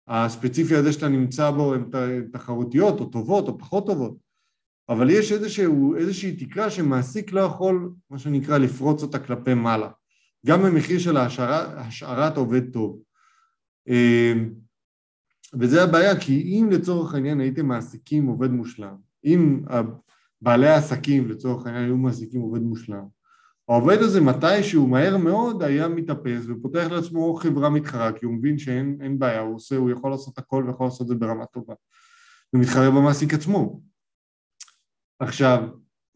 הספציפי 0.08 0.76
הזה 0.76 0.92
שאתה 0.92 1.08
נמצא 1.08 1.50
בו, 1.50 1.74
הן 1.74 1.84
תחרותיות 2.32 3.00
או 3.00 3.04
טובות 3.04 3.48
או 3.48 3.58
פחות 3.58 3.86
טובות. 3.86 4.16
אבל 4.88 5.10
יש 5.10 5.32
איזשהו, 5.32 5.96
איזושהי 5.96 6.36
תקרה 6.36 6.70
שמעסיק 6.70 7.32
לא 7.32 7.40
יכול, 7.40 7.90
מה 8.10 8.18
שנקרא, 8.18 8.58
לפרוץ 8.58 9.02
אותה 9.02 9.18
כלפי 9.18 9.54
מעלה. 9.54 9.88
גם 10.46 10.62
במחיר 10.62 10.98
של 10.98 11.16
השארת, 11.16 12.36
עובד 12.36 12.72
טוב. 12.72 13.02
אמ, 13.88 14.50
וזה 15.60 15.82
הבעיה, 15.82 16.20
כי 16.20 16.42
אם 16.42 16.68
לצורך 16.72 17.14
העניין 17.14 17.40
הייתם 17.40 17.66
מעסיקים 17.66 18.26
עובד 18.26 18.50
מושלם, 18.50 18.96
אם 19.24 19.62
בעלי 20.42 20.68
העסקים 20.68 21.28
לצורך 21.28 21.66
העניין 21.66 21.84
היו 21.84 21.96
מעסיקים 21.96 22.40
עובד 22.40 22.60
מושלם, 22.60 23.04
העובד 23.68 23.98
הזה 23.98 24.20
מתישהו 24.20 24.86
מהר 24.86 25.16
מאוד 25.16 25.62
היה 25.62 25.88
מתאפס 25.88 26.44
ופותח 26.48 26.86
לעצמו 26.90 27.34
חברה 27.34 27.70
מתחרה 27.70 28.12
כי 28.12 28.26
הוא 28.26 28.34
מבין 28.34 28.58
שאין 28.58 29.18
בעיה, 29.18 29.40
הוא 29.40 29.54
עושה, 29.54 29.76
הוא 29.76 29.90
יכול 29.90 30.10
לעשות 30.10 30.38
הכל 30.38 30.64
ויכול 30.66 30.86
לעשות 30.86 31.02
את 31.02 31.06
זה 31.06 31.14
ברמה 31.14 31.46
טובה. 31.46 31.74
הוא 32.50 32.60
מתחרה 32.60 32.90
במעסיק 32.90 33.34
עצמו. 33.34 33.80
עכשיו, 35.18 35.68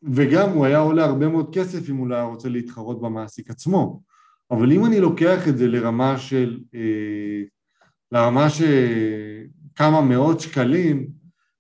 וגם 0.03 0.51
הוא 0.51 0.67
היה 0.67 0.79
עולה 0.79 1.05
הרבה 1.05 1.29
מאוד 1.29 1.55
כסף 1.55 1.91
אם 1.91 1.97
הוא 1.97 2.09
לא 2.09 2.15
היה 2.15 2.25
רוצה 2.25 2.49
להתחרות 2.49 3.01
במעסיק 3.01 3.51
עצמו. 3.51 4.03
אבל 4.51 4.73
אם 4.73 4.85
אני 4.85 5.01
לוקח 5.01 5.49
את 5.49 5.59
זה 5.59 5.67
לרמה 5.69 6.19
של, 6.19 6.61
אה, 6.75 7.43
לרמה 8.13 8.51
של 8.51 9.45
כמה 9.75 10.01
מאות 10.01 10.41
שקלים, 10.41 11.09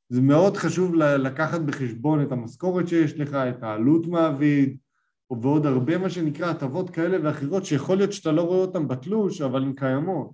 זה 0.08 0.20
מאוד 0.20 0.56
חשוב 0.56 0.94
לקחת 0.94 1.60
בחשבון 1.60 2.22
את 2.22 2.32
המשכורת 2.32 2.88
שיש 2.88 3.14
לך, 3.20 3.34
את 3.34 3.62
העלות 3.62 4.06
מעביד, 4.06 4.76
ועוד 5.30 5.66
הרבה 5.66 5.98
מה 5.98 6.10
שנקרא 6.10 6.50
הטבות 6.50 6.90
כאלה 6.90 7.18
ואחרות 7.22 7.64
שיכול 7.64 7.96
להיות 7.96 8.12
שאתה 8.12 8.32
לא 8.32 8.42
רואה 8.42 8.58
אותן 8.58 8.88
בתלוש 8.88 9.40
אבל 9.40 9.62
הן 9.62 9.72
קיימות. 9.72 10.30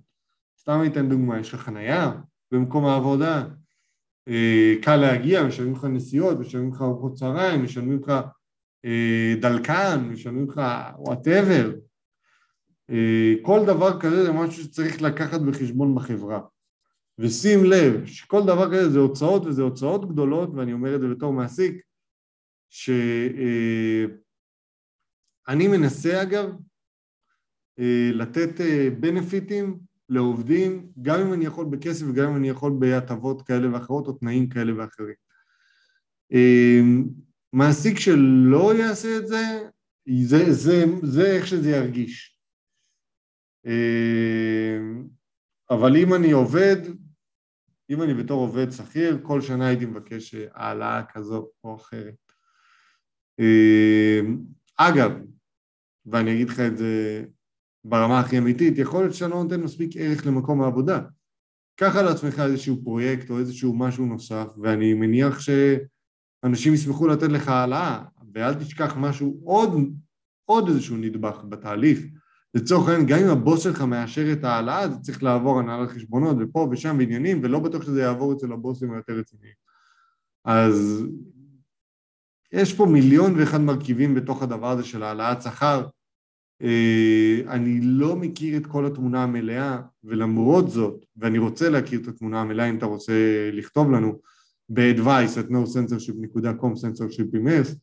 סתם 0.59 0.79
אני 0.79 0.87
אתן 0.87 1.09
דוגמה, 1.09 1.39
יש 1.39 1.53
לך 1.53 1.61
חנייה 1.61 2.11
במקום 2.51 2.85
העבודה, 2.85 3.43
אה, 4.27 4.73
קל 4.81 4.95
להגיע, 4.95 5.43
משלמים 5.43 5.73
לך 5.73 5.83
נסיעות, 5.83 6.39
משלמים 6.39 6.71
לך 6.71 6.81
ארוחות 6.81 7.13
צהריים, 7.13 7.63
משלמים 7.63 7.99
לך 8.03 8.13
אה, 8.85 9.33
דלקן, 9.41 10.09
משלמים 10.11 10.49
לך 10.49 10.61
whatever. 10.97 11.71
אה, 12.89 13.33
כל 13.41 13.59
דבר 13.65 13.99
כזה 13.99 14.23
זה 14.23 14.31
משהו 14.31 14.63
שצריך 14.63 15.01
לקחת 15.01 15.41
בחשבון 15.41 15.95
בחברה. 15.95 16.41
ושים 17.19 17.63
לב 17.63 18.05
שכל 18.05 18.41
דבר 18.41 18.71
כזה 18.71 18.89
זה 18.89 18.99
הוצאות 18.99 19.45
וזה 19.45 19.61
הוצאות 19.61 20.09
גדולות, 20.09 20.49
ואני 20.55 20.73
אומר 20.73 20.95
את 20.95 21.01
זה 21.01 21.07
בתור 21.07 21.33
מעסיק, 21.33 21.81
שאני 22.69 24.07
מנסה 25.67 26.21
אגב 26.21 26.49
לתת 28.13 28.61
בנפיטים 28.99 29.79
לעובדים, 30.09 30.87
גם 31.01 31.19
אם 31.19 31.33
אני 31.33 31.45
יכול 31.45 31.65
בכסף 31.65 32.05
וגם 32.09 32.29
אם 32.29 32.35
אני 32.35 32.49
יכול 32.49 32.73
בהטבות 32.79 33.41
כאלה 33.41 33.73
ואחרות 33.73 34.07
או 34.07 34.13
תנאים 34.13 34.49
כאלה 34.49 34.71
ואחרים. 34.77 35.15
מעסיק 37.53 37.99
שלא 37.99 38.75
יעשה 38.75 39.17
את 39.17 39.27
זה, 39.27 39.69
זה, 40.23 40.53
זה, 40.53 40.85
זה 41.03 41.31
איך 41.35 41.47
שזה 41.47 41.69
ירגיש. 41.69 42.34
אמ, 43.65 45.07
אבל 45.69 45.97
אם 45.97 46.13
אני 46.13 46.31
עובד, 46.31 46.77
אם 47.89 48.01
אני 48.01 48.13
בתור 48.13 48.41
עובד 48.41 48.71
שכיר, 48.71 49.19
כל 49.23 49.41
שנה 49.41 49.67
הייתי 49.67 49.85
מבקש 49.85 50.35
העלאה 50.53 51.03
כזו 51.13 51.49
או 51.63 51.75
אחרת. 51.75 52.31
אמ, 53.39 54.37
אגב, 54.77 55.11
ואני 56.05 56.33
אגיד 56.33 56.49
לך 56.49 56.59
את 56.59 56.77
זה 56.77 57.23
ברמה 57.83 58.19
הכי 58.19 58.37
אמיתית, 58.37 58.77
יכול 58.77 59.03
להיות 59.03 59.13
שאתה 59.13 59.27
לא 59.27 59.43
נותן 59.43 59.61
מספיק 59.61 59.91
ערך 59.95 60.27
למקום 60.27 60.61
העבודה. 60.61 60.99
קח 61.75 61.95
על 61.95 62.07
עצמך 62.07 62.39
איזשהו 62.39 62.83
פרויקט 62.83 63.29
או 63.29 63.39
איזשהו 63.39 63.77
משהו 63.77 64.05
נוסף, 64.05 64.47
ואני 64.61 64.93
מניח 64.93 65.39
שאנשים 65.39 66.73
ישמחו 66.73 67.07
לתת 67.07 67.27
לך 67.27 67.47
העלאה, 67.47 68.03
ואל 68.33 68.53
תשכח 68.53 68.95
משהו, 68.97 69.41
עוד, 69.43 69.71
עוד 70.45 70.67
איזשהו 70.67 70.97
נדבך 70.97 71.43
בתהליך. 71.49 71.99
לצורך 72.55 72.87
העניין, 72.87 73.07
גם 73.07 73.19
אם 73.19 73.29
הבוס 73.31 73.63
שלך 73.63 73.81
מאשר 73.81 74.33
את 74.33 74.43
ההעלאה, 74.43 74.89
זה 74.89 74.99
צריך 74.99 75.23
לעבור 75.23 75.59
הנהלת 75.59 75.89
חשבונות 75.89 76.37
ופה 76.39 76.67
ושם 76.71 76.97
בעניינים, 76.97 77.39
ולא 77.43 77.59
בטוח 77.59 77.83
שזה 77.83 78.01
יעבור 78.01 78.33
אצל 78.33 78.51
הבוסים 78.51 78.93
היותר 78.93 79.13
רציניים. 79.13 79.53
אז 80.45 81.03
יש 82.51 82.73
פה 82.73 82.85
מיליון 82.85 83.39
ואחד 83.39 83.61
מרכיבים 83.61 84.15
בתוך 84.15 84.43
הדבר 84.43 84.67
הזה 84.67 84.83
של 84.83 85.03
העלאת 85.03 85.41
שכר, 85.41 85.87
אה, 86.61 87.41
אני 87.47 87.79
לא 87.81 88.15
מכיר 88.15 88.57
את 88.57 88.65
כל 88.65 88.85
התמונה 88.85 89.23
המלאה, 89.23 89.81
ולמרות 90.03 90.69
זאת, 90.69 91.05
ואני 91.17 91.37
רוצה 91.37 91.69
להכיר 91.69 92.01
את 92.01 92.07
התמונה 92.07 92.41
המלאה 92.41 92.69
אם 92.69 92.77
אתה 92.77 92.85
רוצה 92.85 93.13
לכתוב 93.53 93.91
לנו, 93.91 94.19
ב-advice 94.69 95.37
at 95.37 95.51
nocensorship.com, 95.51 96.73
censorship 96.73 97.35
s, 97.35 97.75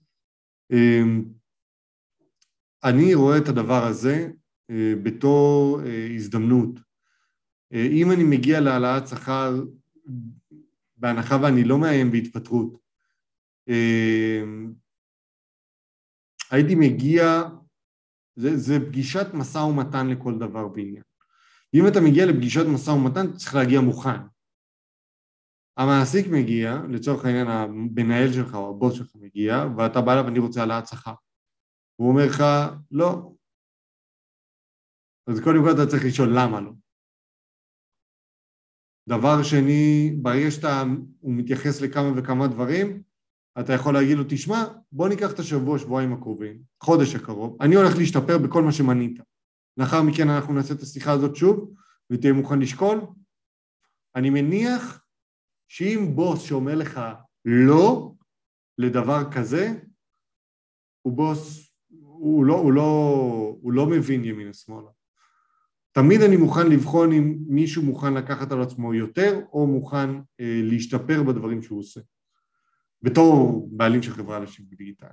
אה, 0.72 1.02
אני 2.84 3.14
רואה 3.14 3.38
את 3.38 3.48
הדבר 3.48 3.84
הזה 3.84 4.28
בתור 5.02 5.80
הזדמנות. 6.16 6.80
אם 7.72 8.12
אני 8.12 8.24
מגיע 8.24 8.60
להעלאת 8.60 9.08
שכר, 9.08 9.62
בהנחה 10.96 11.38
ואני 11.42 11.64
לא 11.64 11.78
מאיים 11.78 12.10
בהתפטרות, 12.10 12.78
הייתי 16.50 16.74
מגיע 16.74 17.42
זה, 18.36 18.56
זה 18.56 18.80
פגישת 18.88 19.26
משא 19.34 19.58
ומתן 19.58 20.08
לכל 20.08 20.38
דבר 20.38 20.68
ועניין. 20.74 21.02
אם 21.74 21.86
אתה 21.88 22.00
מגיע 22.00 22.26
לפגישת 22.26 22.66
משא 22.74 22.90
ומתן, 22.90 23.26
אתה 23.26 23.36
צריך 23.36 23.54
להגיע 23.54 23.80
מוכן. 23.80 24.20
המעסיק 25.76 26.26
מגיע, 26.26 26.78
לצורך 26.90 27.24
העניין 27.24 27.48
המנהל 27.48 28.32
שלך 28.32 28.54
או 28.54 28.70
הבוס 28.70 28.94
שלך 28.94 29.10
מגיע, 29.14 29.64
ואתה 29.76 30.00
בא 30.00 30.12
אליו, 30.12 30.28
אני 30.28 30.38
רוצה 30.38 30.60
העלאת 30.60 30.86
שכר. 30.86 31.14
הוא 31.96 32.08
אומר 32.08 32.26
לך, 32.26 32.44
לא. 32.90 33.31
אז 35.26 35.40
קודם 35.40 35.62
כל 35.64 35.70
אתה 35.70 35.90
צריך 35.90 36.04
לשאול 36.04 36.28
למה 36.34 36.60
לא. 36.60 36.72
דבר 39.08 39.42
שני, 39.42 40.10
ברגע 40.22 40.50
שאתה, 40.50 40.82
הוא 41.20 41.32
מתייחס 41.34 41.80
לכמה 41.80 42.10
וכמה 42.16 42.46
דברים, 42.48 43.02
אתה 43.60 43.72
יכול 43.72 43.94
להגיד 43.94 44.16
לו, 44.16 44.24
תשמע, 44.28 44.64
בוא 44.92 45.08
ניקח 45.08 45.32
את 45.32 45.38
השבוע, 45.38 45.78
שבועיים 45.78 46.12
הקרובים, 46.12 46.62
חודש 46.82 47.14
הקרוב, 47.14 47.62
אני 47.62 47.74
הולך 47.74 47.96
להשתפר 47.98 48.38
בכל 48.38 48.62
מה 48.62 48.72
שמנית. 48.72 49.20
לאחר 49.76 50.02
מכן 50.02 50.28
אנחנו 50.28 50.54
נעשה 50.54 50.74
את 50.74 50.80
השיחה 50.80 51.12
הזאת 51.12 51.36
שוב, 51.36 51.74
ותהיה 52.10 52.32
מוכן 52.32 52.58
לשקול. 52.58 53.00
אני 54.16 54.30
מניח 54.30 55.04
שאם 55.68 56.12
בוס 56.14 56.42
שאומר 56.42 56.74
לך 56.74 57.00
לא 57.44 58.12
לדבר 58.78 59.32
כזה, 59.34 59.68
הוא 61.02 61.16
בוס, 61.16 61.72
הוא 62.00 62.44
לא, 62.44 62.54
הוא 62.54 62.72
לא, 62.72 62.82
הוא 63.62 63.72
לא 63.72 63.86
מבין 63.86 64.24
ימינה 64.24 64.52
שמאלה. 64.52 64.90
תמיד 65.92 66.20
אני 66.22 66.36
מוכן 66.36 66.66
לבחון 66.66 67.12
אם 67.12 67.38
מישהו 67.48 67.82
מוכן 67.82 68.14
לקחת 68.14 68.52
על 68.52 68.62
עצמו 68.62 68.94
יותר, 68.94 69.40
או 69.52 69.66
מוכן 69.66 70.10
אה, 70.40 70.60
להשתפר 70.62 71.22
בדברים 71.22 71.62
שהוא 71.62 71.78
עושה. 71.78 72.00
בתור 73.02 73.68
בעלים 73.72 74.02
של 74.02 74.12
חברה 74.12 74.38
לשיווק 74.38 74.74
דיגיטלי. 74.74 75.08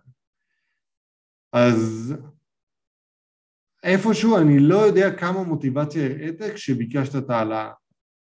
אז 1.54 2.16
איפשהו 3.84 4.38
אני 4.38 4.60
לא 4.60 4.76
יודע 4.76 5.18
כמה 5.18 5.44
מוטיבציה 5.44 6.06
הראית 6.06 6.42
כשביקשת 6.42 7.16
את 7.16 7.30
ההעלאה. 7.30 7.72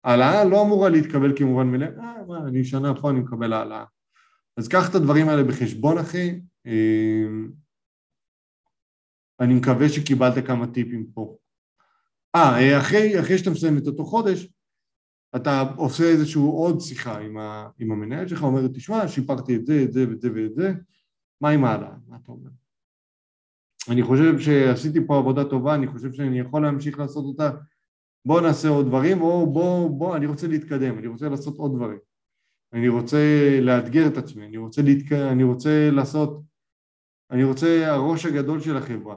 ההעלאה 0.04 0.44
לא 0.44 0.62
אמורה 0.62 0.88
להתקבל 0.88 1.36
כמובן 1.36 1.66
מאליו, 1.66 1.88
אה, 2.00 2.26
מה, 2.28 2.48
אני 2.48 2.64
שנה 2.64 2.94
פה, 3.00 3.10
אני 3.10 3.20
מקבל 3.20 3.52
העלאה. 3.52 3.84
אז 4.56 4.68
קח 4.68 4.90
את 4.90 4.94
הדברים 4.94 5.28
האלה 5.28 5.44
בחשבון, 5.44 5.98
אחי. 5.98 6.40
אמ, 6.66 7.50
אני 9.40 9.54
מקווה 9.54 9.88
שקיבלת 9.88 10.46
כמה 10.46 10.66
טיפים 10.66 11.06
פה. 11.14 11.36
אה, 12.56 12.78
אחרי, 12.80 13.20
אחרי 13.20 13.38
שאתה 13.38 13.50
מסיים 13.50 13.78
את 13.78 13.86
אותו 13.86 14.04
חודש, 14.04 14.48
אתה 15.36 15.64
עושה 15.76 16.04
איזשהו 16.04 16.50
עוד 16.50 16.80
שיחה 16.80 17.18
עם, 17.18 17.38
ה, 17.38 17.68
עם 17.78 17.92
המנהל 17.92 18.28
שלך, 18.28 18.42
אומר, 18.42 18.68
תשמע, 18.68 19.08
שיפרתי 19.08 19.56
את 19.56 19.66
זה, 19.66 19.82
את 19.82 19.92
זה 19.92 20.08
ואת 20.08 20.20
זה 20.20 20.28
ואת 20.34 20.54
זה, 20.54 20.72
מה 21.40 21.50
עם 21.50 21.64
הלאה? 21.64 21.90
מה 22.06 22.16
אתה 22.22 22.32
אומר? 22.32 22.50
אני 23.90 24.02
חושב 24.02 24.38
שעשיתי 24.38 24.98
פה 25.06 25.18
עבודה 25.18 25.44
טובה, 25.44 25.74
אני 25.74 25.86
חושב 25.86 26.12
שאני 26.12 26.38
יכול 26.38 26.62
להמשיך 26.62 26.98
לעשות 26.98 27.24
אותה, 27.24 27.50
בוא 28.24 28.40
נעשה 28.40 28.68
עוד 28.68 28.86
דברים, 28.86 29.20
או 29.20 29.52
בוא, 29.52 29.90
בוא, 29.98 30.16
אני 30.16 30.26
רוצה 30.26 30.46
להתקדם, 30.46 30.98
אני 30.98 31.06
רוצה 31.06 31.28
לעשות 31.28 31.56
עוד 31.56 31.76
דברים. 31.76 31.98
אני 32.72 32.88
רוצה 32.88 33.18
לאתגר 33.60 34.06
את 34.06 34.16
עצמי, 34.16 34.46
אני 34.46 34.56
רוצה, 34.56 34.82
להתק... 34.82 35.12
אני 35.12 35.42
רוצה 35.42 35.90
לעשות, 35.92 36.42
אני 37.30 37.44
רוצה 37.44 37.92
הראש 37.92 38.26
הגדול 38.26 38.60
של 38.60 38.76
החברה. 38.76 39.16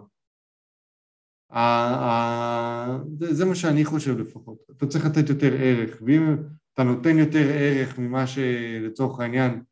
זה 3.31 3.45
מה 3.45 3.55
שאני 3.55 3.85
חושב 3.85 4.17
לפחות. 4.17 4.57
אתה 4.77 4.87
צריך 4.87 5.05
לתת 5.05 5.29
יותר 5.29 5.53
ערך, 5.53 6.01
ואם 6.05 6.35
אתה 6.73 6.83
נותן 6.83 7.17
יותר 7.17 7.47
ערך 7.53 7.99
ממה 7.99 8.27
שלצורך 8.27 9.19
העניין 9.19 9.63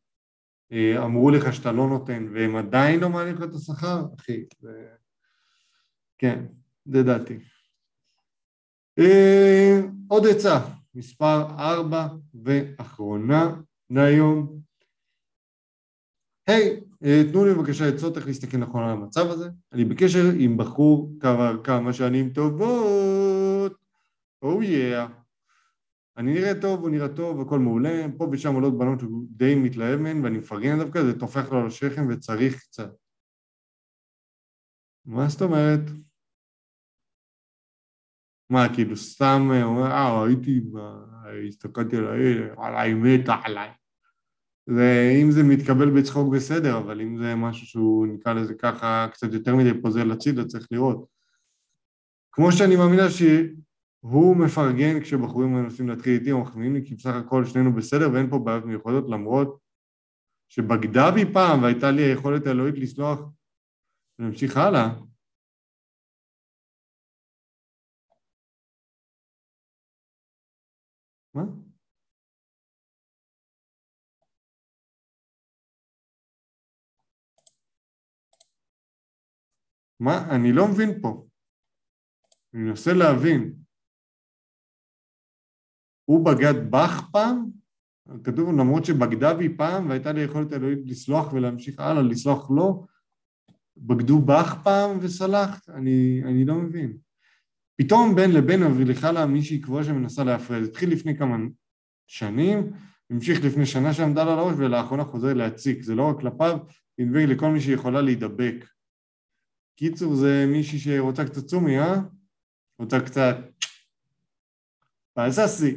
אה, 0.72 1.04
אמרו 1.04 1.30
לך 1.30 1.54
שאתה 1.54 1.72
לא 1.72 1.88
נותן 1.88 2.28
והם 2.34 2.56
עדיין 2.56 3.00
לא 3.00 3.08
מעלים 3.08 3.34
לך 3.34 3.42
את 3.42 3.54
השכר, 3.54 4.04
אחי, 4.18 4.44
זה... 4.60 4.88
כן, 6.18 6.46
זה 6.86 7.02
דעתי. 7.02 7.38
אה, 8.98 9.80
עוד 10.08 10.26
עצה, 10.26 10.58
מספר 10.94 11.42
ארבע 11.58 12.08
ואחרונה 12.44 13.54
להיום. 13.90 14.60
היי, 16.46 16.70
אה, 16.70 16.89
תנו 17.02 17.44
לי 17.44 17.54
בבקשה 17.54 17.88
עצות 17.88 18.16
איך 18.16 18.26
להסתכל 18.26 18.56
נכון 18.56 18.82
על 18.82 18.90
המצב 18.90 19.26
הזה. 19.30 19.50
אני 19.72 19.84
בקשר 19.84 20.24
עם 20.38 20.56
בחור 20.56 21.12
כבר 21.20 21.64
כמה 21.64 21.92
שנים 21.92 22.30
טובות. 22.30 23.72
או 24.42 24.60
oh 24.60 24.64
יאה. 24.64 25.06
Yeah. 25.06 25.10
אני 26.16 26.34
נראה 26.34 26.60
טוב, 26.60 26.80
הוא 26.80 26.90
נראה 26.90 27.08
טוב, 27.08 27.40
הכל 27.40 27.58
מעולה, 27.58 28.06
פה 28.18 28.28
ושם 28.32 28.54
עולות 28.54 28.78
בנות 28.78 29.00
שהוא 29.00 29.26
די 29.30 29.54
מתלהב 29.54 30.00
מהן 30.00 30.24
ואני 30.24 30.38
מפרגן 30.38 30.78
דווקא, 30.78 31.02
זה 31.02 31.18
טופח 31.18 31.52
לו 31.52 31.60
על 31.60 31.66
השכם 31.66 32.06
וצריך 32.10 32.60
קצת. 32.60 32.90
מה 35.04 35.28
זאת 35.28 35.42
אומרת? 35.42 35.80
מה, 38.50 38.74
כאילו 38.74 38.96
סתם 38.96 39.40
אומר, 39.62 39.90
אה, 39.90 40.22
ראיתי, 40.22 40.60
הסתכלתי 41.48 41.96
על 41.96 42.04
עליי 42.56 42.94
מתה 42.94 43.34
עליי. 43.44 43.70
ואם 44.76 45.30
זה 45.30 45.42
מתקבל 45.42 46.00
בצחוק 46.00 46.34
בסדר, 46.34 46.78
אבל 46.78 47.00
אם 47.00 47.18
זה 47.18 47.34
משהו 47.34 47.66
שהוא 47.66 48.06
נקרא 48.06 48.32
לזה 48.32 48.54
ככה 48.54 49.06
קצת 49.12 49.32
יותר 49.32 49.56
מדי 49.56 49.82
פוזל 49.82 50.12
הצידה, 50.12 50.44
צריך 50.44 50.68
לראות. 50.70 51.06
כמו 52.32 52.52
שאני 52.52 52.76
מאמינה 52.76 53.10
שהוא 53.10 54.36
מפרגן 54.36 55.00
כשבחורים 55.00 55.52
מנסים 55.52 55.88
להתחיל 55.88 56.12
איתי 56.12 56.32
או 56.32 56.40
מחמיאים 56.40 56.74
לי, 56.74 56.86
כי 56.86 56.94
בסך 56.94 57.14
הכל 57.14 57.44
שנינו 57.44 57.74
בסדר 57.74 58.12
ואין 58.12 58.30
פה 58.30 58.38
בעיות 58.38 58.64
מיוחדות, 58.64 59.04
למרות 59.10 59.60
שבגדה 60.48 61.10
בי 61.10 61.32
פעם 61.32 61.62
והייתה 61.62 61.90
לי 61.90 62.02
היכולת 62.02 62.46
האלוהית 62.46 62.74
לסלוח 62.78 63.20
ונמשיך 64.18 64.56
הלאה. 64.56 64.88
מה? 71.34 71.42
מה? 80.00 80.34
אני 80.34 80.52
לא 80.52 80.68
מבין 80.68 81.00
פה. 81.02 81.26
אני 82.54 82.62
מנסה 82.62 82.92
להבין. 82.92 83.54
הוא 86.04 86.24
בגד 86.24 86.70
בך 86.70 87.02
פעם? 87.12 87.50
כתוב 88.24 88.48
למרות 88.48 88.84
שבגדה 88.84 89.34
בי 89.34 89.56
פעם 89.56 89.88
והייתה 89.88 90.12
לי 90.12 90.20
יכולת 90.20 90.52
אלוהית 90.52 90.78
לסלוח 90.86 91.32
ולהמשיך 91.32 91.80
הלאה, 91.80 92.02
לסלוח 92.02 92.50
לו, 92.50 92.86
בגדו 93.76 94.18
בך 94.20 94.54
פעם 94.64 94.98
וסלחת? 95.00 95.68
אני, 95.68 96.22
אני 96.24 96.44
לא 96.44 96.54
מבין. 96.54 96.96
פתאום 97.76 98.14
בין 98.14 98.30
לבין 98.32 98.62
מבריחה 98.62 99.12
לה 99.12 99.26
מישהי 99.26 99.60
קבועה 99.60 99.84
שמנסה 99.84 100.24
להפריע. 100.24 100.60
זה 100.62 100.68
התחיל 100.68 100.92
לפני 100.92 101.18
כמה 101.18 101.36
שנים, 102.06 102.72
המשיך 103.10 103.44
לפני 103.44 103.66
שנה 103.66 103.94
שעמדה 103.94 104.24
לה 104.24 104.36
לראש 104.36 104.54
ולאחרונה 104.58 105.04
חוזר 105.04 105.34
להציק. 105.34 105.82
זה 105.82 105.94
לא 105.94 106.10
רק 106.10 106.20
כלפיו, 106.20 106.58
נדמה 106.98 107.26
לכל 107.26 107.50
מי 107.50 107.60
שיכולה 107.60 108.02
להידבק. 108.02 108.64
קיצור 109.80 110.14
זה 110.14 110.46
מישהי 110.48 110.78
שרוצה 110.78 111.24
קצת 111.24 111.46
צומי, 111.46 111.78
אה? 111.78 112.00
רוצה 112.78 113.00
קצת... 113.00 113.36
פססי. 115.14 115.76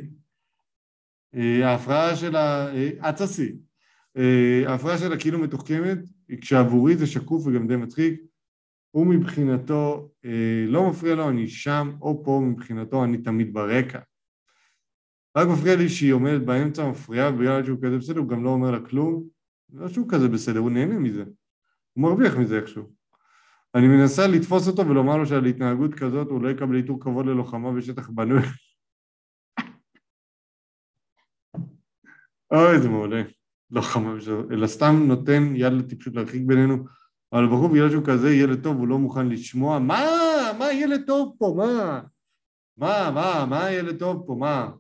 אה, 1.36 1.70
ההפרעה 1.70 2.16
של 2.16 2.36
ה... 2.36 2.68
אצסי. 2.99 3.56
אה, 4.18 4.64
ההפרעה 4.68 4.97
שלה 4.97 5.20
כאילו 5.20 5.39
מתוחכמת, 5.39 5.97
כשעבורי 6.41 6.97
זה 6.97 7.08
שקוף 7.08 7.47
וגם 7.47 7.68
די 7.68 7.76
מצחיק. 7.76 8.22
הוא 8.91 9.08
מבחינתו 9.08 10.12
אה, 10.26 10.66
לא 10.68 10.89
מפריע 10.89 11.16
לו, 11.16 11.30
אני 11.30 11.47
שם, 11.47 11.91
או 12.01 12.24
פה 12.26 12.41
מבחינתו 12.45 13.04
אני 13.04 13.18
תמיד 13.18 13.54
ברקע. 13.54 13.99
רק 15.38 15.47
מפריע 15.47 15.76
לי 15.76 15.89
שהיא 15.89 16.14
עומדת 16.14 16.41
באמצע, 16.41 16.89
מפריעה, 16.89 17.30
ובגלל 17.30 17.66
שהוא 17.66 17.78
כזה 17.82 17.97
בסדר, 17.97 18.20
הוא 18.20 18.30
גם 18.30 18.43
לא 18.43 18.49
אומר 18.49 18.72
לה 18.72 18.80
כלום. 18.80 19.28
לא 19.74 19.89
שהוא 19.89 20.10
כזה 20.10 20.28
בסדר, 20.28 20.60
הוא 20.60 20.72
נהנה 20.72 20.99
מזה. 20.99 21.24
הוא 21.93 22.04
מרוויח 22.04 22.36
מזה 22.38 22.58
איכשהו. 22.58 23.03
אני 23.76 23.88
מנסה 23.88 24.28
לתפוס 24.28 24.67
אותו 24.67 24.88
ולומר 24.88 25.17
לו 25.17 25.26
שעל 25.26 25.45
התנהגות 25.45 25.93
כזאת 25.93 26.28
הוא 26.28 26.41
לא 26.43 26.49
יקבל 26.49 26.76
איתור 26.76 26.99
כבוד 27.01 27.26
ללוחמה 27.26 27.71
בשטח 27.71 28.09
בנוי. 28.09 28.41
אוי, 32.53 32.82
זה 32.82 32.89
מעולה. 32.89 33.21
לוחמה 33.71 34.15
בשטח, 34.15 34.32
אלא 34.51 34.67
סתם 34.67 34.95
נותן 35.07 35.55
יד 35.55 35.74
לטיפשות 35.74 36.15
להרחיק 36.15 36.41
בינינו. 36.45 36.86
אבל 37.34 37.47
בחור 37.47 37.67
בגלל 37.67 37.89
שהוא 37.89 38.05
כזה 38.05 38.30
ילד 38.30 38.63
טוב, 38.63 38.78
הוא 38.78 38.88
לא 38.88 38.97
מוכן 38.99 39.30
לשמוע. 39.30 39.80
מה? 39.80 40.03
מה 40.59 40.74
ילד 40.74 41.03
טוב 41.07 41.36
פה? 41.39 41.53
מה? 41.57 42.01
מה? 42.78 43.11
מה? 43.11 43.45
מה 43.49 43.71
ילד 43.71 43.99
טוב 43.99 44.24
פה? 44.28 44.36
מה? 44.39 44.71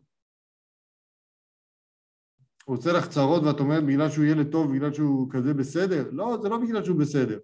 הוא 2.65 2.77
עושה 2.77 2.93
לך 2.93 3.07
צרות 3.07 3.43
ואת 3.43 3.59
אומרת 3.59 3.83
בגלל 3.85 4.09
שהוא 4.09 4.25
ילד 4.25 4.51
טוב, 4.51 4.75
בגלל 4.75 4.93
שהוא 4.93 5.31
כזה 5.31 5.53
בסדר? 5.53 6.09
לא, 6.11 6.37
זה 6.41 6.49
לא 6.49 6.57
בגלל 6.57 6.83
שהוא 6.83 6.99
בסדר. 6.99 7.39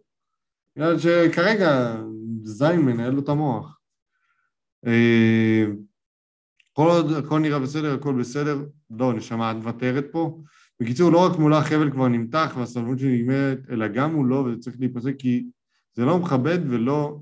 בגלל 0.80 1.00
שכרגע 1.00 1.96
זין 2.44 2.82
מנהל 2.82 3.14
לו 3.14 3.22
את 3.22 3.30
המוח. 3.30 3.80
אה, 4.86 5.66
כל 6.74 6.88
עוד 6.88 7.12
הכל 7.12 7.40
נראה 7.40 7.60
בסדר, 7.60 7.94
הכל 7.94 8.20
בסדר, 8.20 8.66
לא, 8.90 9.14
נשמה, 9.14 9.52
את 9.52 9.56
מוותרת 9.56 10.06
פה. 10.12 10.42
בקיצור, 10.80 11.12
לא 11.12 11.26
רק 11.26 11.40
מולה 11.40 11.58
החבל 11.58 11.92
כבר 11.92 12.08
נמתח 12.08 12.54
והסבלנות 12.58 13.00
שלי 13.00 13.22
נגמרת, 13.22 13.60
אלא 13.70 13.88
גם 13.88 14.14
מולו, 14.14 14.46
וזה 14.46 14.60
צריך 14.60 14.76
להיפסק 14.80 15.16
כי 15.20 15.46
זה 15.94 16.06
לא 16.06 16.20
מכבד 16.20 16.60
ולא... 16.70 17.20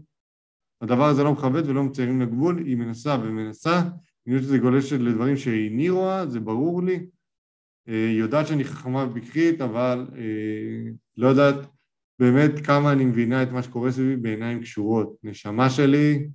הדבר 0.81 1.05
הזה 1.05 1.23
לא 1.23 1.31
מכבד 1.31 1.69
ולא 1.69 1.83
מציירים 1.83 2.21
לגבול, 2.21 2.57
היא 2.57 2.77
מנסה 2.77 3.17
ומנסה, 3.23 3.81
אני 4.27 4.35
חושב 4.35 4.47
שזה 4.47 4.57
גולש 4.57 4.93
לדברים 4.93 5.37
שאיני 5.37 5.89
רואה, 5.89 6.27
זה 6.27 6.39
ברור 6.39 6.83
לי. 6.83 7.07
אה, 7.87 8.07
היא 8.09 8.19
יודעת 8.19 8.47
שאני 8.47 8.63
חכמה 8.63 9.03
ובקרית, 9.03 9.61
אבל 9.61 10.07
אה, 10.17 10.91
לא 11.17 11.27
יודעת 11.27 11.76
באמת 12.19 12.65
כמה 12.65 12.91
אני 12.91 13.05
מבינה 13.05 13.43
את 13.43 13.51
מה 13.51 13.63
שקורה 13.63 13.91
סביבי 13.91 14.15
בעיניים 14.15 14.61
קשורות. 14.61 15.15
נשמה 15.23 15.69
שלי, 15.69 16.27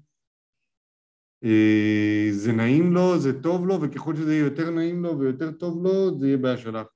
אה, 1.45 2.28
זה 2.30 2.53
נעים 2.53 2.93
לו, 2.93 3.18
זה 3.18 3.43
טוב 3.43 3.66
לו, 3.66 3.80
וככל 3.83 4.16
שזה 4.16 4.35
יהיה 4.35 4.45
יותר 4.45 4.70
נעים 4.70 5.03
לו 5.03 5.18
ויותר 5.18 5.53
טוב 5.53 5.85
לו, 5.85 6.18
זה 6.18 6.26
יהיה 6.26 6.37
בעיה 6.37 6.57
שלך. 6.57 6.87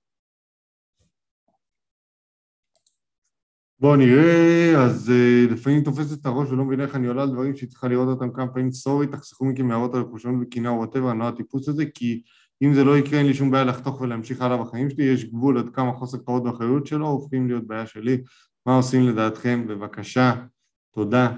בואו 3.81 3.97
נראה, 3.97 4.85
אז 4.85 5.09
אה, 5.09 5.53
לפעמים 5.53 5.85
תופסת 5.85 6.21
את 6.21 6.27
הראש 6.27 6.49
ולא 6.51 6.65
מבינה 6.65 6.83
איך 6.85 6.95
אני 6.95 7.07
עולה 7.07 7.23
על 7.23 7.31
דברים 7.31 7.57
שהיא 7.57 7.69
צריכה 7.69 7.89
לראות 7.89 8.09
אותם 8.09 8.33
כמה 8.33 8.49
פעמים, 8.49 8.73
sorry, 8.73 9.07
תחסכו 9.07 9.45
מכם 9.45 9.67
מהערות 9.67 9.95
על 9.95 10.05
חשדנות 10.11 10.35
וקנאה 10.43 10.69
או 10.69 10.75
whatever, 10.75 11.11
אני 11.11 11.19
לא 11.19 11.29
הטיפוס 11.29 11.69
הזה, 11.69 11.85
כי 11.95 12.23
אם 12.63 12.75
זה 12.75 12.85
לא 12.85 12.99
יקרה 12.99 13.19
אין 13.19 13.27
לי 13.27 13.35
שום 13.35 13.51
בעיה 13.51 13.65
לחתוך 13.65 14.01
ולהמשיך 14.01 14.43
הלאה 14.43 14.57
בחיים 14.57 14.91
שלי, 14.91 15.05
יש 15.05 15.25
גבול 15.25 15.59
עד 15.59 15.69
כמה 15.69 15.93
חוסר 15.93 16.19
כבוד 16.19 16.47
ואחריות 16.47 16.87
שלו 16.87 17.07
הופכים 17.07 17.47
להיות 17.49 17.67
בעיה 17.67 17.87
שלי, 17.87 18.23
מה 18.67 18.77
עושים 18.77 19.01
לדעתכם? 19.09 19.67
בבקשה, 19.69 20.47
תודה. 20.95 21.29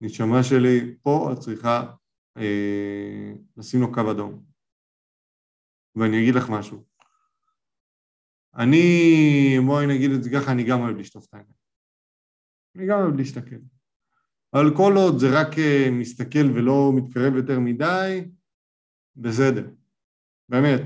נשמה 0.00 0.42
שלי, 0.42 0.96
פה 1.02 1.30
את 1.32 1.38
צריכה 1.38 1.94
אה, 2.36 3.32
לשים 3.56 3.80
לו 3.80 3.92
קו 3.92 4.10
אדום. 4.10 4.44
ואני 5.96 6.22
אגיד 6.22 6.34
לך 6.34 6.50
משהו. 6.50 6.84
אני, 8.54 9.56
בואי 9.66 9.86
נגיד 9.86 10.10
את 10.10 10.22
זה 10.22 10.30
ככה, 10.30 10.52
אני 10.52 10.64
גם 10.64 10.80
אוהב 10.80 10.96
לשטוף 10.96 11.26
את 11.26 11.34
העיניים. 11.34 11.54
אני 12.76 12.86
גם 12.86 12.98
אוהב 12.98 13.16
להסתכל. 13.16 13.56
אבל 14.54 14.76
כל 14.76 14.92
עוד 14.96 15.18
זה 15.18 15.26
רק 15.40 15.58
אה, 15.58 15.88
מסתכל 15.92 16.46
ולא 16.54 16.92
מתקרב 16.96 17.36
יותר 17.36 17.60
מדי, 17.60 18.30
בסדר. 19.16 19.70
באמת. 20.48 20.82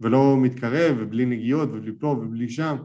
ולא 0.00 0.36
מתקרב, 0.42 0.96
ובלי 1.00 1.26
נגיעות, 1.26 1.68
ובלי 1.68 1.98
פה, 1.98 2.06
ובלי 2.06 2.48
שם. 2.48 2.76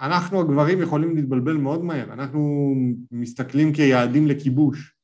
אנחנו 0.00 0.40
הגברים 0.40 0.82
יכולים 0.82 1.16
להתבלבל 1.16 1.56
מאוד 1.56 1.84
מהר, 1.84 2.12
אנחנו 2.12 2.72
מסתכלים 3.10 3.72
כיעדים 3.72 4.26
לכיבוש. 4.26 4.94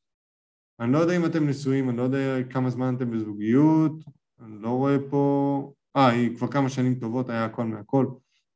אני 0.80 0.92
לא 0.92 0.99
יודע 0.99 1.16
אם 1.16 1.24
אתם 1.24 1.49
נשואים, 1.49 1.88
אני 1.88 1.97
לא 1.97 2.03
יודע 2.03 2.42
כמה 2.51 2.70
זמן 2.70 2.95
אתם 2.97 3.11
בזוגיות, 3.11 4.05
אני 4.40 4.62
לא 4.62 4.68
רואה 4.68 4.97
פה... 5.11 5.72
אה, 5.97 6.09
היא 6.09 6.36
כבר 6.36 6.49
כמה 6.49 6.68
שנים 6.68 6.95
טובות, 6.95 7.30
היה 7.30 7.45
הכל 7.45 7.64
מהכל. 7.64 8.07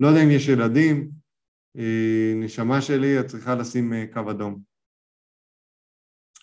לא 0.00 0.08
יודע 0.08 0.24
אם 0.24 0.30
יש 0.30 0.48
ילדים, 0.48 1.10
אה, 1.78 2.32
נשמה 2.36 2.80
שלי, 2.80 3.20
את 3.20 3.26
צריכה 3.26 3.54
לשים 3.54 3.92
אה, 3.92 4.04
קו 4.12 4.30
אדום. 4.30 4.60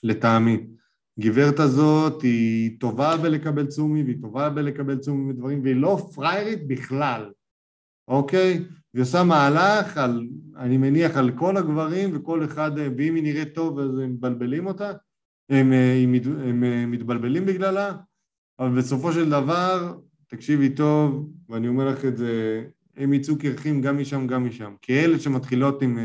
לטעמי. 0.03 0.67
גברת 1.19 1.59
הזאת 1.59 2.21
היא 2.21 2.79
טובה 2.79 3.17
בלקבל 3.17 3.67
צומי, 3.67 4.03
והיא 4.03 4.21
טובה 4.21 4.49
בלקבל 4.49 4.97
צומי 4.99 5.31
ודברים, 5.31 5.61
והיא 5.63 5.75
לא 5.75 6.09
פריירית 6.15 6.67
בכלל, 6.67 7.31
אוקיי? 8.07 8.65
היא 8.93 9.01
עושה 9.01 9.23
מהלך, 9.23 9.97
על, 9.97 10.27
אני 10.57 10.77
מניח, 10.77 11.17
על 11.17 11.31
כל 11.31 11.57
הגברים 11.57 12.09
וכל 12.13 12.45
אחד, 12.45 12.71
ואם 12.97 13.15
היא 13.15 13.23
נראית 13.23 13.55
טוב 13.55 13.79
אז 13.79 13.99
הם 13.99 14.11
מבלבלים 14.11 14.67
אותה, 14.67 14.91
הם, 15.49 15.73
הם, 15.73 16.63
הם 16.63 16.91
מתבלבלים 16.91 17.45
בגללה, 17.45 17.95
אבל 18.59 18.77
בסופו 18.77 19.13
של 19.13 19.29
דבר, 19.29 19.97
תקשיבי 20.27 20.69
טוב, 20.69 21.29
ואני 21.49 21.67
אומר 21.67 21.89
לך 21.89 22.05
את 22.05 22.17
זה, 22.17 22.63
הם 22.97 23.13
יצאו 23.13 23.39
קרחים 23.39 23.81
גם 23.81 23.97
משם 23.97 24.27
גם 24.27 24.45
משם. 24.45 24.73
כי 24.81 25.05
אלה 25.05 25.19
שמתחילות 25.19 25.81
עם 25.81 25.99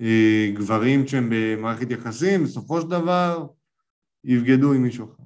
אה, 0.00 0.50
גברים 0.54 1.06
שהם 1.06 1.28
במערכת 1.32 1.90
יחסים, 1.90 2.44
בסופו 2.44 2.80
של 2.80 2.88
דבר 2.88 3.46
יבגדו 4.24 4.72
עם 4.72 4.82
מישהו 4.82 5.06
אחר. 5.06 5.22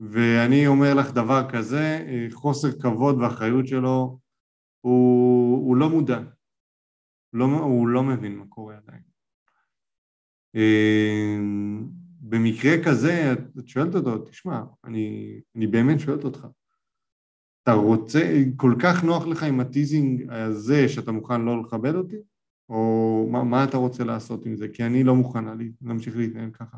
ואני 0.00 0.66
אומר 0.66 0.94
לך 0.94 1.10
דבר 1.10 1.50
כזה, 1.50 2.04
אה, 2.08 2.26
חוסר 2.32 2.72
כבוד 2.80 3.18
ואחריות 3.20 3.66
שלו, 3.66 4.18
הוא, 4.82 5.66
הוא 5.66 5.76
לא 5.76 5.88
מודע, 5.88 6.20
לא, 7.32 7.44
הוא 7.44 7.88
לא 7.88 8.02
מבין 8.02 8.36
מה 8.36 8.44
קורה 8.48 8.76
עדיין. 8.76 9.02
אה, 10.56 11.38
במקרה 12.20 12.84
כזה, 12.84 13.32
את 13.58 13.68
שואלת 13.68 13.94
אותו, 13.94 14.18
תשמע, 14.18 14.62
אני, 14.84 15.40
אני 15.56 15.66
באמת 15.66 16.00
שואלת 16.00 16.24
אותך, 16.24 16.46
אתה 17.62 17.72
רוצה, 17.72 18.42
כל 18.56 18.74
כך 18.82 19.04
נוח 19.04 19.26
לך 19.26 19.42
עם 19.42 19.60
הטיזינג 19.60 20.26
הזה 20.30 20.88
שאתה 20.88 21.12
מוכן 21.12 21.40
לא 21.40 21.62
לכבד 21.62 21.94
אותי? 21.94 22.16
או 22.68 23.28
מה, 23.30 23.44
מה 23.44 23.64
אתה 23.64 23.76
רוצה 23.76 24.04
לעשות 24.04 24.46
עם 24.46 24.56
זה? 24.56 24.68
כי 24.68 24.84
אני 24.84 25.04
לא 25.04 25.14
מוכנה 25.14 25.54
לי, 25.54 25.72
להמשיך 25.82 26.16
להתנהל 26.16 26.50
ככה. 26.50 26.76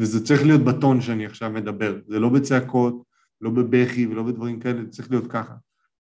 וזה 0.00 0.26
צריך 0.26 0.42
להיות 0.42 0.60
בטון 0.60 1.00
שאני 1.00 1.26
עכשיו 1.26 1.50
מדבר, 1.50 2.00
זה 2.06 2.18
לא 2.18 2.28
בצעקות, 2.28 3.04
לא 3.40 3.50
בבכי 3.50 4.06
ולא 4.06 4.22
בדברים 4.22 4.60
כאלה, 4.60 4.84
זה 4.84 4.90
צריך 4.90 5.10
להיות 5.10 5.32
ככה. 5.32 5.54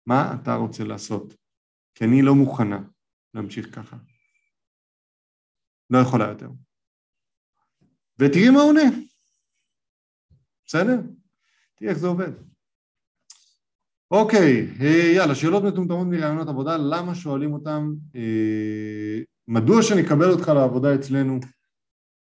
מה 0.08 0.36
אתה 0.42 0.56
רוצה 0.56 0.84
לעשות? 0.84 1.34
כי 1.96 2.06
אני 2.06 2.22
לא 2.22 2.36
מוכנה 2.36 2.80
להמשיך 3.34 3.76
ככה. 3.76 3.98
לא 5.90 5.98
יכולה 5.98 6.30
יותר. 6.30 6.50
ותראי 8.20 8.50
מה 8.50 8.62
עונה. 8.62 8.82
בסדר? 10.66 11.02
תראי 11.76 11.90
איך 11.90 11.98
זה 11.98 12.08
עובד. 12.08 12.32
אוקיי, 14.12 14.68
אה, 14.82 15.12
יאללה, 15.16 15.36
שאלות 15.36 15.64
מטומטמות 15.64 16.08
מרעיונות 16.08 16.48
עבודה, 16.48 16.78
למה 16.78 17.16
שואלים 17.16 17.54
אותם? 17.54 17.94
אה, 18.16 19.22
מדוע 19.48 19.84
שנקבל 19.84 20.32
אותך 20.32 20.48
לעבודה 20.48 20.96
אצלנו? 20.96 21.40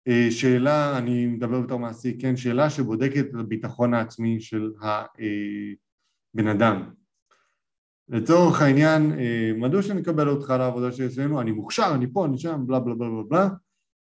אה, 0.08 0.26
שאלה, 0.30 0.98
אני 0.98 1.26
מדבר 1.26 1.60
בתור 1.60 1.78
מעסיק, 1.78 2.22
כן, 2.22 2.36
שאלה 2.36 2.70
שבודקת 2.70 3.24
את 3.30 3.34
הביטחון 3.34 3.94
העצמי 3.94 4.40
של 4.40 4.72
הבן 4.80 6.46
אדם. 6.46 6.99
לצורך 8.10 8.62
העניין, 8.62 9.12
מדוע 9.56 9.82
שנקבל 9.82 10.28
אותך 10.28 10.50
לעבודה 10.50 10.92
שאצלנו? 10.92 11.40
אני 11.40 11.52
מוכשר, 11.52 11.92
אני 11.94 12.06
פה, 12.12 12.26
אני 12.26 12.38
שם, 12.38 12.62
בלה 12.66 12.80
בלה 12.80 12.94
בלה 12.94 13.08
בלה 13.08 13.22
בלה 13.28 13.48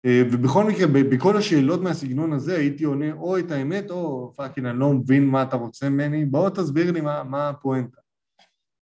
אה, 0.06 0.24
ובכל 0.32 0.64
מקרה, 0.64 0.88
בכל 0.88 1.38
השאלות 1.38 1.82
מהסגנון 1.82 2.34
הזה 2.34 2.58
הייתי 2.58 2.84
עונה 2.84 3.14
או 3.14 3.40
את 3.40 3.52
האמת 3.52 3.92
או 3.92 4.34
פאקינג, 4.36 4.68
אני 4.68 4.80
לא 4.80 4.94
מבין 4.94 5.28
מה 5.28 5.44
אתה 5.44 5.56
רוצה 5.56 5.90
ממני, 5.90 6.26
בוא 6.26 6.50
תסביר 6.50 6.92
לי 6.92 7.02
מה, 7.02 7.24
מה 7.24 7.50
הפואנטה. 7.50 8.02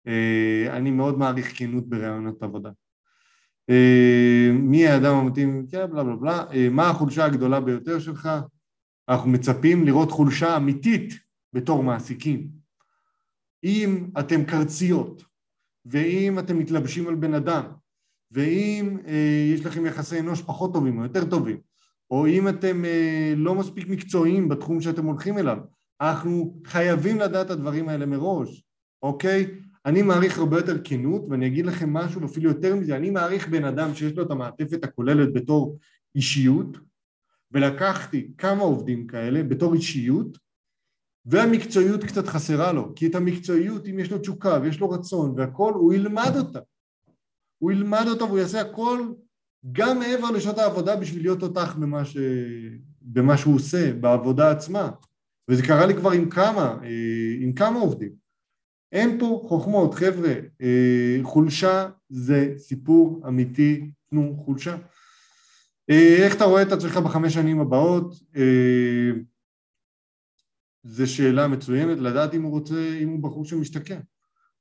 אה, 0.07 0.77
אני 0.77 0.91
מאוד 0.91 1.19
מעריך 1.19 1.59
כנות 1.59 1.89
בראיונות 1.89 2.43
עבודה. 2.43 2.71
אה, 3.71 4.51
מי 4.53 4.87
האדם 4.87 5.15
המתאים, 5.15 5.67
כן, 5.71 5.87
בלה 5.91 6.05
בלה 6.05 6.17
בלה, 6.17 6.45
מה 6.71 6.91
החולשה 6.91 7.25
הגדולה 7.25 7.61
ביותר 7.61 7.99
שלך? 7.99 8.29
אנחנו 9.09 9.31
מצפים 9.31 9.85
לראות 9.85 10.11
חולשה 10.11 10.57
אמיתית 10.57 11.15
בתור 11.53 11.83
מעסיקים. 11.83 12.58
אם 13.65 14.11
אתם 14.19 14.45
קרציות, 14.45 15.23
ואם 15.87 16.39
אתם 16.39 16.59
מתלבשים 16.59 17.09
על 17.09 17.15
בן 17.15 17.35
אדם, 17.35 17.65
ואם 18.31 18.99
אה, 19.07 19.53
יש 19.55 19.67
לכם 19.67 19.87
יחסי 19.87 20.21
אנוש 20.21 20.43
פחות 20.43 20.73
טובים 20.73 20.99
או 20.99 21.03
יותר 21.03 21.25
טובים, 21.25 21.61
או 22.11 22.27
אם 22.27 22.49
אתם 22.49 22.85
אה, 22.85 23.33
לא 23.37 23.55
מספיק 23.55 23.89
מקצועיים 23.89 24.49
בתחום 24.49 24.81
שאתם 24.81 25.05
הולכים 25.05 25.39
אליו, 25.39 25.59
אנחנו 26.01 26.61
חייבים 26.67 27.19
לדעת 27.19 27.47
את 27.47 27.51
הדברים 27.51 27.89
האלה 27.89 28.07
מראש, 28.07 28.65
אוקיי? 29.03 29.47
אני 29.87 30.03
מעריך 30.03 30.39
הרבה 30.39 30.57
יותר 30.57 30.77
כנות, 30.85 31.23
ואני 31.31 31.47
אגיד 31.47 31.67
לכם 31.67 31.93
משהו 31.93 32.25
אפילו 32.25 32.51
יותר 32.51 32.77
מזה, 32.77 32.97
אני 32.97 33.11
מעריך 33.11 33.49
בן 33.49 33.65
אדם 33.65 33.95
שיש 33.95 34.13
לו 34.17 34.23
את 34.23 34.31
המעטפת 34.31 34.85
הכוללת 34.85 35.33
בתור 35.33 35.79
אישיות, 36.15 36.79
ולקחתי 37.53 38.31
כמה 38.39 38.63
עובדים 38.63 39.07
כאלה 39.07 39.43
בתור 39.43 39.75
אישיות, 39.75 40.39
והמקצועיות 41.29 42.05
קצת 42.05 42.27
חסרה 42.27 42.73
לו, 42.73 42.93
כי 42.95 43.07
את 43.07 43.15
המקצועיות, 43.15 43.87
אם 43.87 43.99
יש 43.99 44.11
לו 44.11 44.19
תשוקה 44.19 44.59
ויש 44.63 44.81
לו 44.81 44.91
רצון 44.91 45.35
והכל, 45.37 45.73
הוא 45.75 45.95
ילמד 45.95 46.33
אותה. 46.37 46.59
הוא 47.59 47.73
ילמד 47.73 48.05
אותו 48.09 48.25
והוא 48.25 48.39
יעשה 48.39 48.61
הכל 48.61 49.13
גם 49.73 49.99
מעבר 49.99 50.31
לשעות 50.31 50.59
העבודה 50.59 50.97
בשביל 50.97 51.23
להיות 51.23 51.41
תותח 51.41 51.77
במה, 51.79 52.05
ש... 52.05 52.17
במה 53.03 53.37
שהוא 53.37 53.55
עושה, 53.55 53.93
בעבודה 53.93 54.51
עצמה. 54.51 54.91
וזה 55.51 55.63
קרה 55.63 55.87
לי 55.87 55.95
כבר 55.95 56.11
עם 56.11 56.31
כמה, 56.31 56.79
אה, 56.85 57.37
עם 57.41 57.53
כמה 57.53 57.81
עובדים. 57.81 58.13
אין 58.93 59.19
פה 59.19 59.45
חוכמות, 59.49 59.95
חבר'ה, 59.95 60.35
אה, 60.63 61.19
חולשה 61.23 61.89
זה 62.09 62.53
סיפור 62.57 63.23
אמיתי, 63.29 63.91
תנו 64.11 64.43
חולשה. 64.45 64.77
אה, 65.91 66.17
איך 66.25 66.37
אתה 66.37 66.45
רואה 66.45 66.63
את 66.63 66.73
עצמך 66.73 66.97
בחמש 66.97 67.35
שנים 67.35 67.61
הבאות? 67.61 68.15
זו 70.89 71.07
שאלה 71.07 71.49
מצוינת, 71.49 71.99
לדעת 71.99 72.35
אם 72.35 72.43
הוא 72.43 72.51
רוצה, 72.51 72.95
אם 73.03 73.09
הוא 73.09 73.23
בחור 73.23 73.45
שמשתקע 73.45 73.99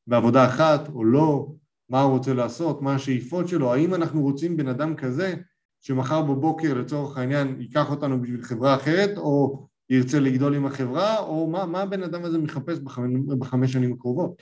בעבודה 0.08 0.46
אחת 0.46 0.90
או 0.90 1.04
לא, 1.04 1.54
מה 1.90 2.02
הוא 2.02 2.12
רוצה 2.12 2.34
לעשות, 2.34 2.82
מה 2.82 2.96
השאיפות 2.96 3.48
שלו, 3.48 3.74
האם 3.74 3.94
אנחנו 3.94 4.22
רוצים 4.22 4.58
בן 4.58 4.68
אדם 4.68 4.96
כזה 4.96 5.36
שמחר 5.82 6.22
בבוקר 6.22 6.74
לצורך 6.74 7.18
העניין 7.18 7.62
ייקח 7.62 7.92
אותנו 7.92 8.22
בשביל 8.22 8.42
חברה 8.42 8.76
אחרת 8.76 9.18
או 9.18 9.68
ירצה 9.90 10.20
לגדול 10.20 10.56
עם 10.56 10.66
החברה 10.66 11.20
או 11.20 11.50
מה, 11.50 11.66
מה 11.66 11.82
הבן 11.82 12.04
אדם 12.04 12.24
הזה 12.24 12.38
מחפש 12.38 12.80
בחמש, 12.80 13.14
בחמש 13.40 13.74
שנים 13.74 13.94
הקרובות. 13.94 14.42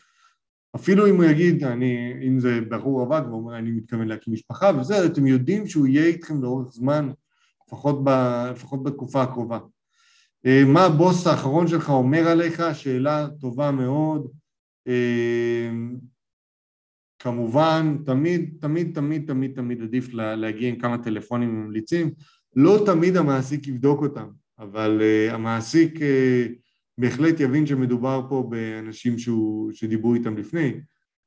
אפילו 0.75 1.07
אם 1.07 1.15
הוא 1.15 1.23
יגיד, 1.23 1.63
אני, 1.63 2.13
אם 2.27 2.39
זה 2.39 2.59
ברור 2.69 3.01
רווק 3.01 3.27
ואומר 3.27 3.57
אני 3.57 3.71
מתכוון 3.71 4.07
להקים 4.07 4.33
משפחה 4.33 4.71
וזה, 4.79 5.05
אתם 5.05 5.27
יודעים 5.27 5.67
שהוא 5.67 5.87
יהיה 5.87 6.05
איתכם 6.05 6.43
לאורך 6.43 6.73
זמן, 6.73 7.09
לפחות, 7.67 8.03
ב, 8.03 8.09
לפחות 8.51 8.83
בתקופה 8.83 9.21
הקרובה. 9.23 9.59
אה, 10.45 10.63
מה 10.65 10.85
הבוס 10.85 11.27
האחרון 11.27 11.67
שלך 11.67 11.89
אומר 11.89 12.27
עליך? 12.27 12.61
שאלה 12.73 13.27
טובה 13.41 13.71
מאוד. 13.71 14.31
אה, 14.87 15.71
כמובן, 17.19 17.97
תמיד, 18.05 18.57
תמיד, 18.61 18.95
תמיד, 18.95 19.27
תמיד, 19.27 19.55
תמיד 19.55 19.81
עדיף 19.81 20.13
להגיע 20.13 20.69
עם 20.69 20.79
כמה 20.79 21.03
טלפונים 21.03 21.49
ממליצים. 21.49 22.11
לא 22.55 22.83
תמיד 22.85 23.17
המעסיק 23.17 23.67
יבדוק 23.67 24.01
אותם, 24.01 24.29
אבל 24.59 25.01
uh, 25.01 25.33
המעסיק 25.33 25.99
בהחלט 26.97 27.39
יבין 27.39 27.65
שמדובר 27.65 28.25
פה 28.29 28.47
באנשים 28.49 29.17
שהוא, 29.17 29.71
שדיברו 29.73 30.13
איתם 30.13 30.37
לפני. 30.37 30.73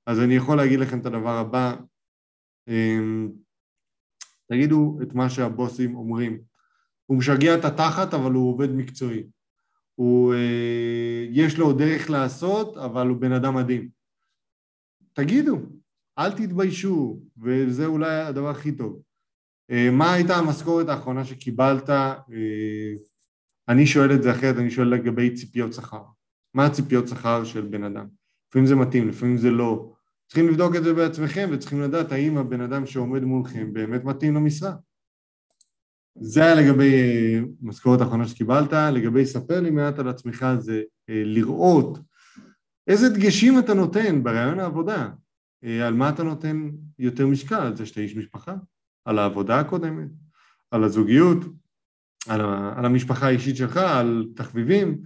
אז 0.06 0.20
אני 0.20 0.34
יכול 0.34 0.56
להגיד 0.56 0.80
לכם 0.80 0.98
את 0.98 1.06
הדבר 1.06 1.38
הבא, 1.38 1.76
um, 2.70 3.32
תגידו 4.48 4.98
את 5.02 5.14
מה 5.14 5.30
שהבוסים 5.30 5.96
אומרים. 5.96 6.40
הוא 7.08 7.18
משגע 7.18 7.54
את 7.54 7.64
התחת, 7.64 8.14
אבל 8.14 8.32
הוא 8.32 8.50
עובד 8.50 8.70
מקצועי. 8.70 9.22
הוא, 9.94 10.34
uh, 10.34 10.36
יש 11.30 11.58
לו 11.58 11.72
דרך 11.72 12.10
לעשות, 12.10 12.76
אבל 12.76 13.08
הוא 13.08 13.16
בן 13.16 13.32
אדם 13.32 13.54
מדהים. 13.54 13.88
תגידו, 15.12 15.58
אל 16.18 16.32
תתביישו, 16.32 17.20
וזה 17.42 17.86
אולי 17.86 18.20
הדבר 18.20 18.48
הכי 18.48 18.72
טוב. 18.72 19.02
אה, 19.70 19.90
מה 19.92 20.12
הייתה 20.12 20.36
המשכורת 20.36 20.88
האחרונה 20.88 21.24
שקיבלת? 21.24 21.90
אה, 21.90 22.14
אני 23.68 23.86
שואל 23.86 24.12
את 24.12 24.22
זה 24.22 24.32
אחרת, 24.32 24.56
אני 24.56 24.70
שואל 24.70 24.88
לגבי 24.88 25.34
ציפיות 25.34 25.72
שכר. 25.72 26.02
מה 26.54 26.66
הציפיות 26.66 27.08
שכר 27.08 27.44
של 27.44 27.60
בן 27.60 27.84
אדם? 27.84 28.06
לפעמים 28.48 28.66
זה 28.66 28.74
מתאים, 28.74 29.08
לפעמים 29.08 29.36
זה 29.36 29.50
לא. 29.50 29.92
צריכים 30.26 30.48
לבדוק 30.48 30.76
את 30.76 30.84
זה 30.84 30.94
בעצמכם 30.94 31.48
וצריכים 31.52 31.80
לדעת 31.80 32.12
האם 32.12 32.38
הבן 32.38 32.60
אדם 32.60 32.86
שעומד 32.86 33.22
מולכם 33.22 33.72
באמת 33.72 34.04
מתאים 34.04 34.34
למשרה. 34.34 34.72
זה 36.20 36.44
היה 36.44 36.54
לגבי 36.54 36.92
אה, 36.92 37.40
משכורת 37.60 38.00
האחרונה 38.00 38.28
שקיבלת, 38.28 38.72
לגבי 38.72 39.26
ספר 39.26 39.60
לי 39.60 39.70
מעט 39.70 39.98
על 39.98 40.08
עצמך 40.08 40.46
זה 40.58 40.82
לראות 41.08 41.98
איזה 42.88 43.08
דגשים 43.08 43.58
אתה 43.58 43.74
נותן 43.74 44.22
ברעיון 44.22 44.60
העבודה, 44.60 45.08
אה, 45.64 45.86
על 45.86 45.94
מה 45.94 46.08
אתה 46.08 46.22
נותן 46.22 46.70
יותר 46.98 47.26
משקל? 47.26 47.54
על 47.54 47.76
זה 47.76 47.86
שאתה 47.86 48.00
איש 48.00 48.16
משפחה? 48.16 48.54
על 49.04 49.18
העבודה 49.18 49.60
הקודמת? 49.60 50.08
על 50.70 50.84
הזוגיות? 50.84 51.38
על, 52.28 52.40
על 52.76 52.84
המשפחה 52.84 53.26
האישית 53.26 53.56
שלך? 53.56 53.76
על 53.76 54.28
תחביבים? 54.36 55.02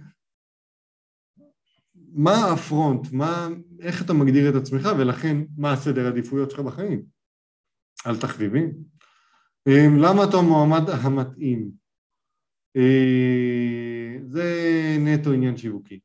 מה 1.95 2.51
הפרונט? 2.53 3.11
מה, 3.11 3.47
איך 3.79 4.01
אתה 4.01 4.13
מגדיר 4.13 4.49
את 4.49 4.55
עצמך 4.55 4.89
ולכן 4.97 5.37
מה 5.57 5.73
הסדר 5.73 6.05
העדיפויות 6.05 6.51
שלך 6.51 6.59
בחיים? 6.59 7.03
על 8.05 8.17
תחביבים? 8.17 8.71
אה, 9.67 9.87
למה 9.99 10.23
אתה 10.23 10.37
המועמד 10.37 10.89
המתאים? 10.89 11.71
אה, 12.75 14.17
זה 14.25 14.43
נטו 14.99 15.31
עניין 15.31 15.57
שיווקי. 15.57 15.99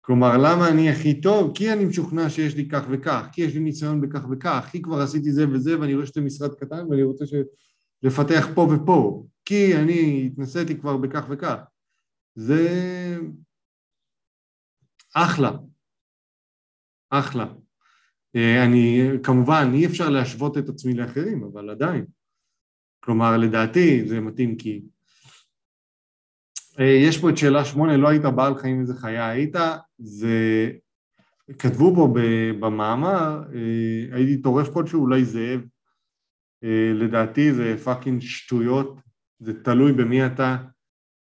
כלומר, 0.00 0.36
למה 0.36 0.68
אני 0.68 0.90
הכי 0.90 1.20
טוב? 1.20 1.52
כי 1.54 1.72
אני 1.72 1.84
משוכנע 1.84 2.30
שיש 2.30 2.54
לי 2.54 2.68
כך 2.68 2.86
וכך, 2.90 3.28
כי 3.32 3.42
יש 3.42 3.54
לי 3.54 3.60
ניסיון 3.60 4.00
בכך 4.00 4.20
וכך, 4.30 4.68
כי 4.72 4.82
כבר 4.82 5.00
עשיתי 5.00 5.32
זה 5.32 5.48
וזה 5.48 5.80
ואני 5.80 5.94
רואה 5.94 6.06
שאתה 6.06 6.20
משרד 6.20 6.54
קטן 6.54 6.86
ואני 6.90 7.02
רוצה 7.02 7.26
ש... 7.26 7.34
לפתח 8.02 8.46
פה 8.54 8.60
ופה, 8.60 9.26
כי 9.44 9.76
אני 9.76 10.26
התנסיתי 10.26 10.78
כבר 10.78 10.96
בכך 10.96 11.26
וכך. 11.30 11.58
זה 12.34 12.68
אחלה, 15.14 15.50
אחלה. 17.10 17.46
אה, 18.36 18.64
אני, 18.64 19.02
כמובן, 19.22 19.70
אי 19.74 19.86
אפשר 19.86 20.08
להשוות 20.08 20.58
את 20.58 20.68
עצמי 20.68 20.94
לאחרים, 20.94 21.44
אבל 21.44 21.70
עדיין. 21.70 22.04
כלומר, 23.00 23.36
לדעתי 23.36 24.08
זה 24.08 24.20
מתאים 24.20 24.56
כי... 24.56 24.82
אה, 26.80 26.84
יש 26.84 27.18
פה 27.18 27.30
את 27.30 27.36
שאלה 27.38 27.64
שמונה, 27.64 27.96
לו 27.96 28.08
היית 28.08 28.22
בעל 28.22 28.54
חיים 28.54 28.80
איזה 28.80 28.94
חיה 28.94 29.28
היית, 29.28 29.54
זה... 29.98 30.70
כתבו 31.58 31.94
פה 31.94 32.14
במאמר, 32.60 33.42
אה, 33.54 34.16
הייתי 34.16 34.42
טורף 34.42 34.68
כלשהו, 34.68 35.00
אולי 35.00 35.24
זאב, 35.24 35.60
לדעתי 36.94 37.54
זה 37.54 37.76
fucking 37.84 38.20
שטויות, 38.20 39.00
זה 39.38 39.62
תלוי 39.62 39.92
במי 39.92 40.26
אתה. 40.26 40.56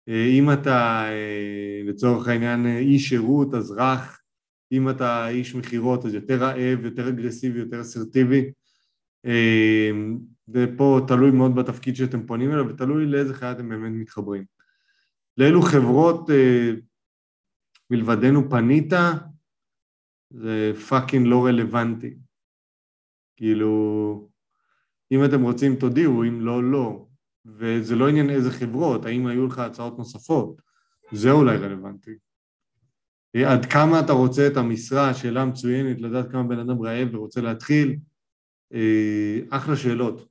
אם 0.08 0.54
אתה 0.54 1.06
לצורך 1.86 2.28
העניין 2.28 2.66
איש 2.66 3.10
שירות, 3.10 3.54
אז 3.54 3.72
רך, 3.72 4.25
אם 4.72 4.90
אתה 4.90 5.28
איש 5.28 5.56
מכירות 5.56 6.06
אז 6.06 6.14
יותר 6.14 6.36
רעב, 6.36 6.86
יותר 6.86 7.10
אגרסיבי, 7.10 7.60
יותר 7.60 7.82
אסרטיבי. 7.82 8.52
ופה 10.50 11.00
תלוי 11.08 11.32
מאוד 11.32 11.56
בתפקיד 11.56 11.96
שאתם 11.96 12.28
פונים 12.28 12.52
אליו 12.52 12.68
ותלוי 12.70 13.06
לאיזה 13.06 13.34
חיה 13.34 13.52
אתם 13.52 13.70
באמת 13.70 13.92
מתחברים. 13.92 14.44
לאילו 15.38 15.62
חברות 15.62 16.30
מלבדנו 17.90 18.50
פנית, 18.50 18.94
זה 20.30 20.72
פאקינג 20.90 21.28
לא 21.28 21.46
רלוונטי. 21.46 22.18
כאילו, 23.36 24.30
אם 25.12 25.26
אתם 25.26 25.42
רוצים 25.42 25.76
תודיעו, 25.76 26.24
אם 26.24 26.42
לא, 26.42 26.64
לא. 26.64 27.06
וזה 27.46 27.96
לא 27.96 28.10
עניין 28.10 28.30
איזה 28.30 28.52
חברות, 28.52 29.06
האם 29.06 29.28
היו 29.28 29.48
לך 29.48 29.60
הצעות 29.60 29.98
נוספות, 29.98 30.62
זה 31.12 31.32
אולי 31.32 31.58
רלוונטי. 31.58 32.12
עד 33.44 33.66
כמה 33.66 34.00
אתה 34.00 34.14
רוצה 34.14 34.48
את 34.48 34.58
המשרה, 34.58 35.14
שאלה 35.14 35.46
מצוינת, 35.46 36.02
לדעת 36.02 36.32
כמה 36.32 36.44
בן 36.44 36.60
אדם 36.60 36.82
רעב 36.82 37.16
ורוצה 37.16 37.42
להתחיל, 37.42 37.98
אה, 38.74 39.40
אחלה 39.50 39.76
שאלות. 39.76 40.28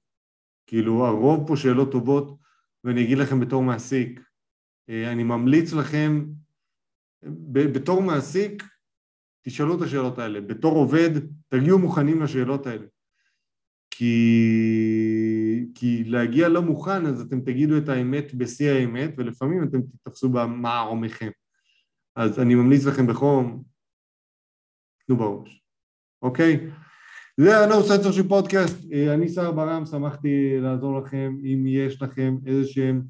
כאילו, 0.67 1.07
הרוב 1.07 1.47
פה 1.47 1.57
שאלות 1.57 1.93
טובות, 1.93 2.37
ואני 2.85 3.05
אגיד 3.05 3.19
לכם 3.19 3.41
בתור 3.41 3.63
מעסיק, 3.63 4.21
אה, 4.89 5.13
אני 5.13 5.23
ממליץ 5.23 5.73
לכם, 5.73 6.25
בתור 7.53 8.03
מעסיק, 8.03 8.63
תשאלו 9.43 9.77
את 9.77 9.83
השאלות 9.83 10.19
האלה. 10.19 10.41
בתור 10.41 10.77
עובד, 10.77 11.11
תגיעו 11.49 11.79
מוכנים 11.79 12.23
לשאלות 12.23 12.67
האלה. 12.67 12.87
כי, 13.91 15.67
כי 15.75 16.05
להגיע 16.05 16.49
לא 16.49 16.63
מוכן, 16.63 17.07
אז 17.07 17.21
אתם 17.21 17.41
תגידו 17.41 17.79
את 17.79 17.89
האמת 17.89 18.35
בשיא 18.35 18.71
האמת, 18.71 19.11
ולפעמים 19.17 19.63
אתם 19.63 19.83
תתפסו 19.83 20.29
במערומיכם. 20.29 21.31
אז 22.17 22.39
אני 22.39 22.55
ממליץ 22.55 22.87
לכם 22.87 23.07
בחום, 23.07 23.63
תנו 25.07 25.17
בראש, 25.17 25.63
אוקיי? 26.23 26.71
זה 27.37 27.59
ה-No 27.59 27.73
Censorship 27.73 28.31
Podcast, 28.31 28.95
אני 29.15 29.29
שר 29.29 29.53
ברם, 29.53 29.87
שמחתי 29.87 30.61
לעזור 30.61 30.99
לכם, 30.99 31.37
אם 31.45 31.65
יש 31.67 32.03
לכם 32.03 32.37
איזה 32.47 32.69
שהם 32.69 33.03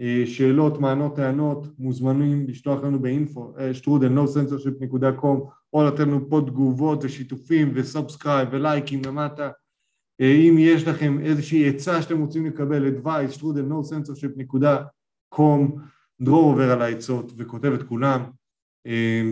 אה, 0.00 0.22
שאלות, 0.26 0.80
מענות, 0.80 1.16
טענות, 1.16 1.66
מוזמנים 1.78 2.46
לשלוח 2.48 2.82
לנו 2.82 2.98
ב 2.98 3.07
info, 3.07 3.54
שטרודל, 3.72 4.18
nocensorship.com, 4.18 5.38
או 5.72 5.84
לתת 5.84 6.00
לנו 6.00 6.30
פה 6.30 6.40
תגובות 6.46 7.04
ושיתופים 7.04 7.72
ו 7.74 7.81
subscribe 7.81 8.48
ולייקים 8.52 9.02
למטה. 9.06 9.50
אה, 10.20 10.32
אם 10.32 10.56
יש 10.58 10.88
לכם 10.88 11.20
איזושהי 11.20 11.68
עצה 11.68 12.02
שאתם 12.02 12.20
רוצים 12.20 12.46
לקבל, 12.46 12.96
advice, 12.96 13.30
שטרודל, 13.30 13.64
nocensorship.com, 13.70 15.80
דרור 16.20 16.50
עובר 16.50 16.70
על 16.70 16.82
העצות 16.82 17.32
וכותב 17.36 17.72
את 17.72 17.82
כולם. 17.82 18.39
אה, 18.86 19.22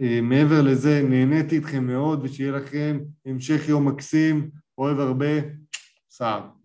אה, 0.00 0.20
מעבר 0.22 0.62
לזה, 0.62 1.02
נהניתי 1.08 1.56
איתכם 1.56 1.86
מאוד 1.86 2.24
ושיהיה 2.24 2.52
לכם 2.52 2.98
המשך 3.26 3.68
יום 3.68 3.88
מקסים, 3.88 4.50
אוהב 4.78 4.98
הרבה, 4.98 5.26
סער. 6.10 6.57